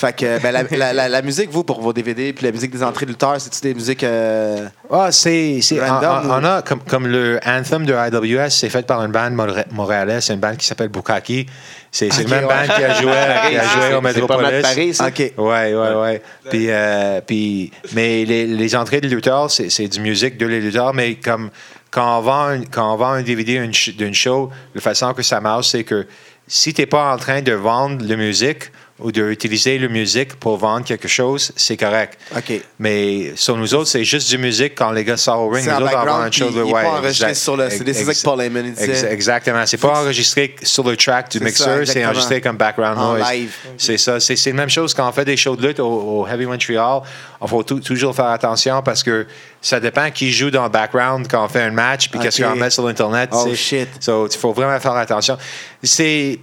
[0.00, 2.70] Fait que ben, la, la- la- la musique, vous, pour vos DVD, puis la musique
[2.70, 4.02] des entrées de lutteurs, c'est-tu des musiques.
[4.02, 5.60] euh, Ah, c'est.
[5.72, 9.34] on, a comme, comme le anthem de IWS, c'est fait par une bande
[9.70, 11.44] montréalaise, c'est une bande qui s'appelle Bukaki.
[11.92, 12.66] C'est c'est Ok, le même ouais.
[12.66, 13.12] band qui a joué,
[13.50, 14.62] qui a joué au Metropolis.
[14.62, 15.08] pareil, ça.
[15.08, 15.18] OK.
[15.36, 16.22] Ouais, ouais, ouais.
[16.48, 20.94] Puis, euh, puis, mais les, les entrées de lutteurs, c'est, du musique de les lutteurs,
[20.94, 21.50] mais comme
[21.90, 23.60] quand on vend un, quand on vend un DVD
[23.98, 26.06] d'une show, la façon que ça marche, c'est que
[26.46, 28.70] si tu n'es pas en train de vendre la musique
[29.00, 32.18] ou d'utiliser la musique pour vendre quelque chose, c'est correct.
[32.36, 32.60] OK.
[32.78, 35.64] Mais sur nous autres, c'est juste du musique quand les gars sortent au ring.
[35.64, 37.94] C'est Nous autres, puis chose il n'est ouais, pas enregistré sur le CD.
[37.94, 39.12] C'est ça que Paul Heyman disait.
[39.12, 39.64] Exactement.
[39.66, 43.30] C'est pas enregistré sur le track du ça, c'est enregistré comme background En noise.
[43.32, 43.54] live.
[43.76, 44.20] C'est ça.
[44.20, 45.86] C'est c'est la même chose quand on fait des shows de lutte au,
[46.22, 47.02] au Heavy Montreal.
[47.42, 49.26] Il faut tou- toujours faire attention parce que
[49.62, 52.56] ça dépend qui joue dans le background quand on fait un match puis qu'est-ce qu'on
[52.56, 53.30] met sur Internet.
[53.32, 53.88] Oh, shit.
[54.00, 55.36] So, il faut vraiment faire attention.
[55.82, 56.38] C'est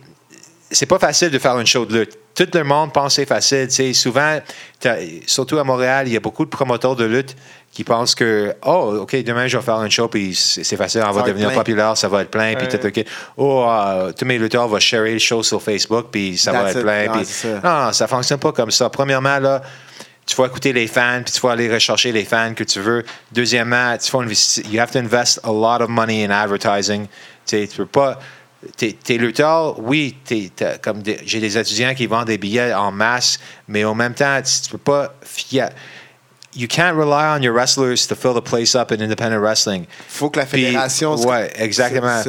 [0.69, 2.17] c'est pas facile de faire une show de lutte.
[2.37, 3.95] Tout le monde pense que c'est facile.
[3.95, 4.37] Souvent,
[5.25, 7.35] surtout à Montréal, il y a beaucoup de promoteurs de lutte
[7.71, 11.11] qui pensent que, oh, OK, demain, je vais faire une show, puis c'est facile, on
[11.11, 11.57] va, devenir plein.
[11.57, 13.03] populaire, ça va être plein, puis tout, OK.
[13.37, 16.77] Oh, euh, tous mes lutteurs vont sharer le show sur Facebook, puis ça va être
[16.77, 16.83] it.
[16.83, 17.07] plein.
[17.11, 17.59] Puis- c'est ça.
[17.63, 18.87] non, non, ça fonctionne pas comme ça.
[18.89, 19.63] Premièrement, là,
[20.27, 23.03] tu vas écouter les fans, puis tu vas aller rechercher les fans que tu veux.
[23.31, 27.07] Deuxièmement, tu vas investi- you have to invest a lot of money in advertising.
[27.07, 27.11] Tu
[27.45, 28.19] sais, tu peux pas.
[28.75, 32.91] Tes, tes lutteurs, oui, t'es- t'as- comme j'ai des étudiants qui vendent des billets en
[32.91, 33.37] masse,
[33.67, 35.69] mais en même temps, tu, tu peux pas fier.
[36.55, 39.85] You can't rely on your wrestlers to fill the place up in independent wrestling.
[40.07, 41.15] faut que la Puis- fédération.
[41.15, 42.23] se- ouais, exactement.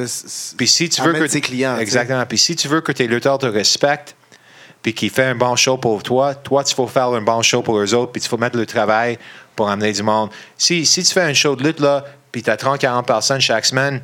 [0.58, 1.76] Puis si tu veux que clients.
[1.76, 1.82] sais.
[1.82, 2.26] exactement.
[2.26, 4.14] Puis si tu veux que tes lutteurs te respectent,
[4.82, 7.62] puis qu'ils font un bon show pour toi, toi tu faut faire un bon show
[7.62, 9.18] pour eux autres, puis tu faut mettre le travail
[9.56, 10.28] pour amener du monde.
[10.58, 13.64] Si, si tu fais un show de lutte là, puis tu as 30-40 personnes chaque
[13.64, 14.02] semaine,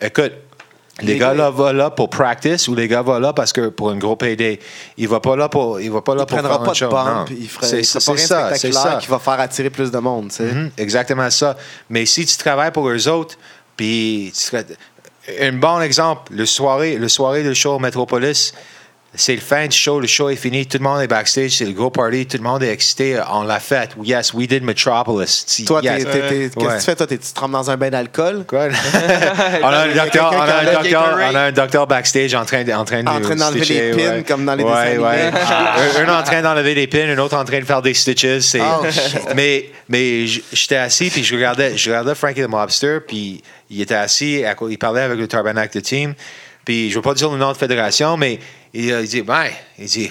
[0.00, 0.32] écoute.
[1.00, 3.68] Les, Les gars là vont là pour practice ou les gars vont là parce que
[3.68, 4.58] pour une gros payday.
[4.98, 7.12] Il va pas là pour il va pas là Il pour prendra faire pas un
[7.14, 7.36] de bump, Non.
[7.40, 8.98] il ferait, C'est il ferait c'est pas rien de ça, c'est ça.
[9.00, 10.28] qui va faire attirer plus de monde.
[10.28, 10.44] tu sais.
[10.44, 11.56] Mhm, exactement ça.
[11.88, 13.36] Mais si tu travailles pour eux autres,
[13.76, 14.66] puis tu serais-
[15.40, 18.52] un bon exemple, le soirée, le soirée du show Metropolis,
[19.14, 21.66] c'est le fin du show, le show est fini, tout le monde est backstage, c'est
[21.66, 23.90] le gros party, tout le monde est excité, on l'a fait.
[24.02, 25.44] Yes, we did Metropolis.
[25.66, 26.04] Toi, yes.
[26.04, 26.12] qu'est-ce Ouais.
[26.48, 26.96] que tu fais?
[26.96, 28.44] Toi, tu te trempes dans un bain d'alcool?
[28.48, 28.68] Quoi?
[29.62, 31.30] on a un docteur, on a un docteur, Gatorade.
[31.30, 33.90] on a un docteur backstage en train de, en train de En train d'enlever les
[33.90, 34.24] pins ouais.
[34.26, 35.20] comme dans les ouais, dessins ouais.
[35.20, 35.98] animés.
[35.98, 38.56] un, un en train d'enlever les pins, un autre en train de faire des stitches.
[38.60, 38.86] Oh,
[39.36, 43.94] mais mais j'étais assis puis je regardais, je regardais Frankie the Mobster puis il était
[43.94, 46.14] assis, il parlait avec le Tabernacle Team.
[46.64, 48.38] Puis je veux pas dire le nom de fédération, mais
[48.74, 49.46] il, il dit, ben,
[49.78, 50.10] il dit,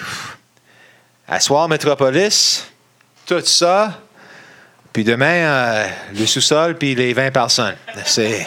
[1.40, 2.66] soir, Métropolis,
[3.26, 4.00] tout ça,
[4.92, 5.86] puis demain, euh,
[6.18, 7.76] le sous-sol, puis les 20 personnes.
[8.04, 8.44] C'est.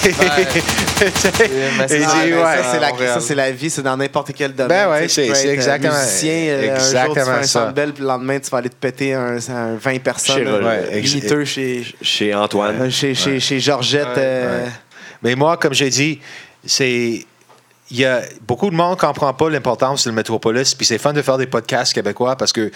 [0.00, 0.14] c'est-
[1.90, 2.42] Il dit, mais ouais.
[2.42, 3.14] ça, c'est la, Montréal.
[3.14, 4.68] ça, c'est la vie, c'est dans n'importe quel domaine.
[4.68, 7.42] Ben ouais, c'est- euh, exactement- musicien, euh, un jour, tu exactement fais un.
[7.42, 10.36] Sandbell, puis le lendemain, tu vas aller te péter un, un 20 personnes.
[10.36, 12.80] Chez- euh, ouais, ex- limiteux chez, Chez Antoine.
[12.82, 14.16] euh, chez, chez, chez Georgette.
[14.16, 14.66] euh,
[15.22, 16.18] Mais moi, comme j'ai dit,
[16.64, 17.26] c'est.
[17.90, 20.86] Il y a beaucoup de monde qui ne comprend pas l'importance de le métropolis, puis
[20.86, 22.70] c'est fun de faire des podcasts québécois parce que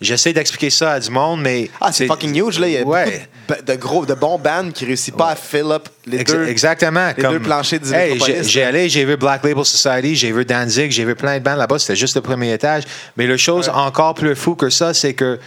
[0.00, 1.68] j'essaie d'expliquer ça à du monde, mais.
[1.80, 2.68] Ah, c'est fucking huge, là.
[2.68, 3.26] Il y a Ouais.
[3.66, 6.46] de, gros, de bons bands qui réussissent pas à fill up les Ex- deux.
[6.46, 7.08] Exactement.
[7.16, 10.44] les deux planchers du Hey, Métropolis, j'ai- allé, j'ai vu Black Label Society, j'ai vu
[10.44, 11.80] Danzig, j'ai vu plein de bandes là-bas.
[11.80, 12.84] C'était juste le premier étage.
[13.16, 15.40] Mais la chose encore plus fou que ça, c'est que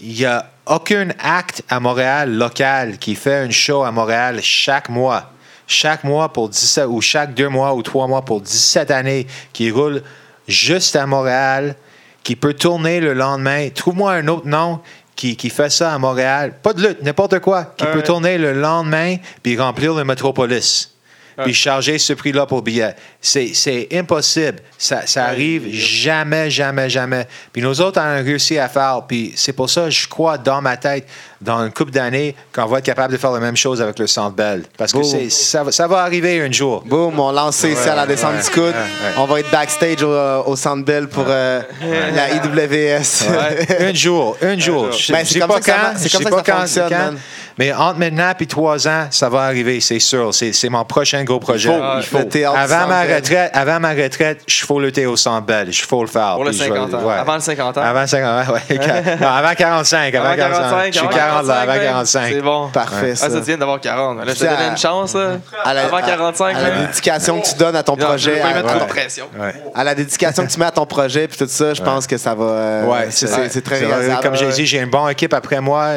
[0.00, 4.90] il n'y a aucun acte à Montréal local qui fait un show à Montréal chaque
[4.90, 5.32] mois.
[5.68, 9.70] Chaque mois pour 17, ou chaque deux mois ou trois mois pour 17 années qui
[9.70, 10.02] roule
[10.48, 11.76] juste à Montréal,
[12.24, 13.68] qui peut tourner le lendemain.
[13.74, 14.80] Trouve-moi un autre nom
[15.14, 16.54] qui, qui fait ça à Montréal.
[16.62, 17.74] Pas de lutte, n'importe quoi.
[17.76, 18.02] Qui peut Ouais.
[18.02, 20.94] tourner le lendemain puis remplir le métropolis.
[21.44, 22.96] Puis charger ce prix-là pour billet.
[23.20, 24.60] C'est, impossible.
[24.78, 27.26] Ça, ça arrive jamais, jamais, jamais.
[27.52, 29.02] Puis nous autres, on a réussi à faire.
[29.08, 31.04] Puis c'est pour ça que je crois dans ma tête,
[31.40, 34.06] dans une couple d'années, qu'on va être capable de faire la même chose avec le
[34.06, 34.62] Centre Bell.
[34.76, 35.10] Parce que Boum.
[35.10, 36.84] c'est, ça, va- ça va arriver un jour.
[36.86, 38.62] Boum, on lance ça ici à la descente ouais, du coude.
[38.66, 39.12] ouais.
[39.16, 40.12] On va être backstage au,
[40.46, 41.60] au Centre Bell pour euh,
[42.14, 43.24] la IWS.
[43.80, 44.92] un jour, un jour.
[44.92, 46.50] Je Ben, je c'est sais comme pas que quand, je comme sais ça pas que
[46.50, 47.14] quand, quand,
[47.58, 50.32] mais entre maintenant et trois ans, ça va arriver, c'est sûr.
[50.32, 51.72] C'est, mon prochain gros projet.
[51.98, 52.18] Il faut.
[52.56, 53.07] Avant ma.
[53.16, 55.72] Retraite, avant ma retraite, je faut lutter au Centre Bell.
[55.72, 56.34] Je faut le faire.
[56.34, 57.06] Pour le Puis je vais- 50 ans.
[57.06, 57.14] ouais.
[57.14, 57.82] Avant le 50 ans.
[57.82, 59.16] Avant 50 ans, ouais.
[59.20, 60.14] Non, avant 45.
[60.14, 60.86] Avant, 45.
[60.86, 61.82] Je suis avant 40 là, avant même.
[61.82, 62.32] 45.
[62.32, 62.68] C'est bon.
[62.68, 63.30] Parfait, Ah, ça.
[63.30, 64.18] ça vient d'avoir 40.
[64.18, 65.38] Là, je te à- donnais une chance, là.
[65.64, 66.80] À la- Avant à- 45, à la là.
[66.86, 68.88] dédication que tu donnes à ton Non, je projet, vais à, mettre trop à- de
[68.88, 69.26] pression.
[69.38, 69.54] Ouais.
[69.74, 72.16] à la dédication que tu mets à ton projet, puis tout ça, je pense que
[72.16, 72.44] ça va.
[72.44, 74.22] euh, Ouais, c'est très réalisable.
[74.22, 74.52] Comme j'ai Ouais.
[74.52, 75.88] dit, j'ai une bonne équipe après moi.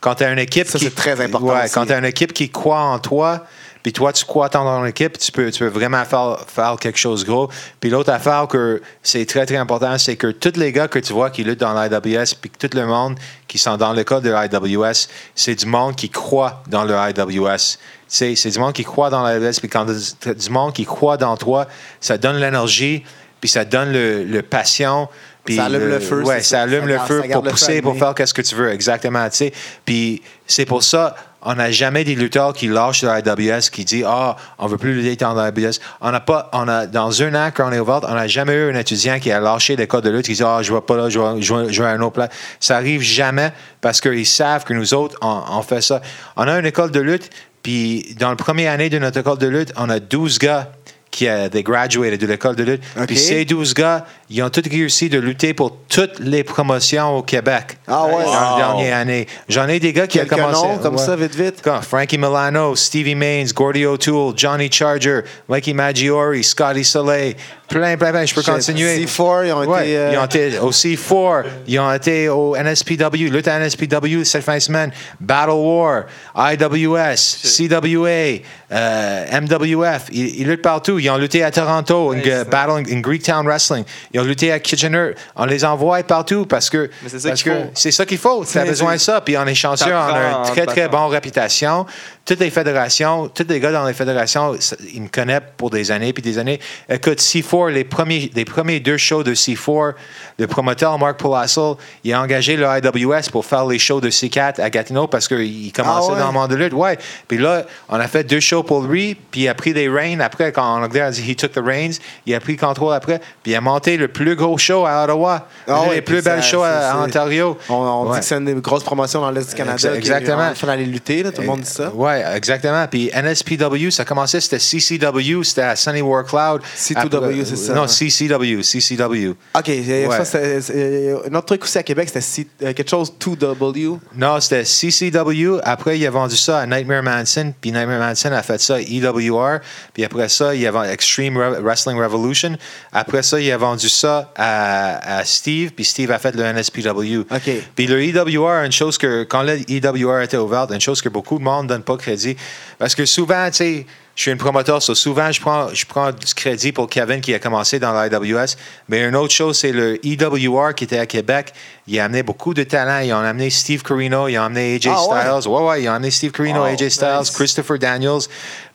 [0.00, 2.32] Quand tu as une équipe Ça, c'est très important Ouais, quand tu as une équipe
[2.32, 3.40] qui croit en toi,
[3.82, 6.98] puis toi, tu crois dans ton équipe, tu peux, tu peux vraiment faire, faire quelque
[6.98, 7.50] chose de gros.
[7.80, 11.12] Puis l'autre affaire que c'est très, très important, c'est que tous les gars que tu
[11.12, 13.16] vois qui luttent dans l'IWS, puis que tout le monde
[13.46, 17.56] qui sont dans l'école de l'IWS, c'est du monde qui croit dans le IWS.
[17.56, 20.84] Tu sais, c'est du monde qui croit dans l'IWS, puis quand tu du monde qui
[20.84, 21.66] croit dans toi,
[22.00, 23.04] ça donne l'énergie,
[23.40, 25.08] puis ça donne le, le passion.
[25.44, 26.62] Puis Ça allume le feu, Ouais, c'est ça ça.
[26.62, 29.36] allume Ça le feu pour le pousser, pour faire qu'est-ce que tu veux, exactement, tu
[29.36, 29.52] sais.
[29.84, 31.14] Puis c'est pour ça,
[31.50, 34.92] on n'a jamais des lutteurs qui lâchent le IWS, qui disent ah, on veut plus
[34.92, 35.78] lutter dans le IWS.
[36.02, 38.70] On n'a pas, on a dans un an qu'on est ouvert, on n'a jamais eu
[38.70, 41.08] un étudiant qui a lâché l'école de lutte, qui dit ah, je vais pas là,
[41.08, 42.28] je vais, vais à un autre place.
[42.60, 46.02] Ça arrive jamais parce qu'ils savent que nous autres, on, on fait ça.
[46.36, 47.30] On a une école de lutte,
[47.62, 50.70] puis dans la première année de notre école de lutte, on a 12 gars
[51.18, 52.82] qui a des graduated de l'école de lutte.
[52.96, 53.06] OK.
[53.08, 57.22] Puis ces 12 gars, ils ont tous réussi de lutter pour toutes les promotions au
[57.22, 58.24] Québec Ah ouais.
[58.24, 59.26] dans la dernière année.
[59.48, 60.64] J'en ai des gars qui ont commencé.
[60.68, 61.02] noms comme ouais.
[61.04, 61.60] ça, vite, vite?
[61.60, 67.34] Comme Frankie Milano, Stevie Maines, Gordy O'Toole, Johnny Charger, Mikey Maggiore, Scotty Soleil,
[67.68, 68.24] plein, plein, plein.
[68.24, 69.04] Je peux continuer.
[69.04, 69.96] C4, ils ont Ouais, été.
[69.98, 74.42] euh, Ils ont été au C4, ils ont été au NSPW, lutte à NSPW cette
[74.44, 74.90] fin de semaine,
[75.20, 76.04] Battle War,
[76.36, 78.40] IWS, CWA,
[78.70, 80.06] euh, MWF.
[80.12, 80.98] Ils, ils luttent partout.
[80.98, 82.44] Ils ont lutté à Toronto, in, Nice.
[82.50, 83.84] Battle in, in Greektown Wrestling.
[84.12, 85.12] Ils ont lutté à Kitchener.
[85.36, 87.70] On les envoie partout parce que c'est ça qu'il faut.
[87.74, 88.44] c'est ça qu'il faut.
[88.44, 89.20] Tu as besoin de ça.
[89.20, 91.86] Puis on est chanceux, on a une très, très bonne réputation.
[92.28, 94.54] Toutes les fédérations, tous les gars dans les fédérations,
[94.92, 96.60] ils me connaissent pour des années puis des années.
[96.86, 99.94] Écoute, C4, les premiers, les premiers deux shows de C4,
[100.38, 101.72] le promoteur Mark Polassel,
[102.04, 105.72] il a engagé le IWS pour faire les shows de C4 à Gatineau parce qu'il
[105.72, 106.20] commençait Ah ouais?
[106.20, 106.74] dans le monde de lutte.
[106.74, 106.98] Ouais.
[107.26, 110.20] Puis là, on a fait deux shows pour lui, puis il a pris les reins
[110.20, 111.92] après, quand on dit he took the reins,
[112.26, 115.04] il a pris le contrôle après, puis il a monté le plus gros show à
[115.04, 117.56] Ottawa, Ah les ouais, plus belles shows à, Ontario.
[117.70, 118.14] On, on Ouais.
[118.16, 119.76] dit que c'est une grosse promotion dans l'Est du Canada.
[119.78, 120.50] Exa- exactement.
[120.50, 121.90] Il faut aller lutter, là, tout le monde dit ça.
[122.34, 122.86] Exactement.
[122.88, 126.62] Puis NSPW, ça commençait, c'était CCW, c'était à Sunny War Cloud.
[126.76, 127.74] C2W, Après- c'est ça.
[127.74, 129.30] Non, CCW, CCW.
[129.54, 130.16] OK, euh, Ouais.
[130.16, 133.98] ça, c'est- euh, un autre truc aussi à Québec, c'était euh, quelque chose 2W.
[134.16, 135.58] Non, c'était CCW.
[135.64, 137.52] Après, il a vendu ça à Nightmare Manson.
[137.60, 139.60] Puis Nightmare Manson a fait ça EWR.
[139.94, 142.56] Puis après ça, il a vendu Extreme Re- Wrestling Revolution.
[142.92, 145.70] Après ça, il a vendu ça à, à Steve.
[145.72, 147.20] Puis Steve a fait le NSPW.
[147.30, 147.50] OK.
[147.74, 151.38] Puis le EWR, une chose que, quand le EWR était ouvert, une chose que beaucoup
[151.38, 152.36] de monde ne donne pas crédit.
[152.78, 153.86] Parce que souvent, tu sais,
[154.16, 157.32] je suis un promoteur, so souvent, je prends, je prends du crédit pour Kevin qui
[157.34, 158.56] a commencé dans l'IWS.
[158.88, 161.52] Mais une autre chose, c'est le EWR qui était à Québec.
[161.86, 162.98] Il a amené beaucoup de talents.
[162.98, 165.40] Ils ont amené Steve Carino, ils ont amené AJ Ah ouais?
[165.40, 165.52] Styles.
[165.52, 167.30] Ouais, ouais, ils ont amené Steve Carino, Oh, AJ Styles, nice.
[167.30, 168.22] Christopher Daniels.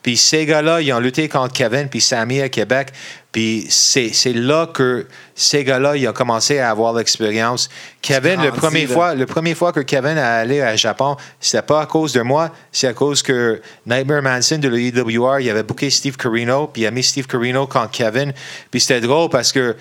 [0.02, 2.88] Puis ces gars-là, ils ont lutté contre Kevin puis Sammy à Québec.
[3.34, 7.68] Puis c'est là que ces gars-là, ils ont commencé à avoir l'expérience.
[8.00, 8.94] Kevin, le premier, là.
[8.94, 12.20] fois, le premier fois que Kevin est allé à Japon, c'était pas à cause de
[12.20, 16.82] moi, c'est à cause que Nightmare Manson de l'EWR, il avait booké Steve Carino, puis
[16.82, 18.32] il a mis Steve Carino contre Kevin.
[18.70, 19.74] Puis c'était drôle parce que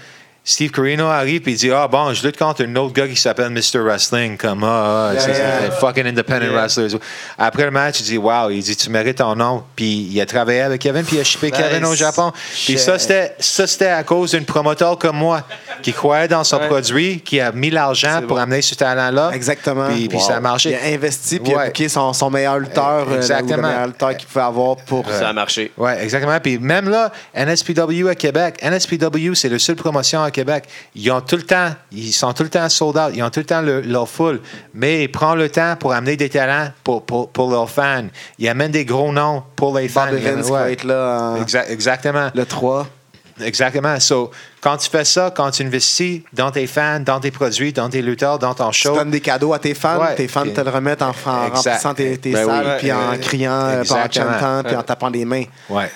[0.45, 3.15] Steve Carino arrive et il dit Ah bon, je lutte contre un autre gars qui
[3.15, 3.79] s'appelle Mr.
[3.79, 5.37] Wrestling, comme Ah, ah, c'est yeah.
[5.61, 6.97] c'est fucking independent wrestlers.
[7.37, 9.63] Après le match, il dit Wow, il dit Tu mérites ton nom.
[9.73, 12.33] Puis il a travaillé avec Kevin, puis il a shippé Kevin au Japon.
[12.65, 15.43] Puis ça, c'était ça, c'était à cause d'une promoteur comme moi
[15.81, 16.67] qui croyait dans son Ouais.
[16.67, 18.43] produit, qui a mis l'argent pour bon.
[18.43, 19.31] amener ce talent-là.
[19.33, 19.87] Exactement.
[19.87, 20.71] Puis, puis ça a marché.
[20.71, 21.65] Il a investi, puis il a Ouais.
[21.67, 23.53] booké son, son meilleur lutteur, euh, Exactement.
[23.53, 25.09] ou le meilleur lutteur qu'il pouvait avoir pour.
[25.09, 25.71] Ça a marché.
[25.77, 26.37] Oui, exactement.
[26.41, 30.65] Puis même là, NSPW à Québec, NSPW, c'est la seule promotion à Québec.
[30.95, 33.39] Ils ont tout le temps, ils sont tout le temps sold out, ils ont tout
[33.39, 34.41] le temps le- leur full.
[34.73, 38.07] Mais ils prennent le temps pour amener des talents pour, pour, pour leurs fans.
[38.39, 40.07] Ils amènent des gros noms pour les fans.
[40.07, 40.73] Evans ouais.
[40.73, 42.29] être là Exa- exactement.
[42.35, 42.87] le 3.
[43.41, 43.99] Exactement.
[43.99, 44.29] So,
[44.61, 48.03] quand tu fais ça, quand tu investis dans tes fans, dans tes produits, dans tes
[48.03, 50.13] lutteurs, dans ton Tu show, donnes des cadeaux à tes fans, Ouais.
[50.13, 53.17] tes fans te le remettent en, en remplissant tes, tes Ben salles, puis en ouais.
[53.19, 55.45] criant, euh, puis en chantant, puis en tapant des mains.
[55.69, 55.89] ouais.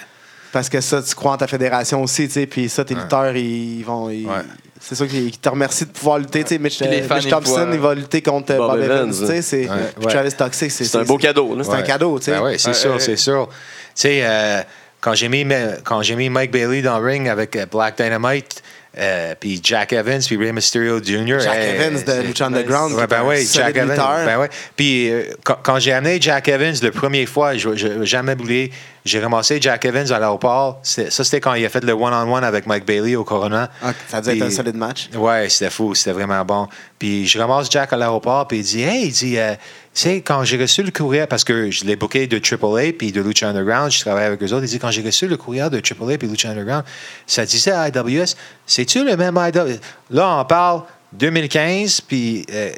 [0.57, 3.35] Parce que ça, tu crois en ta fédération aussi, tu sais, puis ça, tes lutteurs,
[3.35, 4.09] ils vont.
[4.09, 4.41] ils- Ouais.
[4.81, 6.41] C'est sûr qu'ils te remercient de pouvoir lutter.
[6.43, 9.11] Tu sais, Mitch, euh, Mitch Thompson, il va lutter contre Bob Bob, Evans.
[9.13, 9.69] Tu sais.
[10.01, 11.55] Travis Toxic, c'est C'est un beau cadeau.
[11.55, 11.63] là.
[11.63, 12.31] C'est un cadeau, tu sais.
[12.31, 12.99] Ben oui, c'est Ouais, sûr, ouais.
[12.99, 13.47] c'est sûr.
[13.49, 13.55] Tu
[13.93, 14.61] sais, euh,
[14.99, 15.45] quand j'ai mis,
[15.83, 18.63] quand j'ai mis Mike Bailey dans le ring avec euh, Black Dynamite,
[18.99, 21.39] euh, puis Jack Evans, puis Rey Mysterio Jr.
[21.39, 22.93] Jack Evans de Lucha Underground.
[22.95, 23.89] Ouais, ben un oui, Jack Evans.
[23.91, 24.25] lutteur.
[24.25, 24.49] Ben ouais.
[24.75, 28.71] Puis euh, quand, quand j'ai amené Jack Evans la première fois, je n'ai jamais oublié,
[29.07, 30.79] j'ai ramassé Jack Evans à l'aéroport.
[30.83, 33.69] Ça, c'était quand il a fait le one-on-one avec Mike Bailey au Corona.
[33.81, 35.09] Ah, ça a dû être un solide match.
[35.15, 36.67] Ouais, c'était fou, c'était vraiment bon.
[36.99, 40.21] Puis je ramasse Jack à l'aéroport, puis il dit Hey, il dit, euh, tu sais,
[40.21, 43.49] quand j'ai reçu le courrier, parce que je l'ai booké de AAA puis de Lucha
[43.49, 46.17] Underground, je travaille avec eux autres, il dit Quand j'ai reçu le courrier de AAA
[46.17, 46.83] puis Lucha Underground,
[47.25, 48.35] ça disait à IWS
[48.65, 49.79] C'est-tu le même IWS
[50.09, 50.83] Là, on parle
[51.13, 52.71] 2015, puis euh,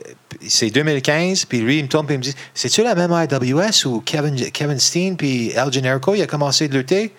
[0.48, 3.88] c'est 2015, puis lui, il me tourne, puis il me dit C'est-tu la même IWS
[3.88, 7.14] où Kevin, Kevin Steen puis El Generico, il a commencé de lutter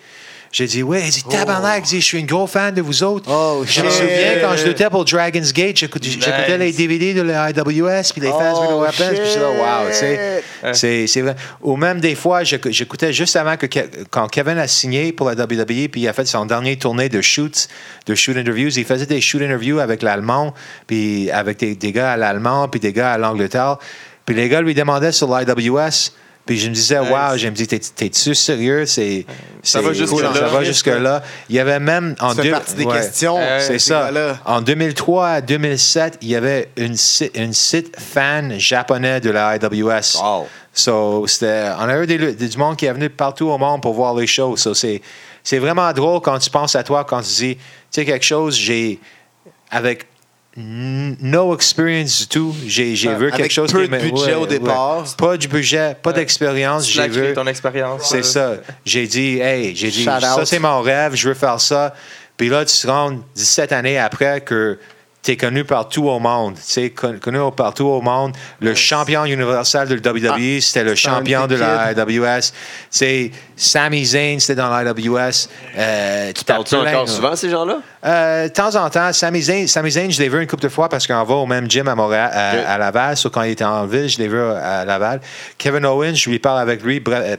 [0.51, 3.03] j'ai dit, ouais, il dit, tabarnak, il dit, je suis une gros fan de vous
[3.03, 3.29] autres.
[3.31, 6.71] Oh, je me souviens quand je luttais pour Dragon's Gate, j'écoutais les.
[6.73, 10.73] DVD de la IWS, puis les fans Oh, weapons, puis je suis là, wow.
[10.73, 11.35] C'est, c'est vrai.
[11.61, 13.65] Ou même des fois, j'éc- j'écoutais juste avant que
[14.09, 17.21] quand Kevin a signé pour la WWE, puis il a fait son dernier tournée de
[17.21, 17.67] shoots,
[18.05, 20.53] de shoot interviews, il faisait des shoot interviews avec l'allemand,
[20.87, 23.77] puis avec des, des gars à l'allemand, puis des gars à l'Angleterre.
[24.25, 26.11] Puis les gars lui demandaient sur l'IWS.
[26.45, 28.85] Puis je me disais, wow, je me dis, T'es- t'es-tu sérieux?
[28.87, 29.25] C'est,
[29.61, 30.33] Ça c'est va jusque cool, là.
[30.33, 31.23] Ça va jusque-là.
[31.49, 32.97] Il y avait même en Ça fait deux- partie des ouais.
[32.97, 33.37] questions.
[33.39, 34.09] Euh, C'est ces ça.
[34.45, 36.95] En 2003 à 2007, il y avait une,
[37.35, 40.19] une site fan japonais de la IWS.
[40.21, 40.47] Wow.
[40.73, 43.93] So, c'était, on a eu des- du monde qui est venu partout au monde pour
[43.93, 44.57] voir les shows.
[44.57, 45.01] So, c'est,
[45.43, 47.61] c'est vraiment drôle quand tu penses à toi, quand tu dis, tu
[47.91, 48.99] sais, quelque chose, j'ai,
[49.69, 50.07] avec
[50.57, 55.05] no experience du tout, j'ai, j'ai vu quelque chose peu qui de budget au départ.
[55.17, 56.89] Pas de budget, pas d'expérience.
[56.89, 57.33] J'ai vu.
[57.33, 58.09] ton expérience.
[58.09, 58.55] C'est ça.
[58.85, 61.93] J'ai dit, hey, j'ai dit, Shout ça c'est mon rêve, je veux faire ça.
[62.35, 64.77] Puis là, tu te rends 17 années après que
[65.23, 66.55] tu es connu partout au monde.
[66.95, 68.33] Con- connu partout au monde.
[68.59, 72.51] Le champion universel de WWE, c'était le champion de la AWS.
[72.89, 75.47] C'est Sami Zayn, c'était dans la AWS.
[75.77, 77.77] Euh, Tu parles-tu encore souvent, ces gens-là?
[78.03, 80.69] euh, de temps en temps, Sami Zayn, Sami Zayn, je l'ai vu une couple de
[80.69, 83.15] fois parce qu'on va au même gym à Montréal, à, Laval.
[83.15, 85.21] Sauf quand il était en ville, je l'ai vu à Laval.
[85.57, 87.37] Kevin Owens, je lui parle avec lui, euh,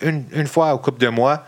[0.00, 1.42] une, une fois au couple de mois.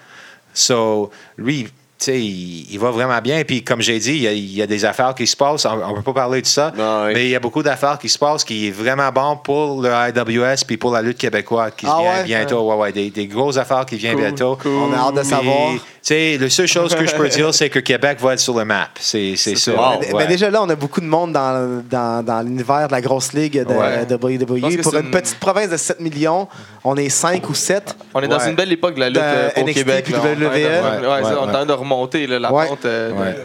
[0.54, 1.68] So, lui,
[2.08, 3.42] il, il va vraiment bien.
[3.44, 5.64] Puis, comme j'ai dit, il y, a, il y a des affaires qui se passent.
[5.64, 6.72] On ne peut pas parler de ça.
[6.78, 7.12] Ah oui.
[7.14, 9.88] Mais il y a beaucoup d'affaires qui se passent qui est vraiment bon pour le
[9.90, 12.24] IWS puis pour la lutte québécoise qui Ah vient ouais?
[12.24, 12.60] bientôt.
[12.70, 14.56] Ouais, ouais, des, des grosses affaires qui viennent Cool, bientôt.
[14.60, 14.72] cool.
[14.72, 15.70] On a hâte de Puis, savoir.
[15.72, 15.80] Tu
[16.14, 18.64] sais, la seule chose que je peux dire, c'est que Québec va être sur le
[18.64, 18.88] map.
[19.00, 19.72] C'est c'est ça.
[19.72, 19.98] Wow.
[20.00, 20.22] Mais- Ouais.
[20.22, 23.32] mais déjà là, on a beaucoup de monde dans, dans, dans l'univers de la grosse
[23.32, 24.06] ligue de, Ouais.
[24.06, 24.80] de WWE.
[24.82, 26.46] Pour une une- petite province de 7 millions,
[26.84, 27.96] on est 5 ou 7.
[28.14, 28.50] On est dans Ouais.
[28.50, 30.04] une belle époque de la lutte De euh, au NXT Québec.
[30.04, 30.20] puis là.
[30.22, 31.48] On est en train de- WWE.
[31.85, 32.66] on remonter là, la Ouais.
[32.68, 32.84] pente.
[32.84, 33.36] euh, Ouais.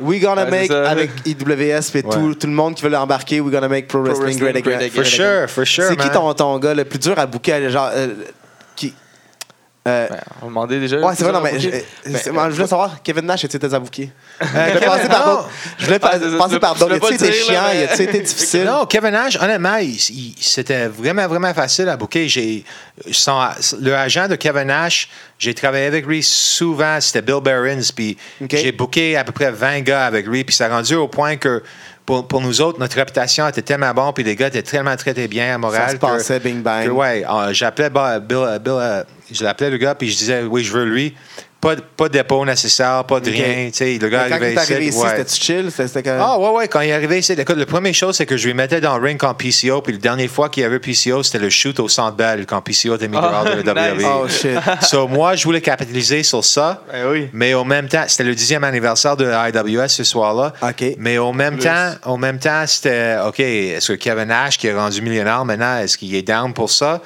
[0.00, 0.90] We gonna Ouais, make c'est ça.
[0.90, 2.34] avec IWS et tout, Ouais.
[2.34, 3.40] tout le monde qui veut l'embarquer.
[3.40, 4.86] We gonna make Pro, Pro Wrestling, Wrestling great, great again.
[4.88, 5.02] again.
[5.02, 6.12] For sure, for sure, C'est qui man.
[6.14, 7.70] ton, ton gars le plus dur à booker?
[7.70, 8.08] Genre, euh.
[9.86, 10.98] Euh, Ouais, on va demander déjà.
[10.98, 13.72] ouais, c'est vrai, non, mais je, Ben, euh, c'est- je voulais savoir, Kevin Nash, était
[13.72, 14.10] à booker?
[14.42, 15.32] Euh, Je voulais passer par non.
[15.34, 15.50] d'autres.
[15.78, 17.12] Je voulais Ah, passer je par d'autres.
[17.12, 17.62] été dire, chiant?
[17.72, 18.64] mais- été difficile?
[18.64, 19.78] Non, Kevin Nash, honnêtement,
[20.40, 22.28] c'était vraiment, vraiment facile à booker.
[22.28, 22.64] J'ai,
[23.80, 25.08] le agent de Kevin Nash,
[25.38, 28.50] j'ai travaillé avec lui souvent, c'était Bill Barons, puis OK.
[28.56, 31.36] j'ai booké à peu près 20 gars avec lui, puis ça a rendu au point
[31.36, 31.62] que
[32.06, 35.26] pour, pour nous autres, notre réputation était tellement bonne, puis les gars étaient tellement traités
[35.26, 35.88] bien à Montréal.
[35.88, 36.86] Ça se passait bing bang.
[36.86, 38.00] que, ouais, j'appelais Bill,
[38.36, 41.16] euh, Bill, euh, je l'appelais le gars, puis je disais, oui, je veux lui.
[41.60, 43.34] Pas, de- pas dépôt nécessaire, pas de Ok.
[43.36, 43.70] rien.
[44.00, 45.08] le gars Quand arrivait il est arrivé ici, ouais.
[45.16, 45.70] c'était chill?
[45.70, 48.16] C'était c'était que- Ah ouais, ouais, quand il est arrivé ici, écoute, la première chose,
[48.16, 50.62] c'est que je lui mettais dans le ring quand PCO, puis la dernière fois qu'il
[50.62, 53.62] y avait PCO, c'était le shoot au centre belle quand PCO était mis dehors de
[53.62, 54.04] la WWE.
[54.22, 54.58] Oh shit.
[54.82, 56.82] So, moi, je voulais capitaliser sur ça.
[56.92, 57.28] Ben oui.
[57.32, 60.52] Mais au même temps, c'était le dixième anniversaire de la IWS ce soir-là.
[60.62, 60.84] OK.
[60.98, 61.64] Mais au même Plus.
[61.64, 65.78] temps, au même temps, c'était OK, est-ce que Kevin Nash, qui est rendu millionnaire maintenant,
[65.78, 67.00] est-ce qu'il est down pour ça?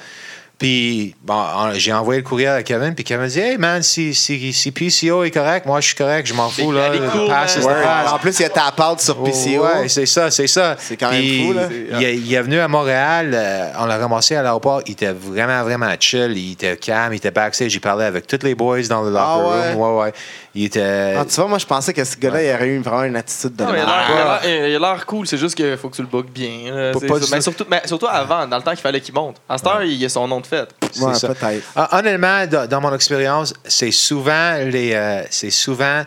[0.61, 1.43] Puis, bon,
[1.73, 5.23] j'ai envoyé le courriel à Kevin, puis Kevin dit Hey man, si, si, si PCO
[5.23, 6.71] est correct, moi je suis correct, je m'en fous.
[6.71, 7.57] Là, cool, Pass.
[7.57, 7.81] Ouais.
[7.81, 8.11] pass.
[8.13, 9.63] En plus, il y a ta part sur PCO.
[9.63, 10.75] Ouais, c'est ça, c'est ça.
[10.77, 11.67] C'est quand même fou, là.
[11.99, 15.11] Il, est- il est venu à Montréal, euh, on l'a ramassé à l'aéroport, il était
[15.11, 18.83] vraiment, vraiment chill, il était calme, il était backstage, il parlait avec tous les boys
[18.87, 19.73] dans le locker Ah ouais?
[19.73, 19.97] room.
[19.97, 20.13] Ouais, ouais.
[20.53, 21.15] Il était.
[21.17, 23.55] Ah, tu vois, moi, je pensais que ce gars-là, il aurait eu vraiment une attitude
[23.55, 24.43] de Non, il a merde.
[24.43, 26.91] l'air- il a l'air- cool, c'est juste qu'il faut que tu le bookes bien.
[26.91, 27.41] Pas- pas du mais, tout.
[27.43, 29.37] surtout, mais surtout avant, dans le temps qu'il fallait qu'il monte.
[29.47, 30.75] À cette heure, il a son nom de fête.
[30.99, 31.65] Ouais, peut-être.
[31.75, 36.03] Ah, Honnêtement, dans, dans mon expérience, c'est souvent les, euh, c'est souvent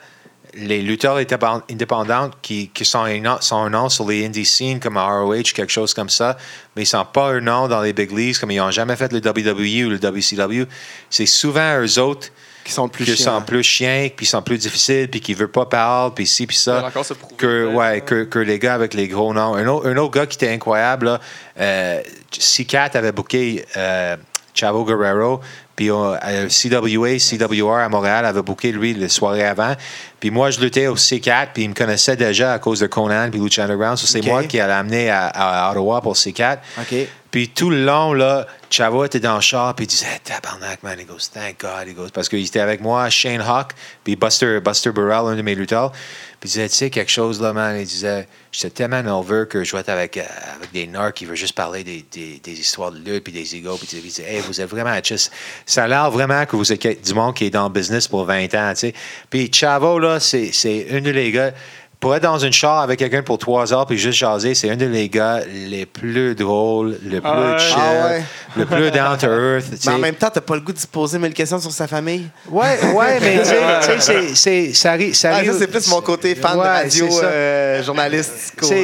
[0.56, 4.44] les lutteurs indépen- indépendants qui, qui sont, un nom, sont un nom sur les indie
[4.44, 6.36] scenes comme ROH, quelque chose comme ça,
[6.76, 9.10] mais ils sont pas un nom dans les big leagues, comme ils n'ont jamais fait
[9.12, 10.66] le WWE ou le WCW.
[11.10, 12.28] C'est souvent eux autres
[12.64, 13.38] Qui sont plus qui chiants.
[13.38, 16.26] sont plus chiens, puis qui sont plus difficiles, puis qui ne veulent pas parler, puis
[16.26, 16.90] ci, puis ça
[17.36, 19.54] que, ouais, que, que les gars avec les gros noms.
[19.54, 21.20] Un autre, un autre gars qui était incroyable, là,
[21.60, 22.00] euh,
[22.32, 24.16] C4 avait booké euh,
[24.54, 25.40] Chavo Guerrero,
[25.76, 29.74] puis euh, CWA, CWR à Montréal avait booké lui le soirée avant.
[30.20, 33.28] Puis moi, je luttais au C4, puis il me connaissait déjà à cause de Conan
[33.30, 33.98] puis Lucha Underground.
[33.98, 36.58] So, c'est moi qui l'ai amené à, à Ottawa pour C4.
[36.80, 37.08] OK.
[37.34, 40.96] Puis tout le long, là, Chavo était dans le char, puis il disait, tabarnak, man,
[41.00, 42.10] il goes, thank God, il goes.
[42.14, 43.72] Parce qu'il était avec moi, Shane Hawk,
[44.04, 45.90] puis Buster, Buster Burrell, un de mes lutteurs.
[45.90, 49.64] Puis il disait, tu sais, quelque chose, là, man, il disait, j'étais tellement nerveux que
[49.64, 50.22] je vais être avec, euh,
[50.54, 53.56] avec des narcs qui veulent juste parler des, des, des histoires de lutte, puis des
[53.56, 55.32] égos, puis il disait, hey, vous êtes vraiment juste.
[55.66, 58.24] Ça a l'air vraiment que vous êtes du monde qui est dans le business pour
[58.24, 58.94] 20 ans, tu sais.
[59.30, 61.52] Puis Chavo, là, c'est c'est un de les gars.
[62.00, 64.76] Pour être dans une char avec quelqu'un pour trois heures puis juste jaser, c'est un
[64.76, 67.58] de les gars les plus drôles, le plus Ah ouais?
[67.58, 68.22] chill, Ah ouais?
[68.56, 69.64] le plus down to earth.
[69.86, 71.86] Mais en même temps, t'as pas le goût de se poser mille questions sur sa
[71.86, 72.26] famille.
[72.50, 75.14] Ouais, ouais, mais tu sais, c'est- c'est- ça arrive.
[75.14, 78.52] Ça Ah, ça, c'est plus mon côté fan de radio, euh, journaliste.
[78.60, 78.76] cool.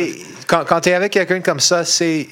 [0.46, 2.26] Quand, quand tu es avec quelqu'un comme ça, c'est.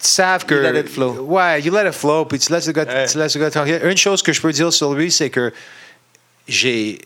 [0.00, 0.54] Tu savent que.
[0.54, 1.12] You let it flow.
[1.22, 3.06] Ouais, you let it flow, puis tu laisses le gars, Ouais.
[3.06, 3.80] tu laisses le gars tranquille.
[3.82, 5.52] Une chose que je peux dire sur lui, c'est que
[6.46, 6.98] j'ai.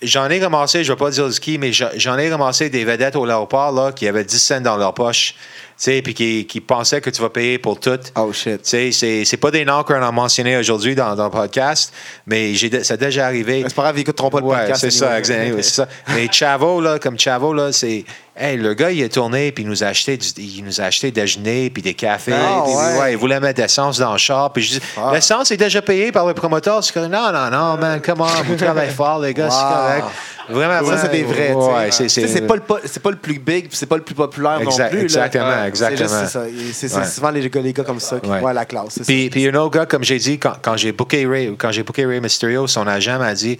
[0.00, 3.16] J'en ai ramassé, je vais pas dire le ski, mais j'en ai ramassé des vedettes
[3.16, 5.40] au l'aéroport là, qui avaient 10 cents dans leur poche, tu
[5.78, 7.98] sais, puis qui, qui pensaient que tu vas payer pour tout.
[8.14, 8.62] Oh shit.
[8.62, 11.92] Tu sais, c'est pas des noms qu'on a mentionnés aujourd'hui dans, dans le podcast,
[12.28, 13.64] mais j'ai ça a déjà arrivé.
[13.66, 14.82] C'est pas grave, ils écouteront pas le Ouais, podcast.
[14.82, 15.60] c'est ça, exactement.
[15.62, 15.88] ça.
[16.14, 18.04] Mais Chavo, là, comme Chavo, là, c'est.
[18.40, 20.84] Hey, le gars, il est tourné, puis il nous a acheté, du, il nous a
[20.84, 22.32] acheté déjeuner, puis des cafés.
[22.34, 23.12] Ah, puis, ouais.
[23.12, 24.52] il voulait mettre de l'essence dans le char.
[24.52, 25.10] Puis je dis, Ah.
[25.12, 26.84] l'essence est déjà payée par le promoteur.
[26.84, 30.04] C'est comme, non, non, non, man, comment, vous travaillez fort, les gars, c'est correct.
[30.50, 31.52] Vraiment, Ça, c'est des vrais.
[31.52, 32.54] Ouais, c'est- pas,
[33.02, 34.96] pas le plus big, c'est pas le plus populaire Exact- non plus.
[34.98, 35.02] là.
[35.02, 36.26] exactement, C'est exactement.
[36.72, 37.04] c'est Ouais.
[37.04, 38.38] souvent les gars, les gars comme ça qui Ouais.
[38.40, 39.00] voient la classe.
[39.06, 41.82] Puis, puis un autre gars, comme j'ai dit, quand, quand j'ai booké Ray, quand j'ai
[41.82, 43.58] booké Ray Mysterio, son agent m'a dit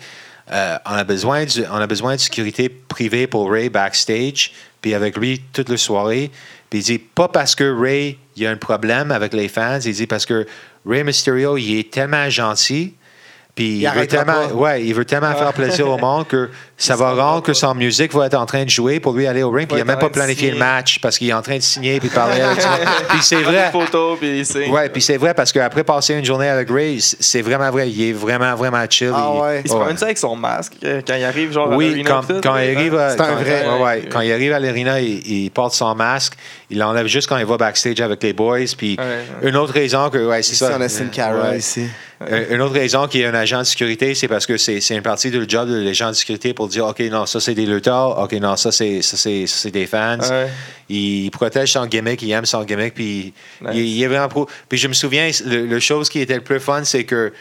[0.51, 4.95] euh, on, a besoin du- on a besoin de sécurité privée pour Ray backstage, puis
[4.95, 6.31] avec lui toute la soirée.
[6.71, 9.81] Puis il dit pas parce que Ray il y a un problème avec les fans,
[9.81, 10.47] il dit parce que
[10.87, 12.95] Ray Mysterio il est tellement gentil.
[13.55, 14.55] Puis il, veut arrêtera tellement, pas.
[14.55, 16.49] ouais, il veut tellement faire plaisir au monde que
[16.81, 19.43] ça va rendre que son musique va être en train de jouer pour lui aller
[19.43, 19.67] au ring.
[19.67, 21.99] Puis il n'a même pas planifié le match parce qu'il est en train de signer
[21.99, 22.95] puis de parler avec tout le monde.
[23.09, 23.67] Puis c'est vrai.
[23.67, 24.71] Des photos, puis.
[24.71, 27.91] Ouais, puis c'est vrai parce qu'après passer une journée avec Ray, c'est vraiment vrai.
[27.91, 29.11] Il est vraiment, vraiment chill.
[29.13, 29.63] Ah Il- ouais.
[29.65, 32.11] Il se promène ça avec son masque euh, quand il arrive, genre, à Oui, l'arena,
[32.11, 33.67] quand, tout, quand il arrive, à- C'est un quand, vrai.
[33.67, 36.35] ouais, ouais, quand il arrive à l'arena, il, il porte son masque.
[36.71, 38.59] Il l'enlève juste quand il va backstage avec les boys.
[38.77, 40.75] Puis Ouais, une autre raison que, ouais, c'est ça.
[40.79, 41.87] on a Sin Cara ici.
[42.21, 44.81] Euh, Une autre raison qu'il y a un agent de sécurité, c'est parce que c'est
[44.81, 47.55] c'est une partie du job de l'agent de sécurité pour dire OK, non, ça c'est
[47.55, 50.19] des lutteurs, OK, non, ça c'est ça, c'est- ça, c'est des fans.
[50.21, 50.49] Ouais.
[50.89, 53.71] Il protège son gimmick, il aime son gimmick, puis Nice.
[53.75, 54.49] il, il est vraiment pro.
[54.69, 57.33] Puis je me souviens, le, le chose qui était le plus fun, c'est que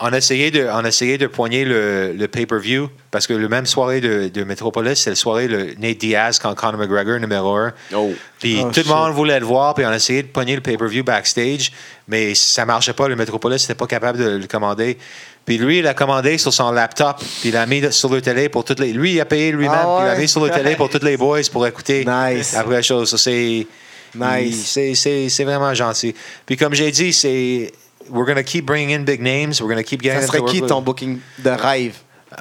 [0.00, 3.48] on a essayé de, on a essayé de poigner le, le pay-per-view parce que le
[3.48, 7.54] même soirée de, de Metropolis, c'est la soirée de Nate Diaz contre Conor McGregor numéro
[7.54, 7.72] un.
[7.94, 8.12] Oh.
[8.40, 8.86] Puis Oh, tout shit.
[8.88, 11.70] le monde voulait le voir, puis on a essayé de pogner le pay-per-view backstage,
[12.08, 13.06] mais ça marchait pas.
[13.06, 14.98] Le Metropolis n'était pas capable de le commander.
[15.44, 18.48] Puis lui, il a commandé sur son laptop, puis il l'a mis sur le télé
[18.48, 18.92] pour toutes les.
[18.92, 20.18] Lui, il a payé lui-même, Ah puis il ouais?
[20.20, 22.04] mis sur le télé pour tous les boys pour écouter.
[22.06, 22.54] Nice.
[22.54, 23.66] Après la chose, c'est.
[24.14, 24.78] Nice.
[24.94, 26.14] c'est- vraiment gentil.
[26.46, 27.72] Puis comme j'ai dit, c'est.
[28.10, 29.54] We're gonna keep bringing in big names.
[29.60, 31.94] We're gonna keep getting Ça serait to qui ton booking de rêve?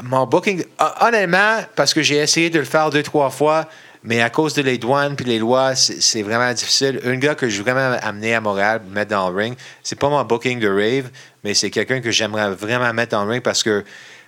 [0.03, 3.67] mon booking, hon- honnêtement, parce que j'ai essayé de le faire deux, trois fois,
[4.03, 6.99] mais à cause de les douanes puis les lois, c'est vraiment difficile.
[7.05, 10.09] Un gars que je veux vraiment amener à Montréal, mettre dans le ring, c'est pas
[10.09, 11.09] mon booking de rave,
[11.43, 13.83] mais c'est quelqu'un que j'aimerais vraiment mettre dans le ring parce que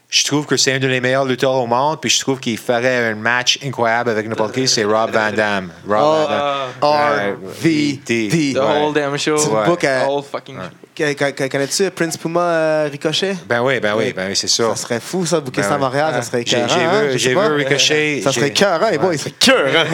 [0.09, 3.11] je trouve que c'est un des meilleurs lutteurs au monde, puis je trouve qu'il ferait
[3.11, 5.71] un match incroyable avec n'importe qui, c'est Rob Van Damme.
[5.87, 6.25] Rob Oh,
[6.81, 7.35] Van Damme.
[7.61, 8.53] RVD.
[8.53, 9.35] The whole damn show.
[9.37, 9.65] Tu Ouais.
[9.65, 10.57] book à- The whole fucking
[10.95, 13.35] Connais-tu Prince Puma euh, Ricochet?
[13.49, 14.69] Ben oui, ben oui, ben oui, c'est sûr.
[14.69, 15.79] Ça serait fou, ça, de booker Ben ça à ouais.
[15.83, 16.13] Montréal.
[16.13, 17.01] Ça serait J'ai écœurant, j'ai hein?
[17.11, 18.21] vu, j'ai vu Ricochet.
[18.23, 19.15] Ça serait cœur, hein, les boys.
[19.39, 19.85] Cœur, hein?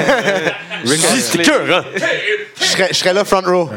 [0.85, 1.85] Ricochet- cœur, hein?
[2.59, 3.69] Je serais, je serais là front row.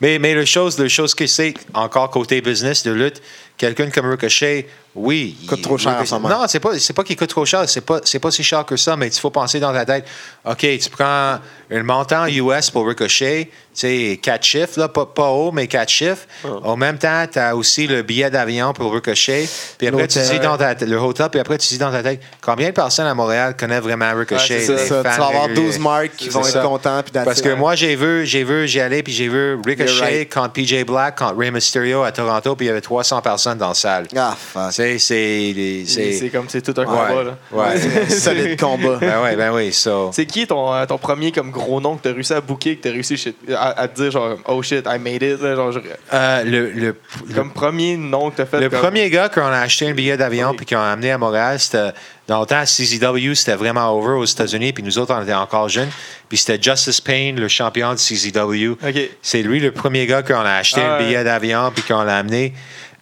[0.00, 3.22] Mais, mais la chose, la chose que c'est, encore côté business de lutte,
[3.56, 5.36] quelqu'un comme Ricochet, oui.
[5.48, 6.28] Coûte trop cher en ce moment.
[6.28, 7.68] Non, c'est pas, c'est pas qu'il coûte trop cher.
[7.68, 10.06] C'est pas, c'est pas si cher que ça, mais il faut penser dans ta tête.
[10.44, 11.38] OK, tu prends
[11.70, 13.50] un montant US pour Ricochet,
[13.80, 16.26] sais, quatre chiffres, là, pas, pas haut, mais quatre chiffres.
[16.62, 19.48] En même temps, tu as aussi le billet d'avion pour Ricochet.
[19.78, 22.20] Puis après, tu dis dans ta, le hotel, puis après, tu dis dans ta tête,
[22.40, 24.60] combien de personnes à Montréal connaissent vraiment Ricochet?
[24.60, 24.96] C'est ça, des ça.
[25.14, 25.66] Tu vas avoir réguliers?
[25.66, 27.02] 12 marques qui C'est vont être contents.
[27.02, 30.32] Puis Parce que moi, j'ai vu, j'ai vu, j'y allais, puis j'ai vu Ricochet right.
[30.32, 33.68] contre PJ Black, contre Rey Mysterio à Toronto, puis il y avait 300 personnes dans
[33.68, 34.06] la salle.
[34.16, 34.72] Ah, fuck.
[34.72, 37.22] C'est, c'est, c'est, C'est comme c'est tout un ouais, combat.
[37.24, 37.36] Là.
[37.52, 38.08] ouais.
[38.10, 38.96] Solide combat.
[39.00, 40.10] ben ouais, ben oui, so.
[40.12, 42.82] C'est qui ton, euh, ton premier comme gros nom que t'as réussi à booker, que
[42.82, 45.72] t'as réussi shit- à, à te dire genre oh shit, I made it, là, genre,
[45.72, 45.80] je-
[46.12, 46.96] Euh, le, le,
[47.34, 48.60] comme premier nom que t'as fait.
[48.60, 50.56] le comme- premier gars qu'on a acheté un billet d'avion Oui.
[50.56, 51.92] puis qu'on a amené à Montréal, c'était
[52.28, 55.68] dans le temps CZW, c'était vraiment over aux États-Unis, puis nous autres on était encore
[55.68, 55.90] jeunes,
[56.28, 58.76] puis c'était Justice Payne, le champion de CZW.
[59.22, 61.04] C'est lui le premier gars qu'on a acheté Ah un ouais.
[61.06, 62.52] billet d'avion puis qu'on l'a amené,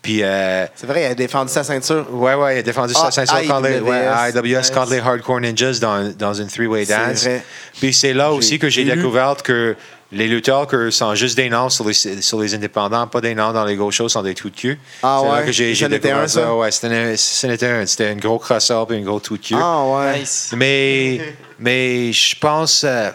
[0.02, 2.06] puis euh, C'est vrai, il a défendu sa ceinture.
[2.10, 4.70] Ouais, ouais, il a défendu Ah, sa ceinture contre les ouais, Nice.
[4.70, 7.24] contre les Hardcore Ninjas dans, dans une three-way dance.
[7.24, 7.44] vrai.
[7.78, 9.76] Puis c'est là aussi que j'ai découvert que
[10.12, 13.52] les lutteurs que sont juste des noms sur les, sur les indépendants, pas des noms
[13.52, 14.78] dans les gros shows, sont des trous de cul.
[15.02, 15.46] Ah là ouais?
[15.46, 16.54] que j'ai, découvert un, ça?
[16.54, 17.86] Ouais, c'était un.
[17.86, 19.54] C'était gros cross-up et un gros trou de cul.
[19.56, 20.18] Ah, ouais.
[20.20, 20.52] Nice.
[20.56, 22.82] Mais, mais je pense.
[22.84, 23.10] euh,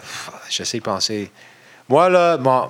[0.48, 1.30] j'essaie de penser.
[1.88, 2.68] Moi, là, mon-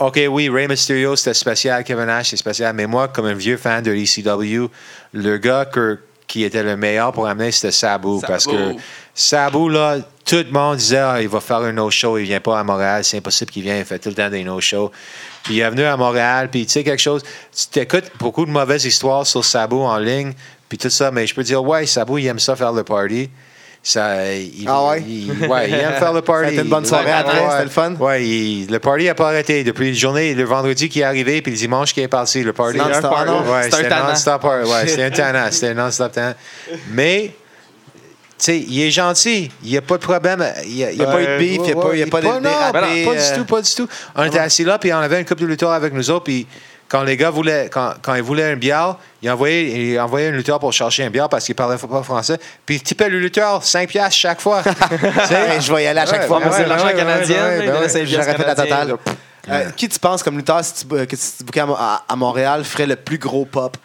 [0.00, 1.84] OK, oui, Rey Mysterio, c'était spécial.
[1.84, 2.74] Kevin Nash, c'est spécial.
[2.74, 4.68] Mais moi, comme un vieux fan de l'ECW,
[5.12, 8.18] le gars que- qui était le meilleur pour amener, c'était Sabu.
[8.26, 8.74] Parce que
[9.20, 12.58] Sabu, là, tout le monde disait, ah, il va faire un no-show, il vient pas
[12.58, 14.90] à Montréal, c'est impossible qu'il vienne, il fait tout le temps des no-shows.
[15.42, 17.22] Puis il est venu à Montréal, puis tu sais quelque chose,
[17.54, 20.32] tu t'écoutes beaucoup de mauvaises histoires sur Sabu en ligne,
[20.70, 23.28] puis tout ça, mais je peux dire, ouais, Sabu, il aime ça faire le party.
[23.82, 25.02] Ça, il, Ah ouais?
[25.06, 26.52] il- ouais, il aime faire le party.
[26.52, 27.46] Été une bonne soirée après, ouais.
[27.50, 27.94] c'était le fun?
[27.96, 29.64] Ouais, il- le party n'a pas arrêté.
[29.64, 32.52] Depuis la journée, le vendredi qui est arrivé, puis le dimanche qui est parti, le
[32.52, 32.78] party.
[32.78, 33.12] C'est non-stop?
[33.12, 34.44] Ouais, C'est un c'était non-stop.
[34.44, 35.48] Ouais, c'était un tannant.
[35.50, 36.34] C'était un non-stop tannant.
[36.90, 37.32] Mais,
[38.44, 39.50] sais, il est gentil.
[39.62, 40.44] Il n'y a pas de problème.
[40.66, 42.06] Il n'y a, Il pas eu de beef, il n'y a pas, il y a
[42.06, 42.40] pas de non,
[42.72, 43.88] pas du euh, tout, pas du tout.
[44.16, 46.46] On était assis là, puis on avait une couple de lutteurs avec nous autres, puis
[46.88, 50.32] quand les gars voulaient, quand, quand ils voulaient une bière, ils envoyaient, ils envoyaient un
[50.32, 53.62] lutteur pour chercher une bière parce qu'il parlait pas français, puis ils tipaient le lutteur
[53.62, 54.62] 5 piastres chaque fois.
[55.60, 56.38] Je vais y aller à chaque Ouais, fois.
[56.38, 57.60] ouais, c'est l'argent ouais, canadien.
[57.60, 58.96] piastres J'aurais fait la totale.
[59.48, 62.96] Euh, qui tu penses comme lutteur, si tu, que si tu à Montréal, ferait le
[62.96, 63.76] plus gros pop?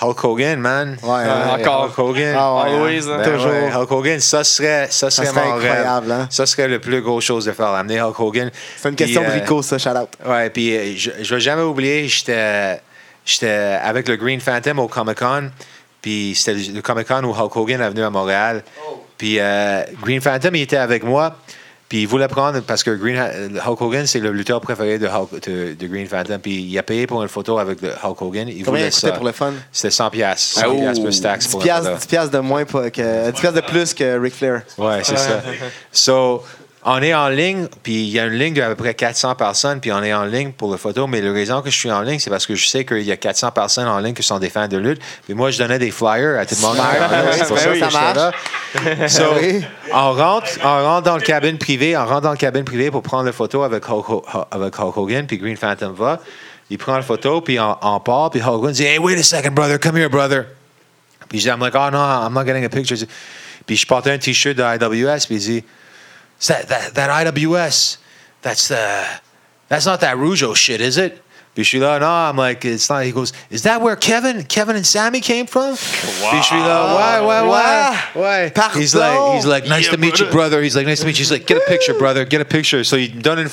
[0.00, 0.96] Hulk Hogan, man.
[1.02, 1.60] Ouais, ouais.
[1.60, 1.84] encore.
[1.84, 2.34] Hulk Hogan.
[2.36, 3.18] Ah ouais, Always, hein.
[3.22, 3.50] Ben Toujours.
[3.52, 5.70] ouais, Hulk Hogan, ça serait, ça serait, serait mon rêve.
[5.70, 6.26] incroyable, hein?
[6.30, 8.50] Ça serait le plus gros chose de faire, amener Hulk Hogan.
[8.76, 10.08] C'est une Puis, question de euh, Rico, ça, shout out.
[10.26, 12.80] Ouais, puis euh, je, je vais jamais oublier, j'étais,
[13.24, 15.50] j'étais avec le Green Phantom au Comic Con,
[16.02, 18.62] puis c'était le Comic Con où Hulk Hogan est venu à Montréal.
[19.16, 21.36] Puis euh, Green Phantom, il était avec moi,
[21.88, 25.06] puis il voulait prendre, parce que Green, euh, Hulk Hogan, c'est le lutteur préféré de,
[25.06, 28.22] Hulk, de, de Green Phantom, puis il a payé pour une photo avec le Hulk
[28.22, 28.48] Hogan.
[28.48, 29.12] Il Combien voulait il coûtait ça.
[29.12, 29.52] pour le fun?
[29.70, 30.60] C'était 100 piastres.
[30.60, 32.00] 100 Ah, piastres plus taxes 10 pour une piastres, photo.
[32.00, 34.62] 10 piastres de moins, pas que, 10 piastres de plus que Ric Flair.
[34.78, 35.42] Ouais, c'est ça.
[35.92, 36.42] So,
[36.86, 39.80] on est en ligne, puis il y a une ligne d'à peu près 400 personnes,
[39.80, 41.06] puis on est en ligne pour la photo.
[41.06, 43.10] Mais la raison que je suis en ligne, c'est parce que je sais qu'il y
[43.12, 45.00] a 400 personnes en ligne qui sont des fans de lutte.
[45.24, 46.76] Puis moi, je donnais des flyers à tout le monde.
[47.32, 49.08] c'est pour ben ça oui, que ça là.
[49.08, 49.64] So, Oui.
[49.92, 53.02] on, rentre, on rentre dans le cabine privé, on rentre dans le cabine privé pour
[53.02, 56.20] prendre la photo avec Hulk, Ho- avec Hulk Hogan, puis Green Phantom va.
[56.70, 59.22] Il prend la photo, puis on, on part, puis Hulk Hogan dit Hey, wait a
[59.22, 60.44] second, brother, come here, brother.
[61.28, 62.96] Puis je dis, I'm like, oh no, I'm not getting a picture.
[63.66, 65.64] Puis je portais un t-shirt de IWS, puis il dit,
[66.48, 67.98] that, that, that IWS,
[68.42, 69.06] that's the,
[69.68, 71.20] that's not that Rougeau shit, is it?
[71.54, 73.04] Puis je no, I'm like, it's not.
[73.04, 75.76] He goes, is that where Kevin, Kevin and Sammy came from?
[75.76, 78.54] Puis je why, why, why, ouais, ouais, ouais.
[78.54, 78.80] Pardon.
[78.80, 80.60] He's like, he's like, nice to meet you, brother.
[80.62, 81.22] He's like, nice to meet you.
[81.24, 82.82] He's like, get a picture, brother, get a picture.
[82.82, 83.48] So il me donne une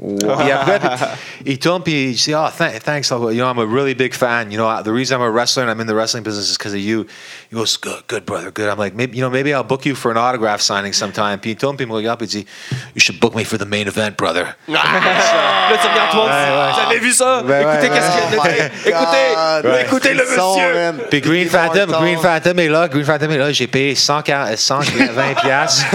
[0.00, 0.38] gratuite.
[0.38, 0.88] Puis après, puis
[1.46, 4.50] il tourne, puis oh, th- thanks, you know, I'm a really big fan.
[4.50, 6.72] You know, the reason I'm a wrestler and I'm in the wrestling business is because
[6.72, 7.06] of you.
[7.50, 8.68] He goes, good, good, brother, good.
[8.68, 11.40] I'm like, maybe, you know, maybe I'll book you for an autograph signing sometime.
[11.42, 12.46] He told tourne, puis il me regarde, dit,
[12.94, 14.56] you should book me for the main event, brother.
[14.68, 14.80] Là,
[15.80, 16.74] tu regardes tout le monde.
[16.74, 17.42] Vous avez vu ça?
[17.42, 18.70] Écoutez, qu'est-ce qu'il y a de dire.
[18.86, 21.06] Écoutez, écoutez le monsieur.
[21.10, 21.90] Puis Green Phantom.
[21.90, 23.52] Green Phantom est là, Green Phantom est là.
[23.52, 25.86] J'ai payé 140 120 euh, piastres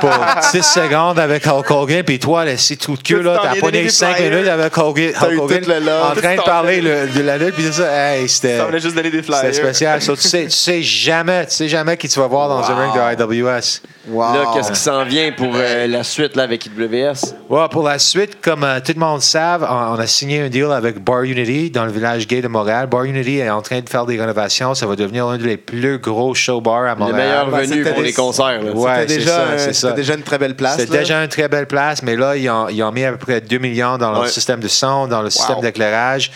[0.00, 0.12] pour
[0.42, 2.02] 6 secondes avec Hulk Hogan.
[2.02, 4.30] Puis toi, là, c'est tout de queue, là, t'as donné des 5 flyers.
[4.32, 7.38] minutes avec Hogan, T'as eu Hulk Hogan le en train de parler le- de la
[7.38, 8.58] lutte, puis c'est ça, hey, c'était.
[8.58, 9.40] Ça voulait juste donner des flyers.
[9.40, 10.02] C'était spécial.
[10.02, 12.74] So, tu, sais, tu sais jamais, tu sais jamais qui tu vas voir dans un
[12.76, 13.80] ring de IWS.
[14.08, 14.32] Wow.
[14.34, 17.34] Là, qu'est-ce qui s'en vient pour euh, la suite là, avec IWS?
[17.50, 20.48] Ouais, pour la suite, comme euh, tout le monde savent, on, on a signé un
[20.48, 22.86] deal avec Bar Unity dans le village gay de Montréal.
[22.86, 24.74] Bar Unity est en train de faire des rénovations.
[24.74, 27.16] Ça va devenir un des plus gros show bars à Le Montréal.
[27.16, 28.62] meilleur Ben, venu pour les concerts.
[28.62, 28.72] là.
[28.72, 30.76] Ouais, C'était c'est déjà, ça, c'était déjà une très belle place.
[30.78, 33.18] C'est déjà une très belle place, mais là, ils ont, ils ont mis à peu
[33.18, 34.28] près 2 millions dans Ouais.
[34.28, 36.30] système de son, dans le système d'éclairage.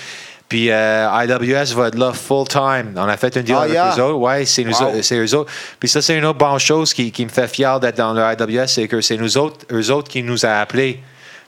[0.49, 2.93] Puis euh, IWS va être là full time.
[2.97, 3.95] On a fait un deal Ah, avec yeah.
[3.97, 4.19] eux autres.
[4.19, 4.89] Ouais, c'est nous Wow.
[4.89, 5.51] autres- c'est eux autres.
[5.81, 8.21] Puis ça, c'est une autre bonne chose qui, qui me fait fier d'être dans le
[8.23, 11.01] IWS, c'est que c'est nous autres, eux autres qui nous a appelés.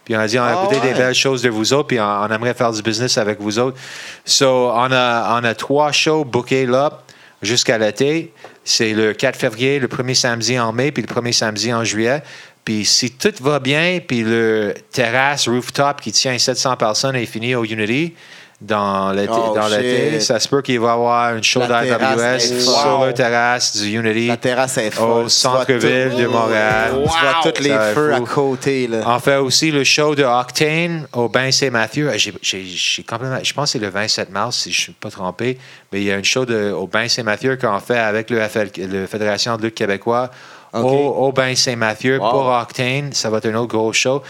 [0.03, 0.93] Puis on a dit, on a Ah, écouté ouais.
[0.93, 3.59] des belles choses de vous autres, puis on, on aimerait faire du business avec vous
[3.59, 3.77] autres.
[4.25, 7.01] So, on a, on a trois shows bookés là
[7.41, 8.33] jusqu'à l'été.
[8.63, 12.23] C'est le 4 février, le premier samedi en mai, puis le premier samedi en juillet.
[12.67, 17.55] Puis si tout va bien, puis le terrasse rooftop qui tient 700 personnes est fini
[17.55, 18.13] au Unity
[18.59, 21.85] dans l'été, Oh, dans l'été, ça se peut qu'il va y avoir une show La
[21.85, 23.07] est sur folle.
[23.07, 25.25] le terrasse du Unity La terrasse est folle.
[25.25, 26.91] au centre-ville tout- de Montréal.
[26.93, 28.87] Tu vois tous les feux à côté.
[28.87, 28.97] Là.
[29.05, 32.11] On fait aussi le show de Octane au Bain Saint-Mathieu.
[32.17, 34.91] J'ai- j'ai- j'ai complètement- Je pense que c'est le 27 mars, si je ne suis
[34.91, 35.57] pas trompé.
[35.93, 38.71] Mais il y a une show de, au Bain Saint-Mathieu qu'on fait avec le, FL,
[38.77, 40.29] le Fédération de lutte québécois
[40.73, 42.29] Au, au Bain Saint-Mathieu Wow.
[42.29, 43.13] pour Octane.
[43.13, 44.21] Ça va être un autre gros show.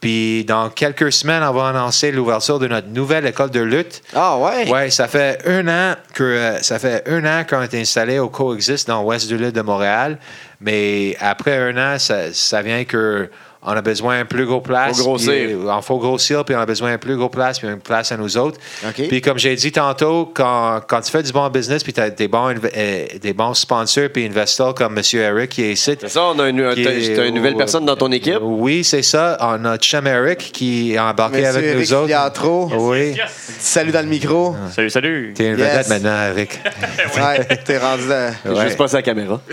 [0.00, 4.02] Puis dans quelques semaines, on va annoncer l'ouverture de notre nouvelle école de lutte.
[4.14, 4.70] Ah ouais?
[4.70, 8.28] Ouais, ça fait un an que euh, ça fait un an qu'on est installé au
[8.28, 10.18] Coexist dans l'ouest de l'île de Montréal.
[10.60, 13.30] Mais après un an, ça, ça vient que
[13.64, 14.98] on a besoin d'un plus gros place.
[14.98, 15.32] Faut grossir.
[15.32, 17.78] puis, euh, on faut grossir, puis on a besoin d'un plus gros place, puis une
[17.80, 18.58] place à nous autres.
[18.94, 22.10] Puis comme j'ai dit tantôt, quand, quand tu fais du bon business, puis tu as
[22.10, 25.02] des bons, euh, des bons sponsors, puis investisseurs comme M.
[25.14, 25.96] Eric qui est ici.
[26.00, 28.38] C'est ça, on a une, est- t'as une nouvelle personne dans ton équipe?
[28.40, 29.36] Oui, c'est ça.
[29.40, 32.06] On a chum Eric qui est embarqué Monsieur avec Eric nous autres.
[32.06, 32.70] Fiatro.
[32.76, 33.12] Oui.
[33.16, 33.30] Yes!
[33.58, 34.54] Salut dans le micro.
[34.74, 35.32] Salut, salut!
[35.36, 35.68] T'es une Yes.
[35.70, 36.60] vedette maintenant, Eric.
[37.16, 38.30] Ouais, t'es rendu là.
[38.44, 39.40] J'ai Juste pas sa caméra.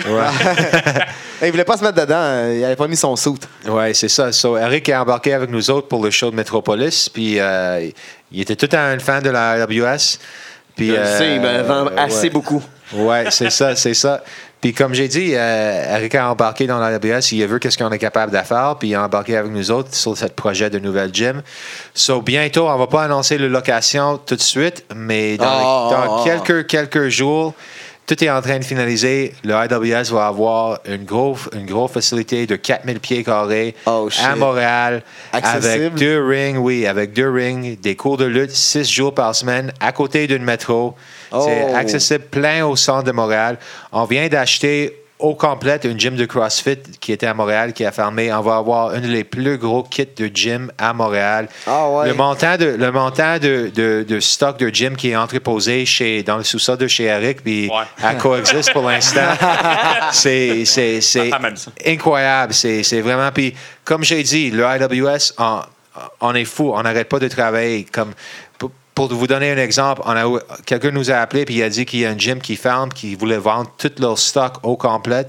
[1.41, 2.13] Hey, il voulait pas se mettre dedans.
[2.19, 3.47] euh, Il avait pas mis son soute.
[3.67, 4.31] Oui, c'est ça.
[4.31, 7.07] So, Eric est embarqué avec nous autres pour le show de Metropolis.
[7.09, 7.87] Puis euh,
[8.31, 10.17] il était tout un fan de la AWS.
[10.75, 12.29] Puis, Je euh, sais, il vend assez ouais.
[12.31, 12.63] beaucoup.
[12.93, 14.23] Ouais, c'est ça, c'est ça.
[14.59, 17.77] Puis comme j'ai dit, euh, Eric a embarqué dans la AWS, il a vu qu'est-ce
[17.77, 20.69] qu'on est capable de faire, puis il a embarqué avec nous autres sur ce projet
[20.69, 21.41] de nouvelle gym.
[21.93, 25.95] So bientôt, on va pas annoncer la location tout de suite, mais dans, Ah, les-
[25.95, 26.23] dans ah, ah.
[26.25, 27.53] quelques quelques jours,
[28.07, 29.33] tout est en train de finaliser.
[29.43, 35.03] Le IWS va avoir une grosse une facilité de 4000 pieds carrés Oh, à Montréal,
[35.31, 35.65] Accessible.
[35.83, 39.71] avec deux rings, oui, avec deux rings, des cours de lutte six jours par semaine,
[39.79, 40.95] à côté d'une métro.
[41.31, 41.75] C'est Oh.
[41.75, 43.57] accessible plein au centre de Montréal.
[43.93, 47.91] On vient d'acheter au complet une gym de CrossFit qui était à Montréal, qui a
[47.91, 48.33] fermé.
[48.33, 51.47] On va avoir un des plus gros kits de gym à Montréal.
[51.67, 52.07] Ah ouais.
[52.07, 56.23] Le montant de, le montant de, de- de stock de gym qui est entreposé chez,
[56.23, 57.83] dans le sous-sol de chez Eric, puis Ouais.
[58.03, 59.21] à coexiste pour l'instant,
[60.11, 61.29] c'est, c'est, c'est
[61.85, 62.53] incroyable.
[62.53, 63.31] C'est, c'est vraiment.
[63.31, 63.53] Puis,
[63.83, 65.61] comme j'ai dit, le IWS, on,
[66.21, 66.71] on est fou.
[66.75, 67.85] On n'arrête pas de travailler.
[67.91, 68.13] Comme,
[68.95, 70.01] pour, vous donner un exemple,
[70.65, 72.89] quelqu'un nous a appelé puis il a dit qu'il y a un gym qui ferme,
[72.89, 75.27] qui voulait vendre tout leur stock au complet.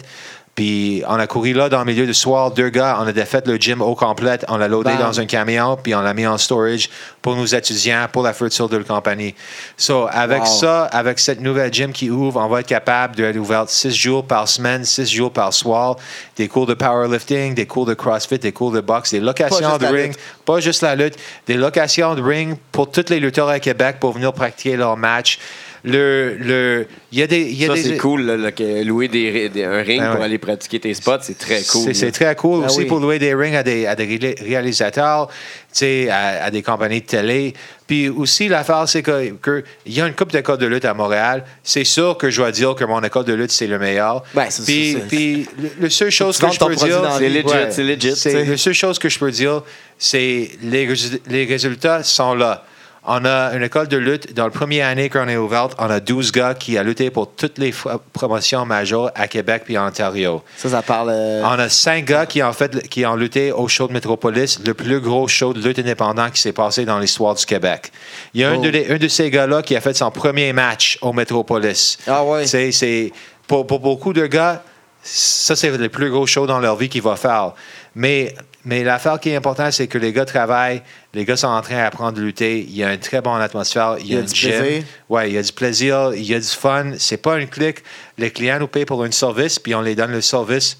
[0.55, 3.43] Puis on a couru là dans le milieu du soir, deux gars, on a défait
[3.47, 4.99] le gym au complet, on l'a loadé Bam.
[4.99, 6.91] dans un camion, puis on l'a mis en storage
[7.23, 9.35] pour nos étudiants, pour la de la compagnie.
[9.79, 10.47] So, avec Wow.
[10.47, 14.27] ça, avec cette nouvelle gym qui ouvre, on va être capable d'être ouvert six jours
[14.27, 15.97] par semaine, six jours par soir,
[16.37, 19.87] des cours de powerlifting, des cours de CrossFit, des cours de boxe, des locations de
[19.87, 20.19] ring, lutte.
[20.45, 21.17] pas juste la lutte,
[21.47, 25.39] des locations de ring pour tous les lutteurs à Québec pour venir pratiquer leurs matchs.
[25.85, 29.09] Le, le, y a des, y a Ça, des- c'est cool, là, là, que louer
[29.09, 30.27] des, des- un ring Ben pour ouais.
[30.27, 31.93] aller pratiquer tes spots, c'est très cool.
[31.93, 32.85] C'est- très cool Ah aussi oui.
[32.85, 35.35] pour louer des rings à des, à des ré- réalisateurs, tu
[35.73, 37.53] sais, à, à des compagnies de télé.
[37.89, 40.95] Puis aussi, l'affaire, c'est qu'il que, il y a une coupe d'écoles de lutte à
[40.95, 41.45] Montréal.
[41.65, 44.23] C'est sûr que je dois dire que mon école de lutte, c'est le meilleur.
[44.35, 47.03] Ben, c'est- puis, puis, le- le seule chose que je peux dire...
[47.03, 48.45] la C'est legit, c'est legit, c'est- sais.
[48.45, 49.63] La seule chose que je peux dire,
[49.99, 50.89] c'est les,
[51.29, 52.65] les résultats sont là.
[53.05, 54.33] On a une école de lutte.
[54.33, 57.33] Dans la première année qu'on est ouverte, on a 12 gars qui ont lutté pour
[57.35, 57.75] toutes les
[58.13, 60.43] promotions majeures à Québec puis en Ontario.
[60.57, 61.11] Ça, ça parle.
[61.11, 64.61] euh, On a cinq gars qui ont, fait, qui ont lutté au show de Metropolis,
[64.65, 67.91] le plus gros show de lutte indépendant qui s'est passé dans l'histoire du Québec.
[68.35, 68.61] Il y a un, Oh.
[68.61, 71.99] de, les- un de ces gars-là qui a fait son premier match au Metropolis.
[72.07, 72.47] Ah ouais.
[72.47, 73.11] C'est, c'est-
[73.49, 74.63] pour, pour beaucoup de gars,
[75.03, 77.55] ça, c'est le plus gros show dans leur vie qu'ils vont faire.
[77.97, 78.33] Mais,
[78.65, 80.83] mais l'affaire qui est importante, c'est que les gars travaillent,
[81.15, 83.97] les gars sont en train d'apprendre à lutter, il y a une très bonne atmosphère,
[83.99, 84.51] il y a, Il y a une du gym.
[84.51, 84.85] plaisir.
[85.09, 86.93] Ouais, il y a du plaisir, il y a du fun.
[86.99, 87.79] C'est pas un clic.
[88.19, 90.79] Les clients nous payent pour un service, puis on les donne le service.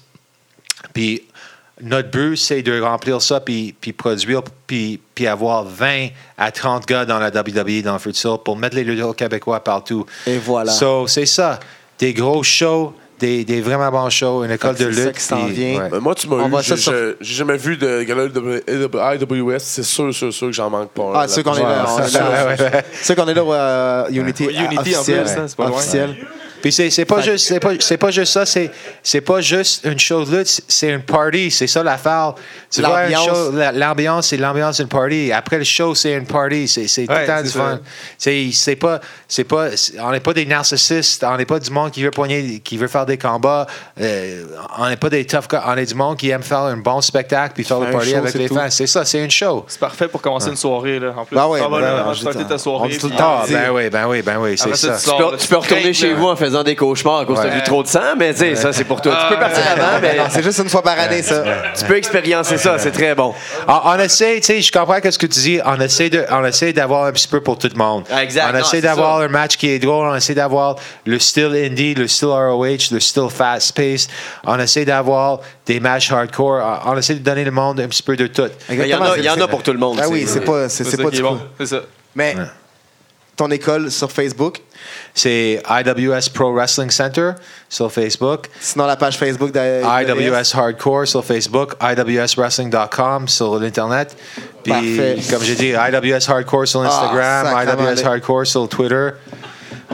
[0.93, 1.23] Puis
[1.81, 6.85] notre but, c'est de remplir ça, puis, puis produire, puis, puis avoir 20 à 30
[6.87, 10.05] gars dans la WWE, dans le futur, pour mettre les lutteurs québécois partout.
[10.25, 10.71] Et voilà.
[10.71, 11.59] So, c'est ça.
[11.99, 15.15] Des gros shows, des, des vraiment bons shows, une école de c'est ça lutte.
[15.15, 15.81] qui s'en puis- vient.
[15.83, 15.89] ouais.
[15.89, 16.51] Ben, moi, tu m'as eu.
[16.61, 18.25] J'ai sur- jamais vu de gala
[19.15, 19.59] IWS.
[19.59, 21.11] C'est sûr, sûr, sûr que j'en manque pas.
[21.15, 21.85] Ah, ceux qu'on est là.
[23.01, 24.45] Ceux qu'on est là, euh, Unity.
[24.45, 25.77] Unity, en officiel, plus, hein, c'est pas loin.
[25.77, 26.15] officiel.
[26.63, 28.71] Puis c'est, c'est pas juste c'est pas, c'est pas juste ça, c'est,
[29.03, 32.35] c'est pas juste une chose là, c'est- c'est une party, c'est ça l'affaire.
[32.71, 33.11] Tu vois une
[33.77, 34.27] L'ambiance.
[34.27, 35.31] c'est l'ambiance d'une party.
[35.33, 37.59] Après le show, c'est une party, c'est, c'est tout Ouais, le temps du ça.
[37.59, 37.79] fun.
[38.17, 39.67] C'est, c'est pas c'est pas
[39.99, 42.87] on n'est pas des narcissistes, on n'est pas du monde qui veut poigner qui veut
[42.87, 43.67] faire des combats,
[43.99, 44.45] euh,
[44.79, 47.01] on n'est pas des tough guys, on est du monde qui aime faire un bon
[47.01, 48.55] spectacle puis faire le party show, avec les tout.
[48.55, 48.69] fans.
[48.69, 49.65] C'est ça, c'est une show.
[49.67, 51.13] C'est parfait pour commencer une soirée, là.
[51.17, 52.87] En plus, Ben ouais, vas ben ouais, starter dis- ta on soirée.
[52.89, 53.39] dit tout le temps.
[53.41, 56.35] Ah, ben oui, ben oui, ben oui, c'est ça, tu peux, retourner chez vous en
[56.37, 57.49] faisant des cauchemars à cause Ouais.
[57.49, 59.17] vu trop de sang, mais tu sais, ça, c'est pour toi.
[59.27, 61.43] Tu peux partir avant, mais c'est juste une fois par année, ça.
[61.75, 63.33] tu peux expériencer ça, c'est très bon.
[63.67, 65.59] On, on essaie, tu sais, je comprends ce que tu dis.
[65.65, 68.03] On essaie de, on essaie d'avoir un petit peu pour tout le monde.
[68.11, 68.47] Ah, exact.
[68.49, 70.05] On Non, essaie d'avoir un match qui est drôle.
[70.07, 70.75] On essaie d'avoir
[71.05, 74.09] le style indie, le style ROH, le style fast paced.
[74.45, 76.81] On essaie d'avoir des matchs hardcore.
[76.85, 78.49] On, essaie de donner le monde un petit peu de tout.
[78.69, 79.99] Il y en a, il y en a pour tout le monde.
[80.01, 81.39] Ah oui, c'est- c'est pas, c'est, C'est c'est ça pas du bon.
[81.59, 81.77] C'est ça.
[82.15, 82.35] Mais
[83.35, 84.59] ton école sur Facebook,
[85.13, 87.31] C'est IWS Pro Wrestling Center
[87.69, 94.15] sur Facebook, sinon la page Facebook de IWS Hardcore sur Facebook, IWSWrestling.com sur l'Internet.
[94.63, 95.17] Puis, Parfait.
[95.29, 99.09] comme j'ai dit, IWS Hardcore sur Instagram, Ah, sacrément, IWS Hardcore sur Twitter.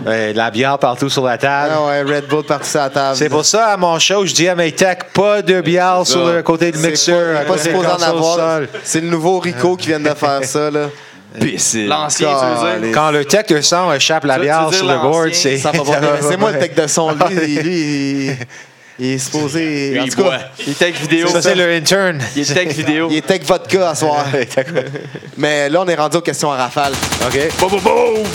[0.05, 1.73] La bière partout sur la table.
[1.75, 3.17] Ah ouais, Red Bull partout sur la table.
[3.17, 6.25] C'est pour ça, à mon show, je dis à mes techs, pas de bière sur
[6.31, 7.43] le côté du mixeur.
[7.45, 8.61] pas, supposé en avoir.
[8.83, 10.87] C'est le nouveau Rico qui vient de faire ça, là.
[11.35, 12.87] L'ancien, tu veux Calé.
[12.87, 12.91] dire?
[12.93, 15.57] Quand le tech de son échappe la bière sur le board, l'ancien, c'est.
[16.21, 17.11] C'est moi le tech de son.
[17.29, 18.31] Lui,
[18.99, 19.97] il, est supposé.
[19.99, 20.39] en il tout cas.
[20.65, 21.27] Il est tech vidéo.
[21.27, 22.19] Ça, c'est le intern.
[22.35, 23.07] Il est tech vidéo.
[23.09, 24.25] il est tech vodka à soir.
[25.37, 26.93] Mais là, on est rendu aux questions à rafale.
[27.25, 27.39] OK.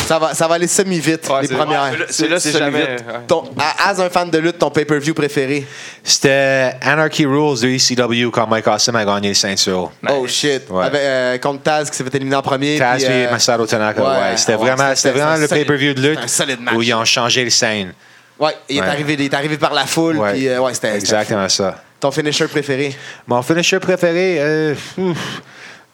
[0.07, 1.83] Ça va, ça va aller semi-vite, Ouais, les c'est- premières.
[1.85, 2.83] ouais, C'est là, c'est jamais.
[2.83, 2.97] ouais.
[3.29, 5.67] Ton, à- as un fan de lutte, ton pay-per-view préféré?
[6.03, 9.91] C'était Anarchy Rules de ECW quand Mike Awesome a gagné le ceinture.
[10.09, 10.63] Oh shit.
[10.71, 10.85] Ouais.
[10.85, 12.79] Avec, euh, contre Taz qui s'est fait éliminer en premier.
[12.79, 14.37] Taz puis, et euh, Masato Tanaka, ouais, ouais.
[14.37, 16.75] C'était ouais, vraiment, c'était- vraiment le pay-per-view de lutte un solide match.
[16.75, 17.93] où ils ont changé le scène.
[18.39, 18.87] Ouais, il est, Ouais.
[18.89, 20.17] arrivé, il est arrivé par la foule.
[20.17, 20.33] Ouais.
[20.33, 21.77] Puis, euh, ouais, c'était c'était Exactement ça.
[22.01, 22.95] ton finisher préféré?
[23.29, 24.75] Mon finisher préféré, euh,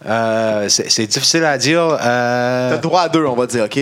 [0.06, 1.96] euh, c'est c'est difficile à dire.
[2.00, 3.78] T'as droit à deux, on va dire, OK?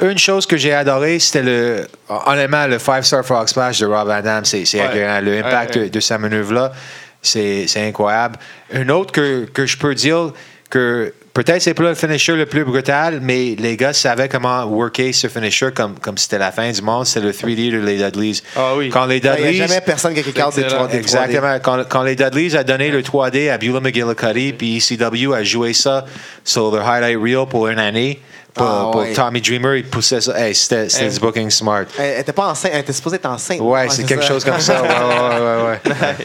[0.00, 1.86] Une chose que j'ai adoré, c'était le.
[2.08, 5.26] Honnêtement, le Five Star Frog Splash de Rob Van Damme, c'est c'est agréable.
[5.26, 5.76] Le impact.
[5.78, 6.72] De, de sa manœuvre-là,
[7.20, 8.36] c'est c'est incroyable.
[8.72, 10.32] Une autre que, que je peux dire
[10.70, 11.12] que
[11.44, 15.28] peut-être c'est pas le finisher le plus brutal, mais les gars savaient comment worker ce
[15.28, 17.06] finisher comme comme c'était la fin du monde.
[17.06, 18.40] C'était le 3D de les Dudleys.
[18.56, 18.90] Ah oui.
[18.90, 20.86] Quand les Il n'y a jamais personne qui regarde des excellent.
[20.86, 20.96] 3D.
[20.96, 21.58] Exactement.
[21.62, 25.72] Quand, quand les Dudleys a donné le 3D à Beulah McGillicuddy, puis ECW a joué
[25.72, 26.04] ça
[26.44, 28.20] sur le highlight reel pour une année,
[28.54, 29.12] pour, Ah, pour ouais.
[29.12, 30.38] Tommy Dreamer, il poussait ça.
[30.38, 31.12] Hey, c'était c'était Hey.
[31.12, 31.84] du booking smart.
[31.98, 33.60] Elle elle était pas enceinte, elle était supposée être enceinte.
[33.60, 34.82] Ouais, c'est quelque chose comme ça.
[34.82, 35.78] Ouais, ouais, ouais,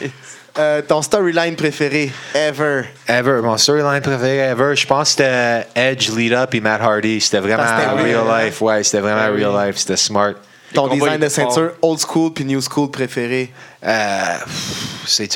[0.04, 0.12] ouais.
[0.60, 2.84] Euh, ton storyline préféré, ever?
[3.08, 7.20] Ever, mon storyline préféré ever, je pense que c'était Edge, Lead Up et Matt Hardy.
[7.20, 8.62] C'était vraiment Ah, real real, life.
[8.62, 9.44] Ouais, c'était vraiment Ah, oui.
[9.44, 9.78] real life.
[9.78, 10.34] C'était smart.
[10.74, 13.52] Ton design de ceinture, old school puis new school préféré?
[13.86, 14.36] Euh,
[15.06, 15.28] c'est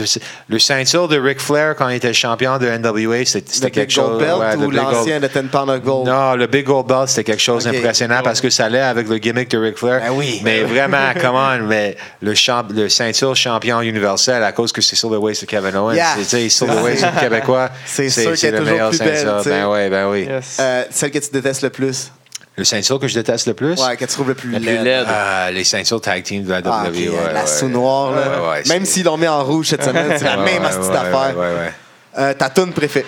[0.48, 3.74] le ceinture de Ric Flair quand il était champion de NWA, c'était Le c'était Big
[3.74, 4.19] quelque Gold chose.
[4.22, 6.07] Belt ouais, le ou Big Gold- l'ancien de 10 Pound of Gold?
[6.07, 9.18] Non, le Big Gold Belt, c'était quelque chose d'impressionnant parce que ça allait avec le
[9.18, 9.99] gimmick de Ric Flair.
[9.99, 10.40] Ben oui.
[10.44, 15.10] Mais vraiment, comment, mais le, champ, le ceinture champion universel, à cause que c'est sur
[15.10, 16.15] le waist de Kevin Owens, Yeah.
[16.24, 19.52] c'est sur le waist du Québécois, C'est sûr qu'elle est le toujours meilleur belle, ceinture.
[19.52, 20.24] Ben oui, ben oui.
[20.30, 20.57] Yes.
[20.61, 22.11] Euh, celle que tu détestes le plus?
[22.57, 24.77] Le ceinture que je déteste le plus, Ouais, que tu trouves le plus La plus
[24.84, 25.05] laid.
[25.07, 26.91] euh, les ceintures tag team de la Ah, WWE.
[27.09, 27.47] ouais, la ouais.
[27.47, 28.21] sous-noire, là.
[28.41, 30.67] Ouais, ouais, Même s'ils l'ont mis en rouge cette semaine, c'est la Ouais, même ouais,
[30.69, 31.38] astuce ouais, d'affaire.
[31.38, 31.73] ouais, ouais, ouais.
[32.17, 33.05] Euh, ta tune préférée.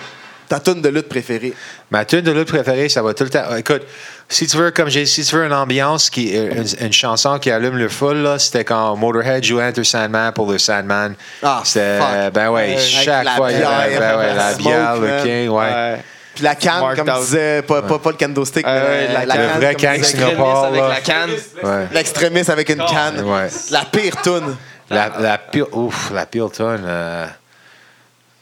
[0.47, 1.53] Ta tune de lutte préférée.
[1.91, 3.55] Ma tune de lutte préférée, ça va tout le temps.
[3.55, 3.83] Écoute,
[4.27, 7.49] si tu veux, comme j'ai, si tu veux une ambiance, qui, une, une chanson qui
[7.51, 11.13] allume le full, là, c'était quand Motorhead jouait Enter Sandman pour le Sandman.
[11.43, 12.33] Ah, C'était, fuck.
[12.33, 15.49] ben ouais, Avec chaque fois, il y avait- bière, ben ouais, la bière, le king,
[15.49, 15.65] ouais.
[15.65, 16.03] Ouais.
[16.39, 17.19] Puis la canne, Marked comme out.
[17.21, 19.43] disais, pas, pas, pas le kendo stick, mais ouais, la, la la canne.
[19.53, 20.87] Le vrai comme canne avec là.
[20.87, 21.29] la canne.
[21.61, 21.87] Ouais.
[21.91, 23.21] L'extrémiste avec une canne.
[23.25, 23.47] Ouais.
[23.71, 24.55] La pire tune.
[24.89, 26.83] La, la pire, ouf, la pire tonne.
[26.85, 27.25] euh,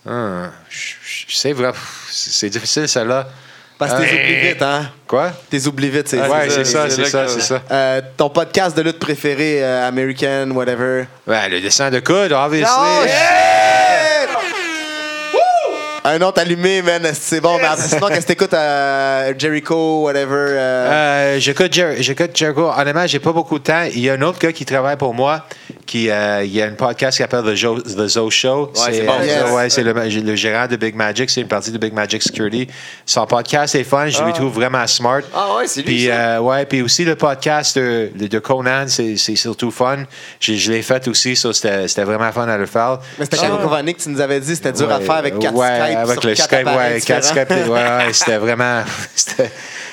[0.06, 0.94] hum, je-
[1.28, 1.74] je sais vraiment,
[2.10, 3.28] c'est c'est difficile celle-là.
[3.80, 4.90] Parce que t'es Euh, oublies vite, hein?
[5.08, 5.32] Quoi?
[5.50, 7.62] T'es oublies vite, c'est Ouais, c'est ça, c'est c'est là ça, c'est ça.
[7.70, 11.06] Euh, ton podcast de lutte préféré, euh, American, whatever.
[11.28, 12.72] Ouais, le dessin de coude, obviously.
[12.76, 13.77] Oh, shit!
[16.10, 17.58] Un autre allumé, man, c'est bon.
[17.58, 20.36] Mais après, sinon, qu'est-ce que t'écoutes à Jericho, whatever?
[20.36, 20.90] euh,
[21.36, 22.70] Euh, j'écoute Jer- j'écoute Jericho.
[22.78, 23.84] Honnêtement, j'ai pas beaucoup de temps.
[23.94, 25.46] Il y a un autre gars qui travaille pour moi
[25.88, 28.72] qui euh, il y a un podcast qui s'appelle The, Jo- The Zo Show.
[28.76, 31.78] c'est bon, euh, ouais, c'est le, le gérant de Big Magic, c'est une partie de
[31.80, 32.68] Big Magic Security.
[33.06, 35.22] Son podcast est fun, je lui trouve vraiment smart.
[35.34, 36.36] Ah ouais, c'est lui, Puis, ça.
[36.36, 40.04] euh, ouais, puis aussi le podcast de, Conan, c'est surtout fun.
[40.40, 43.00] Je, je l'ai fait aussi, ça c'était vraiment fun à le faire.
[43.18, 45.54] Mais c'était Carlo Kovanic, tu nous avais dit c'était dur à Ouais, faire avec 4
[45.56, 45.98] ouais, Skype.
[45.98, 47.46] avec sur le quatre Skype, appareils ouais, quatre différents.
[47.46, 48.84] Skype, ouais, ouais, c'était vraiment,
[49.16, 49.52] c'était,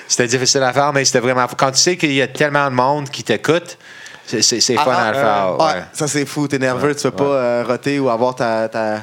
[0.09, 2.75] c'était difficile à faire, mais c'était vraiment, quand tu sais qu'il y a tellement de
[2.75, 3.79] monde qui t'écoute,
[4.27, 5.83] c'est, c'est, c'est fun Ah, à le ah, faire, ouais, ouais.
[5.93, 9.03] ça c'est fou, t'es nerveux, tu peux pas euh, roter ou avoir ta, ta,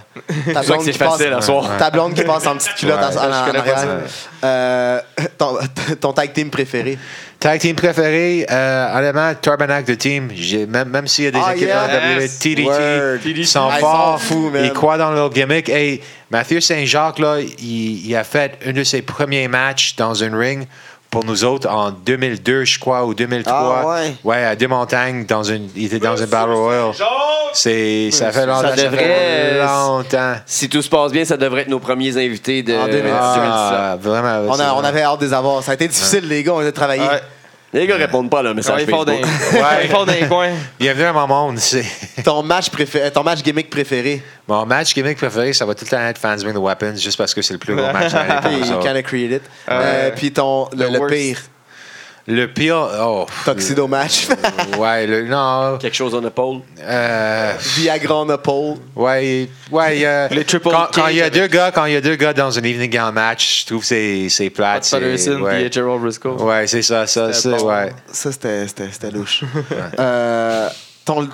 [0.54, 1.70] ta c'est qui passe, facile à soir.
[1.78, 3.88] ta blonde qui passe en petite culotte Ouais, en, en- en arrière.
[4.44, 5.00] Euh,
[5.38, 5.58] ton,
[6.00, 6.98] ton tag team préféré?
[7.40, 11.40] Tag team préféré, euh, honnêtement, Turbonac de team, j'ai, même, même s'il y a des
[11.44, 11.88] Ah, équipes yeah.
[11.88, 12.40] dans la WWE, Yes.
[12.40, 13.20] TDT, Word.
[13.26, 14.64] ils sont Ah, ils forts, sont fous, man.
[14.64, 15.68] ils croient dans leur gimmick.
[15.70, 20.38] Hey, Mathieu Saint-Jacques, là, il, il a fait un de ses premiers matchs dans un
[20.38, 20.68] ring
[21.12, 23.54] pour nous autres en 2002, je crois, ou 2003.
[23.84, 24.44] Ah, ouais.
[24.46, 26.92] à Deux-Montagnes, dans une, il était dans un Battle Royal.
[27.54, 28.70] C'est, ça fait longtemps.
[28.70, 30.36] Ça devrait, longtemps.
[30.46, 33.12] Si tout se passe bien, ça devrait être nos premiers invités de En 2017.
[33.14, 34.48] Ah, vraiment.
[34.50, 35.62] On, a- on avait hâte de les avoir.
[35.62, 37.04] Ça a été difficile, les gars, on a travaillé.
[37.04, 37.22] Ouais.
[37.74, 40.52] Les gars répondent pas à leur message fort dans les coins.
[40.78, 41.58] Bienvenue à mon monde.
[41.58, 41.86] C'est...
[42.22, 44.22] Ton match préféré, ton match gimmick préféré.
[44.46, 47.18] Mon match gimmick préféré, ça va tout le temps être Fans Bring the Weapons, juste
[47.18, 49.00] parce que c'est le plus gros match de l'année
[49.36, 49.42] it.
[49.70, 51.40] Euh, Euh, puis ton le, pire
[52.28, 53.26] Le pire, oh.
[53.46, 54.28] tuxedo match.
[54.78, 55.78] Ouais, le, non.
[55.80, 56.62] Quelque chose on épaule.
[56.80, 58.76] Euh, Viagra on a pole.
[58.96, 61.94] ouais, ouais, a- Les triple quand, quand il y a avec- deux gars, quand il
[61.94, 64.88] y a deux gars dans un evening gown match, je trouve que c'est, c'est plate.
[64.90, 65.64] Pat Patterson ouais.
[65.64, 66.40] et Gerald Briscoe.
[66.42, 67.68] Ouais, c'est ça, ça, bon.
[67.68, 67.92] ouais.
[68.12, 69.44] Ça, c'était, c'était, c'était louche.
[70.00, 70.70] Euh,
[71.04, 71.28] ton,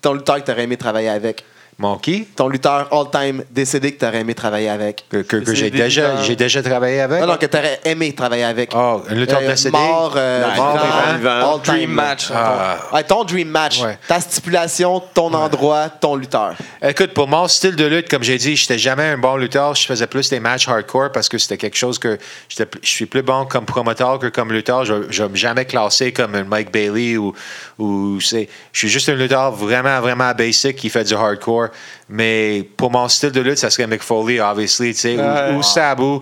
[0.00, 1.44] ton lutteur que t'aurais aimé travailler avec?
[1.78, 2.26] Mon qui?
[2.36, 5.04] Ton lutteur all-time décédé que t'aurais aimé travailler avec.
[5.10, 6.22] Que, que, que C'est j'ai déjà, lutteurs.
[6.24, 7.20] j'ai déjà travaillé avec?
[7.20, 8.70] Non, non, que t'aurais aimé travailler avec.
[8.74, 9.76] Oh, un lutteur Euh, décédé?
[9.76, 10.78] Mort, euh, mort,
[11.16, 11.54] vivant.
[11.54, 11.74] all-time.
[11.74, 12.28] Dream match.
[12.32, 12.76] Ah.
[12.92, 13.80] Ouais, ton dream match.
[13.82, 13.98] Ouais.
[14.06, 16.54] Ta stipulation, ton endroit, ton lutteur.
[16.82, 19.74] Écoute, pour mon style de lutte, comme j'ai dit, j'étais jamais un bon lutteur.
[19.74, 22.18] Je faisais plus des matchs hardcore parce que c'était quelque chose que
[22.48, 24.84] j'étais plus- je suis plus bon comme promoteur que comme lutteur.
[24.84, 27.32] Je ne vais jamais classer comme un Mike Bailey ou,
[27.78, 28.48] ou c'est.
[28.72, 31.61] Je suis juste un lutteur vraiment, vraiment basic qui fait du hardcore.
[32.08, 35.62] Mais pour mon style de lutte, ça serait Mick Foley, obviously, tu sais, ou- ou,
[35.62, 36.20] Sabu.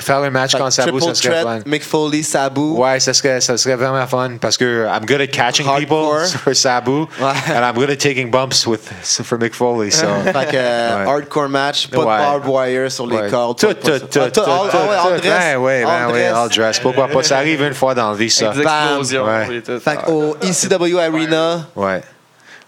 [0.00, 1.58] Faire un match contre Sabu, ça serait threat, fun.
[1.66, 2.60] Mick Foley, Sabu.
[2.76, 6.20] Ouais, ça serait, ça serait vraiment fun parce que I'm good at catching Hardcore.
[6.20, 6.90] people for Sabu
[7.20, 7.32] Ouais.
[7.52, 8.80] and I'm good at taking bumps with
[9.24, 9.90] for Mick Foley.
[9.90, 10.06] So.
[10.24, 11.04] Fait que Ouais.
[11.04, 12.04] hardcore match, pas Ouais.
[12.04, 13.28] de barbed wire sur les Ouais.
[13.30, 13.58] cordes.
[13.58, 15.26] Tout, tout, tout, Ah, tout, all- tout, ah ouais, all tout.
[15.26, 15.38] dress.
[15.40, 16.32] Ben oui, ben All oui, dress.
[16.34, 16.78] all dress.
[16.80, 17.22] Pourquoi pas?
[17.24, 18.50] Ça arrive une fois dans la vie, ça.
[18.50, 19.60] Ouais.
[19.62, 19.80] tout.
[19.80, 22.02] Fait qu'au ECW Arena, Ouais.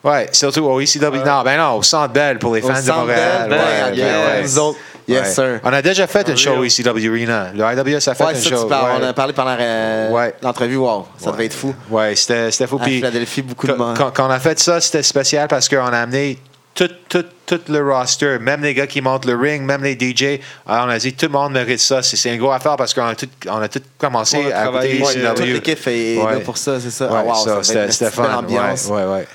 [0.03, 1.23] Ouais, surtout au ECW.
[1.27, 3.49] Non, ben non, au Centre Bell pour les fans de Montréal.
[3.49, 4.43] Bell, Ouais, ouais, ben yeah, ouais.
[4.43, 4.79] nous autres.
[5.09, 5.35] Yes, Ouais.
[5.35, 5.61] sir.
[5.65, 6.65] On a déjà fait une show au.
[6.65, 7.49] ECW Arena.
[7.53, 8.69] Le IWS a fait Ouais, une ça, show.
[8.71, 10.35] On a parlé pendant euh, Ouais.
[10.43, 10.77] l'entrevue.
[10.77, 11.75] Wow, ça devait être fou.
[11.91, 12.77] Ouais, c'était c'était fou.
[12.81, 13.97] À Puis Philadelphie, beaucoup de quand, monde.
[13.99, 16.39] quand- quand on a fait ça, c'était spécial parce qu'on a amené
[16.75, 20.41] tout, tout, tout le roster, même les gars qui montent le ring, même les DJ.
[20.67, 22.03] Alors on a dit tout le monde mérite ça.
[22.03, 24.57] C'est c'est une grosse affaire parce qu'on a tout, on a tout commencé On a
[24.57, 26.35] à travaillé, écouter ouais, toute l'équipe est Ouais.
[26.35, 27.07] là pour ça, c'est ça.
[27.07, 28.33] Ouais, Ah, wow, ça, ça c'était fun.
[28.35, 28.87] ambiance.
[28.87, 29.27] Ouais, ouais, ouais.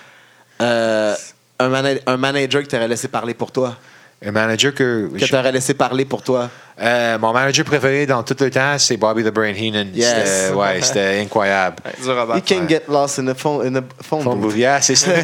[0.61, 1.15] Euh,
[1.59, 3.75] un, mana- un manager que t'aurais laissé parler pour toi.
[4.25, 5.09] Un manager que.
[5.17, 6.49] Que t'aurais laissé parler pour toi.
[6.81, 9.87] Euh, mon manager préféré dans tout le temps, c'est Bobby the Brain Heenan.
[9.93, 10.07] Yes.
[10.07, 11.77] C'était- Ouais, c'était incroyable.
[12.01, 14.55] Dur à You can get lost in a phone, in a phone Phone booth.
[14.55, 15.11] yeah, c'est ça.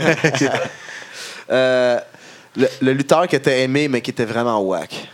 [1.49, 1.99] Euh,
[2.55, 5.07] le, le lutteur que t'as aimé, mais qui était vraiment whack.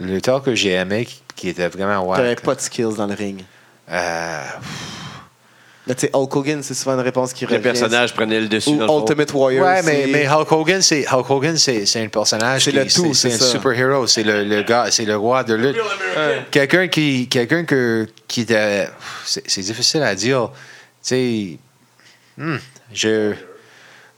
[0.00, 2.40] le lutteur que j'ai aimé, qui, qui était vraiment T'avais wack.
[2.42, 3.42] pas de skills dans le ring.
[3.90, 4.42] Euh,
[5.96, 7.62] sais, Hulk Hogan, c'est souvent une réponse qui Le revient.
[7.62, 8.70] personnage prenait le dessus.
[8.70, 9.00] Ou dans le fond.
[9.00, 9.66] Ultimate Warrior.
[9.66, 12.64] ouais, mais, mais Hulk Hogan, c'est Hulk Hogan, c'est c'est un personnage.
[12.64, 13.44] C'est le tout, C'est un ça.
[13.46, 14.06] superhero.
[14.06, 15.76] C'est le, le gars, c'est le roi de lutte.
[16.50, 18.88] Quelqu'un qui, quelqu'un que, qui était,
[19.24, 20.50] c'est difficile à dire.
[21.02, 21.58] Tu sais,
[22.36, 22.56] hmm,
[22.92, 23.32] je,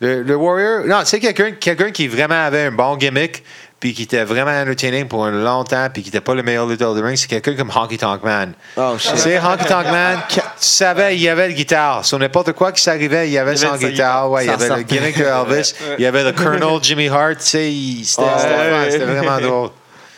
[0.01, 3.45] le, le Warrior, non, c'est quelqu'un, quelqu'un qui vraiment avait un bon gimmick,
[3.81, 6.67] puis qui était vraiment entertaining pour un long temps, puis qui n'était pas le meilleur
[6.67, 7.17] lutteur de ring.
[7.17, 8.53] C'est quelqu'un comme Honky Tonk Man.
[8.77, 12.05] Oh, sais, Honky Tonk Man, tu savais, il y avait le guitare.
[12.05, 14.31] Sur n'importe quoi qui s'arrivait, il y avait Il y avait son guitare.
[14.31, 15.75] Ouais, il y avait le gimmick de Elvis.
[15.99, 17.39] Il y avait le Colonel Jimmy Hart.
[17.39, 18.99] Tu sais, il- c'était Ouais.
[18.99, 19.71] vraiment drôle.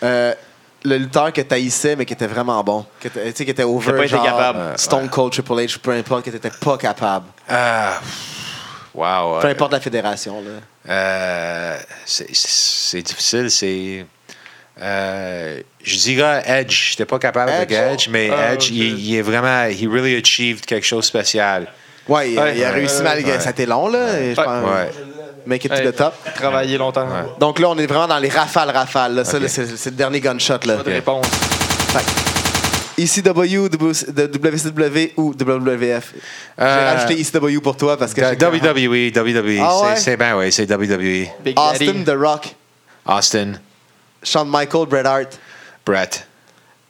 [0.03, 0.35] Euh,
[0.85, 2.85] le lutteur que t'haïssais, mais qui était vraiment bon.
[3.01, 3.85] Tu sais, qui était over.
[3.85, 4.59] Qui a pas été genre, capable.
[4.59, 7.27] euh, Stone Cold, Triple H, peu importe, que t'étais pas capable.
[7.49, 8.01] Ah,
[8.95, 9.39] wow.
[9.41, 10.43] Peu euh, importe la fédération.
[10.43, 10.93] Là.
[10.93, 13.51] Euh, c'est- c'est difficile.
[13.51, 14.05] C'est.
[14.81, 16.91] euh, je dirais Edge.
[16.91, 18.09] J'étais pas capable avec Edge?
[18.09, 18.71] Mais Ah, Edge, ok.
[18.71, 19.65] il, il est vraiment.
[19.69, 21.67] He really achieved quelque chose de spécial.
[22.09, 22.57] Ouais, il, Ouais.
[22.57, 22.75] il a Ouais.
[22.75, 23.33] réussi malgré.
[23.33, 23.41] Ouais.
[23.41, 24.19] Ça a été long, là.
[24.21, 24.45] et je Ouais.
[24.45, 24.91] pense, Ouais.
[25.45, 26.15] Make it to the top.
[26.37, 27.07] Travailler longtemps.
[27.07, 27.25] Ouais.
[27.41, 29.15] Donc là, on est vraiment dans les rafales, rafales.
[29.15, 29.25] Là.
[29.25, 29.43] Ça, Ok.
[29.45, 30.59] là, c'est c'est le dernier gunshot.
[30.65, 30.77] Là.
[30.77, 31.27] Pas de réponse.
[32.99, 36.13] ECW, WCW ou WWF?
[36.59, 39.59] J'ai Euh, rajouté ECW pour toi parce que j'ai- WWE, WWE.
[39.61, 39.97] Ah c'est- ouais?
[39.97, 41.29] C'est bien, oui, c'est WWE.
[41.45, 42.05] Big Austin, Daddy.
[42.05, 42.55] The Rock,
[43.07, 43.53] Austin,
[44.23, 45.39] Shawn Michaels, Bret Hart,
[45.87, 46.27] Brett,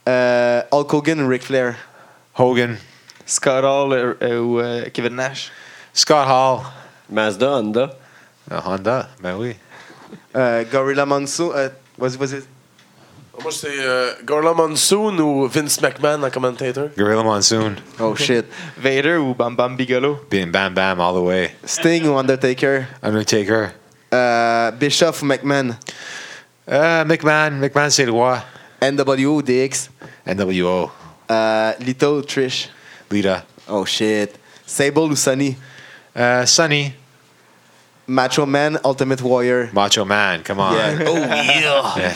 [0.08, 1.74] euh, Hulk Hogan, Ric Flair,
[2.36, 2.76] Hogan,
[3.24, 3.92] Scott Hall
[4.22, 5.50] euh, ou euh, Kevin Nash.
[5.94, 6.60] Scott Hall,
[7.10, 7.90] Mazda, Honda.
[8.50, 9.54] euh, Honda, ben oui.
[10.36, 11.52] euh, Gorilla Monsoon.
[11.54, 11.68] euh,
[11.98, 12.42] vas-y, vas-y.
[13.42, 16.88] Moi, c'est euh, Gorilla Monsoon ou Vince McMahon en commentator?
[16.96, 18.44] Gorilla Monsoon, Oh shit.
[18.78, 20.20] Vader ou Bam Bam Bigelow?
[20.30, 21.50] Bim Bam Bam all the way.
[21.64, 23.70] Sting ou Undertaker, Undertaker.
[24.14, 25.74] euh, Bischoff ou McMahon,
[26.70, 28.38] Euh, McMahon, McMahon c'est le roi.
[28.80, 29.90] NWO ou DX,
[30.26, 30.90] NWO,
[31.30, 32.68] euh, Lito ou Trish?
[33.10, 33.44] Lita.
[33.68, 34.30] Oh shit.
[34.64, 35.56] Sable ou Sonny,
[36.16, 36.92] Euh, Sonny,
[38.06, 39.68] Macho Man, Ultimate Warrior.
[39.72, 40.72] Macho Man, come on.
[40.74, 40.98] Yeah.
[41.08, 41.92] Oh yeah!
[41.96, 42.12] Yeah.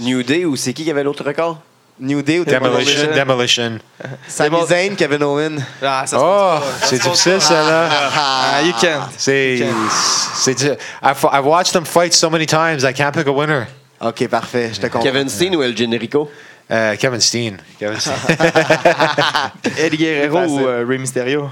[0.00, 1.58] New Day ou c'est qui qui avait l'autre record?
[2.00, 3.70] New Day ou Demolition, Demolition.
[3.70, 3.78] Demolition.
[4.26, 5.64] Sami Zayn, Kevin Owen.
[5.82, 7.88] Ah, ça se Oh, c'est difficile ça là.
[8.16, 9.10] Ah, you can't.
[9.18, 9.62] C'est,
[10.34, 13.66] c'est, I've, I've watched them fight so many times, I can't pick a winner.
[14.00, 15.02] Ok, parfait, je te comprends.
[15.02, 16.30] Kevin Steen ou El Generico?
[16.70, 17.58] Euh, Kevin Steen.
[17.78, 18.16] Kevin Steen.
[19.76, 21.50] Eddie Guerrero ou euh, Rey Mysterio?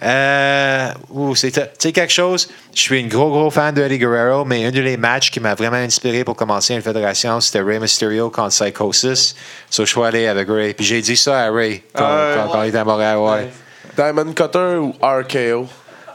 [0.00, 2.48] Euh, ouh, c'est, tu sais quelque chose?
[2.74, 5.54] Je suis un gros, gros fan de Eddie Guerrero, mais un des matchs qui m'a
[5.56, 9.34] vraiment inspiré pour commencer une fédération, c'était Ray Mysterio contre Psychosis.
[9.68, 10.72] So, je suis allé avec Ray.
[10.74, 13.48] Puis j'ai dit ça à Ray quand, Ah, quand- quand il était à Montréal, ouais.
[13.96, 15.66] Diamond Cutter ou RKO.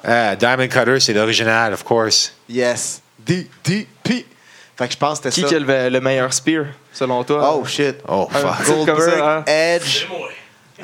[0.08, 2.34] Euh, Diamond Cutter, c'est l'original, of course.
[2.50, 3.02] Yes.
[3.20, 4.26] DDP.
[4.78, 5.66] Fait que je pense que Qui c'était qui a ça.
[5.66, 7.54] le, le meilleur spear, selon toi?
[7.58, 7.98] Oh shit.
[8.08, 8.66] Oh, fuck.
[8.66, 9.44] Goldberg, hein?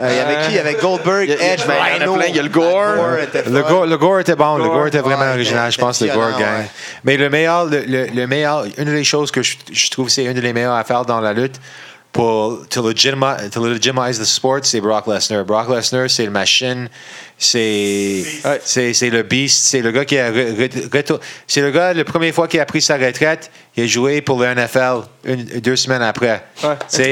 [0.02, 0.52] Euh, Il y avait qui?
[0.52, 2.14] Il y avait Goldberg, Edge, ben, il y en a Rhino.
[2.16, 2.26] plein.
[2.30, 2.96] Il y a le Gore.
[3.48, 4.88] Le gore, le gore était bon, le Gore.
[4.88, 6.60] était vraiment Ouais, original, je pense, le gore gang.
[6.60, 6.70] ouais.
[7.04, 10.24] Mais le meilleur, le, le- le meilleur, une des choses que je, je trouve c'est
[10.26, 11.56] une des meilleures affaires dans la lutte
[12.12, 15.44] pour to legitimize, to legitimize the sport, c'est Brock Lesnar.
[15.46, 16.90] Brock Lesnar, c'est le machine,
[17.42, 18.60] c'est Ouais.
[18.66, 20.30] c'est c'est le beast, c'est le gars qui a
[21.48, 24.40] c'est le gars la première fois qu'il a pris sa retraite, il a joué pour
[24.42, 26.44] le NFL une, deux semaines après.
[26.64, 26.76] Ouais.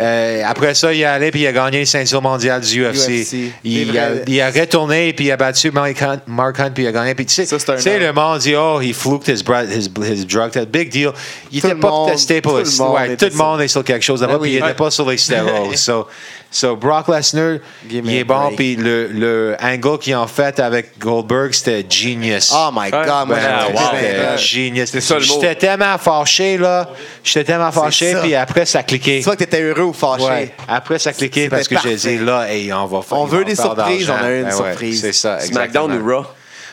[0.00, 3.20] Euh, après ça, il est allé puis il a gagné le ceinture mondiale du UFC.
[3.22, 3.52] UFC.
[3.64, 6.86] Il, a, il a retourné puis il a battu Mark Hunt, Mark Hunt puis il
[6.88, 7.14] a gagné.
[7.14, 10.68] Puis tu sais, le monde dit oh, he fluked his, his, his drug test.
[10.68, 11.10] Big deal.
[11.52, 13.84] Il Tout était le pas testé pour tout le ouais, Tout le monde est sur
[13.84, 14.48] quelque chose là-bas Ben oui.
[14.48, 15.76] puis il n'était pas sur les stéroïdes.
[15.76, 16.06] so,
[16.50, 17.58] so Brock Lesnar,
[17.88, 22.52] il a est bon puis le, le angle qu'ils ont fait avec Goldberg, c'était genius.
[22.54, 24.90] Oh my god, moi j'ai wow, genius.
[24.90, 25.34] C'est ça, le mot.
[25.34, 26.88] J'étais tellement fâché, là.
[27.22, 29.18] J'étais tellement fâché, puis après, ça a cliqué.
[29.18, 30.24] C'est soit que t'étais heureux ou fâché.
[30.24, 30.54] Ouais.
[30.66, 33.18] Après, ça a cliqué C'était parce que j'ai dit, là, hey, on va faire.
[33.18, 35.00] On veut des surprises, on a eu une Ben ouais, surprise.
[35.00, 36.20] C'est ça, SmackDown exactement.
[36.20, 36.24] ou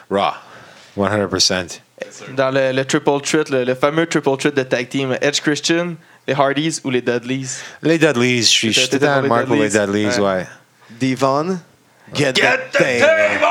[0.09, 0.17] Raw?
[0.17, 0.33] Raw.
[0.97, 1.79] 100%.
[2.35, 5.95] Dans le, le triple threat, le, le fameux triple threat de tag team, Edge Christian,
[6.27, 7.47] les Hardys ou les Dudleys?
[7.81, 10.19] Les Dudleys, je suis T'étais- j'étais dans le marque pour les Dudleys.
[10.19, 10.45] Ouais.
[10.99, 11.59] Devon?
[12.13, 13.45] Get, that table.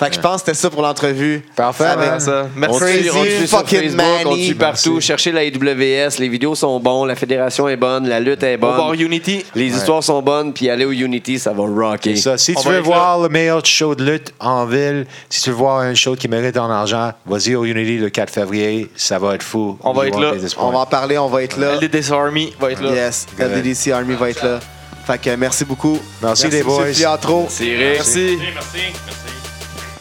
[0.00, 1.42] Fait que je pense que c'était ça pour l'entrevue.
[1.54, 2.46] Parfait, Avec- ça.
[2.56, 3.10] Merci.
[3.10, 4.98] on sur fucking Facebook, on suit partout.
[4.98, 8.66] Cherchez la AWS, les vidéos sont bonnes, la fédération est bonne, la lutte est On
[8.66, 9.00] va voir bonne.
[9.00, 9.44] Unity.
[9.54, 12.16] Les histoires sont bonnes, puis aller au Unity, ça va rocker.
[12.16, 15.50] Ça, si On tu veux voir le meilleur show de lutte en ville, si tu
[15.50, 19.18] veux voir un show qui mérite ton argent, vas-y au Unity le 4 février, ça
[19.18, 19.76] va être fou.
[19.84, 20.32] On va être là.
[20.56, 21.74] On va en parler, on va être là.
[21.74, 22.90] LDDC Army va être là.
[22.92, 23.26] Yes.
[23.38, 24.60] LDDC Army va être là.
[25.06, 25.98] Fait que merci beaucoup.
[26.22, 26.86] Merci, les boys.
[26.86, 27.68] Merci.
[27.76, 29.39] Merci, merci.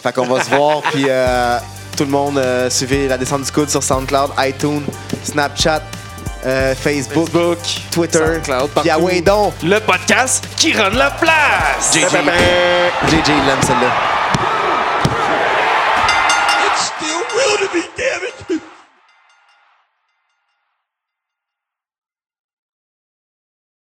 [0.02, 1.60] Fait qu'on va se voir, puis euh,
[1.98, 4.86] tout le monde, euh, suivez la descente du coude sur SoundCloud, iTunes,
[5.24, 5.82] Snapchat,
[6.46, 7.58] euh, Facebook, Facebook,
[7.92, 9.54] Twitter, SoundCloud, ah partout.
[9.64, 11.94] Le podcast qui rend la place.
[11.94, 12.06] JJ,
[13.10, 13.92] JJ il aime celle-là.
[16.78, 17.68] Still to
[17.98, 18.29] damn it.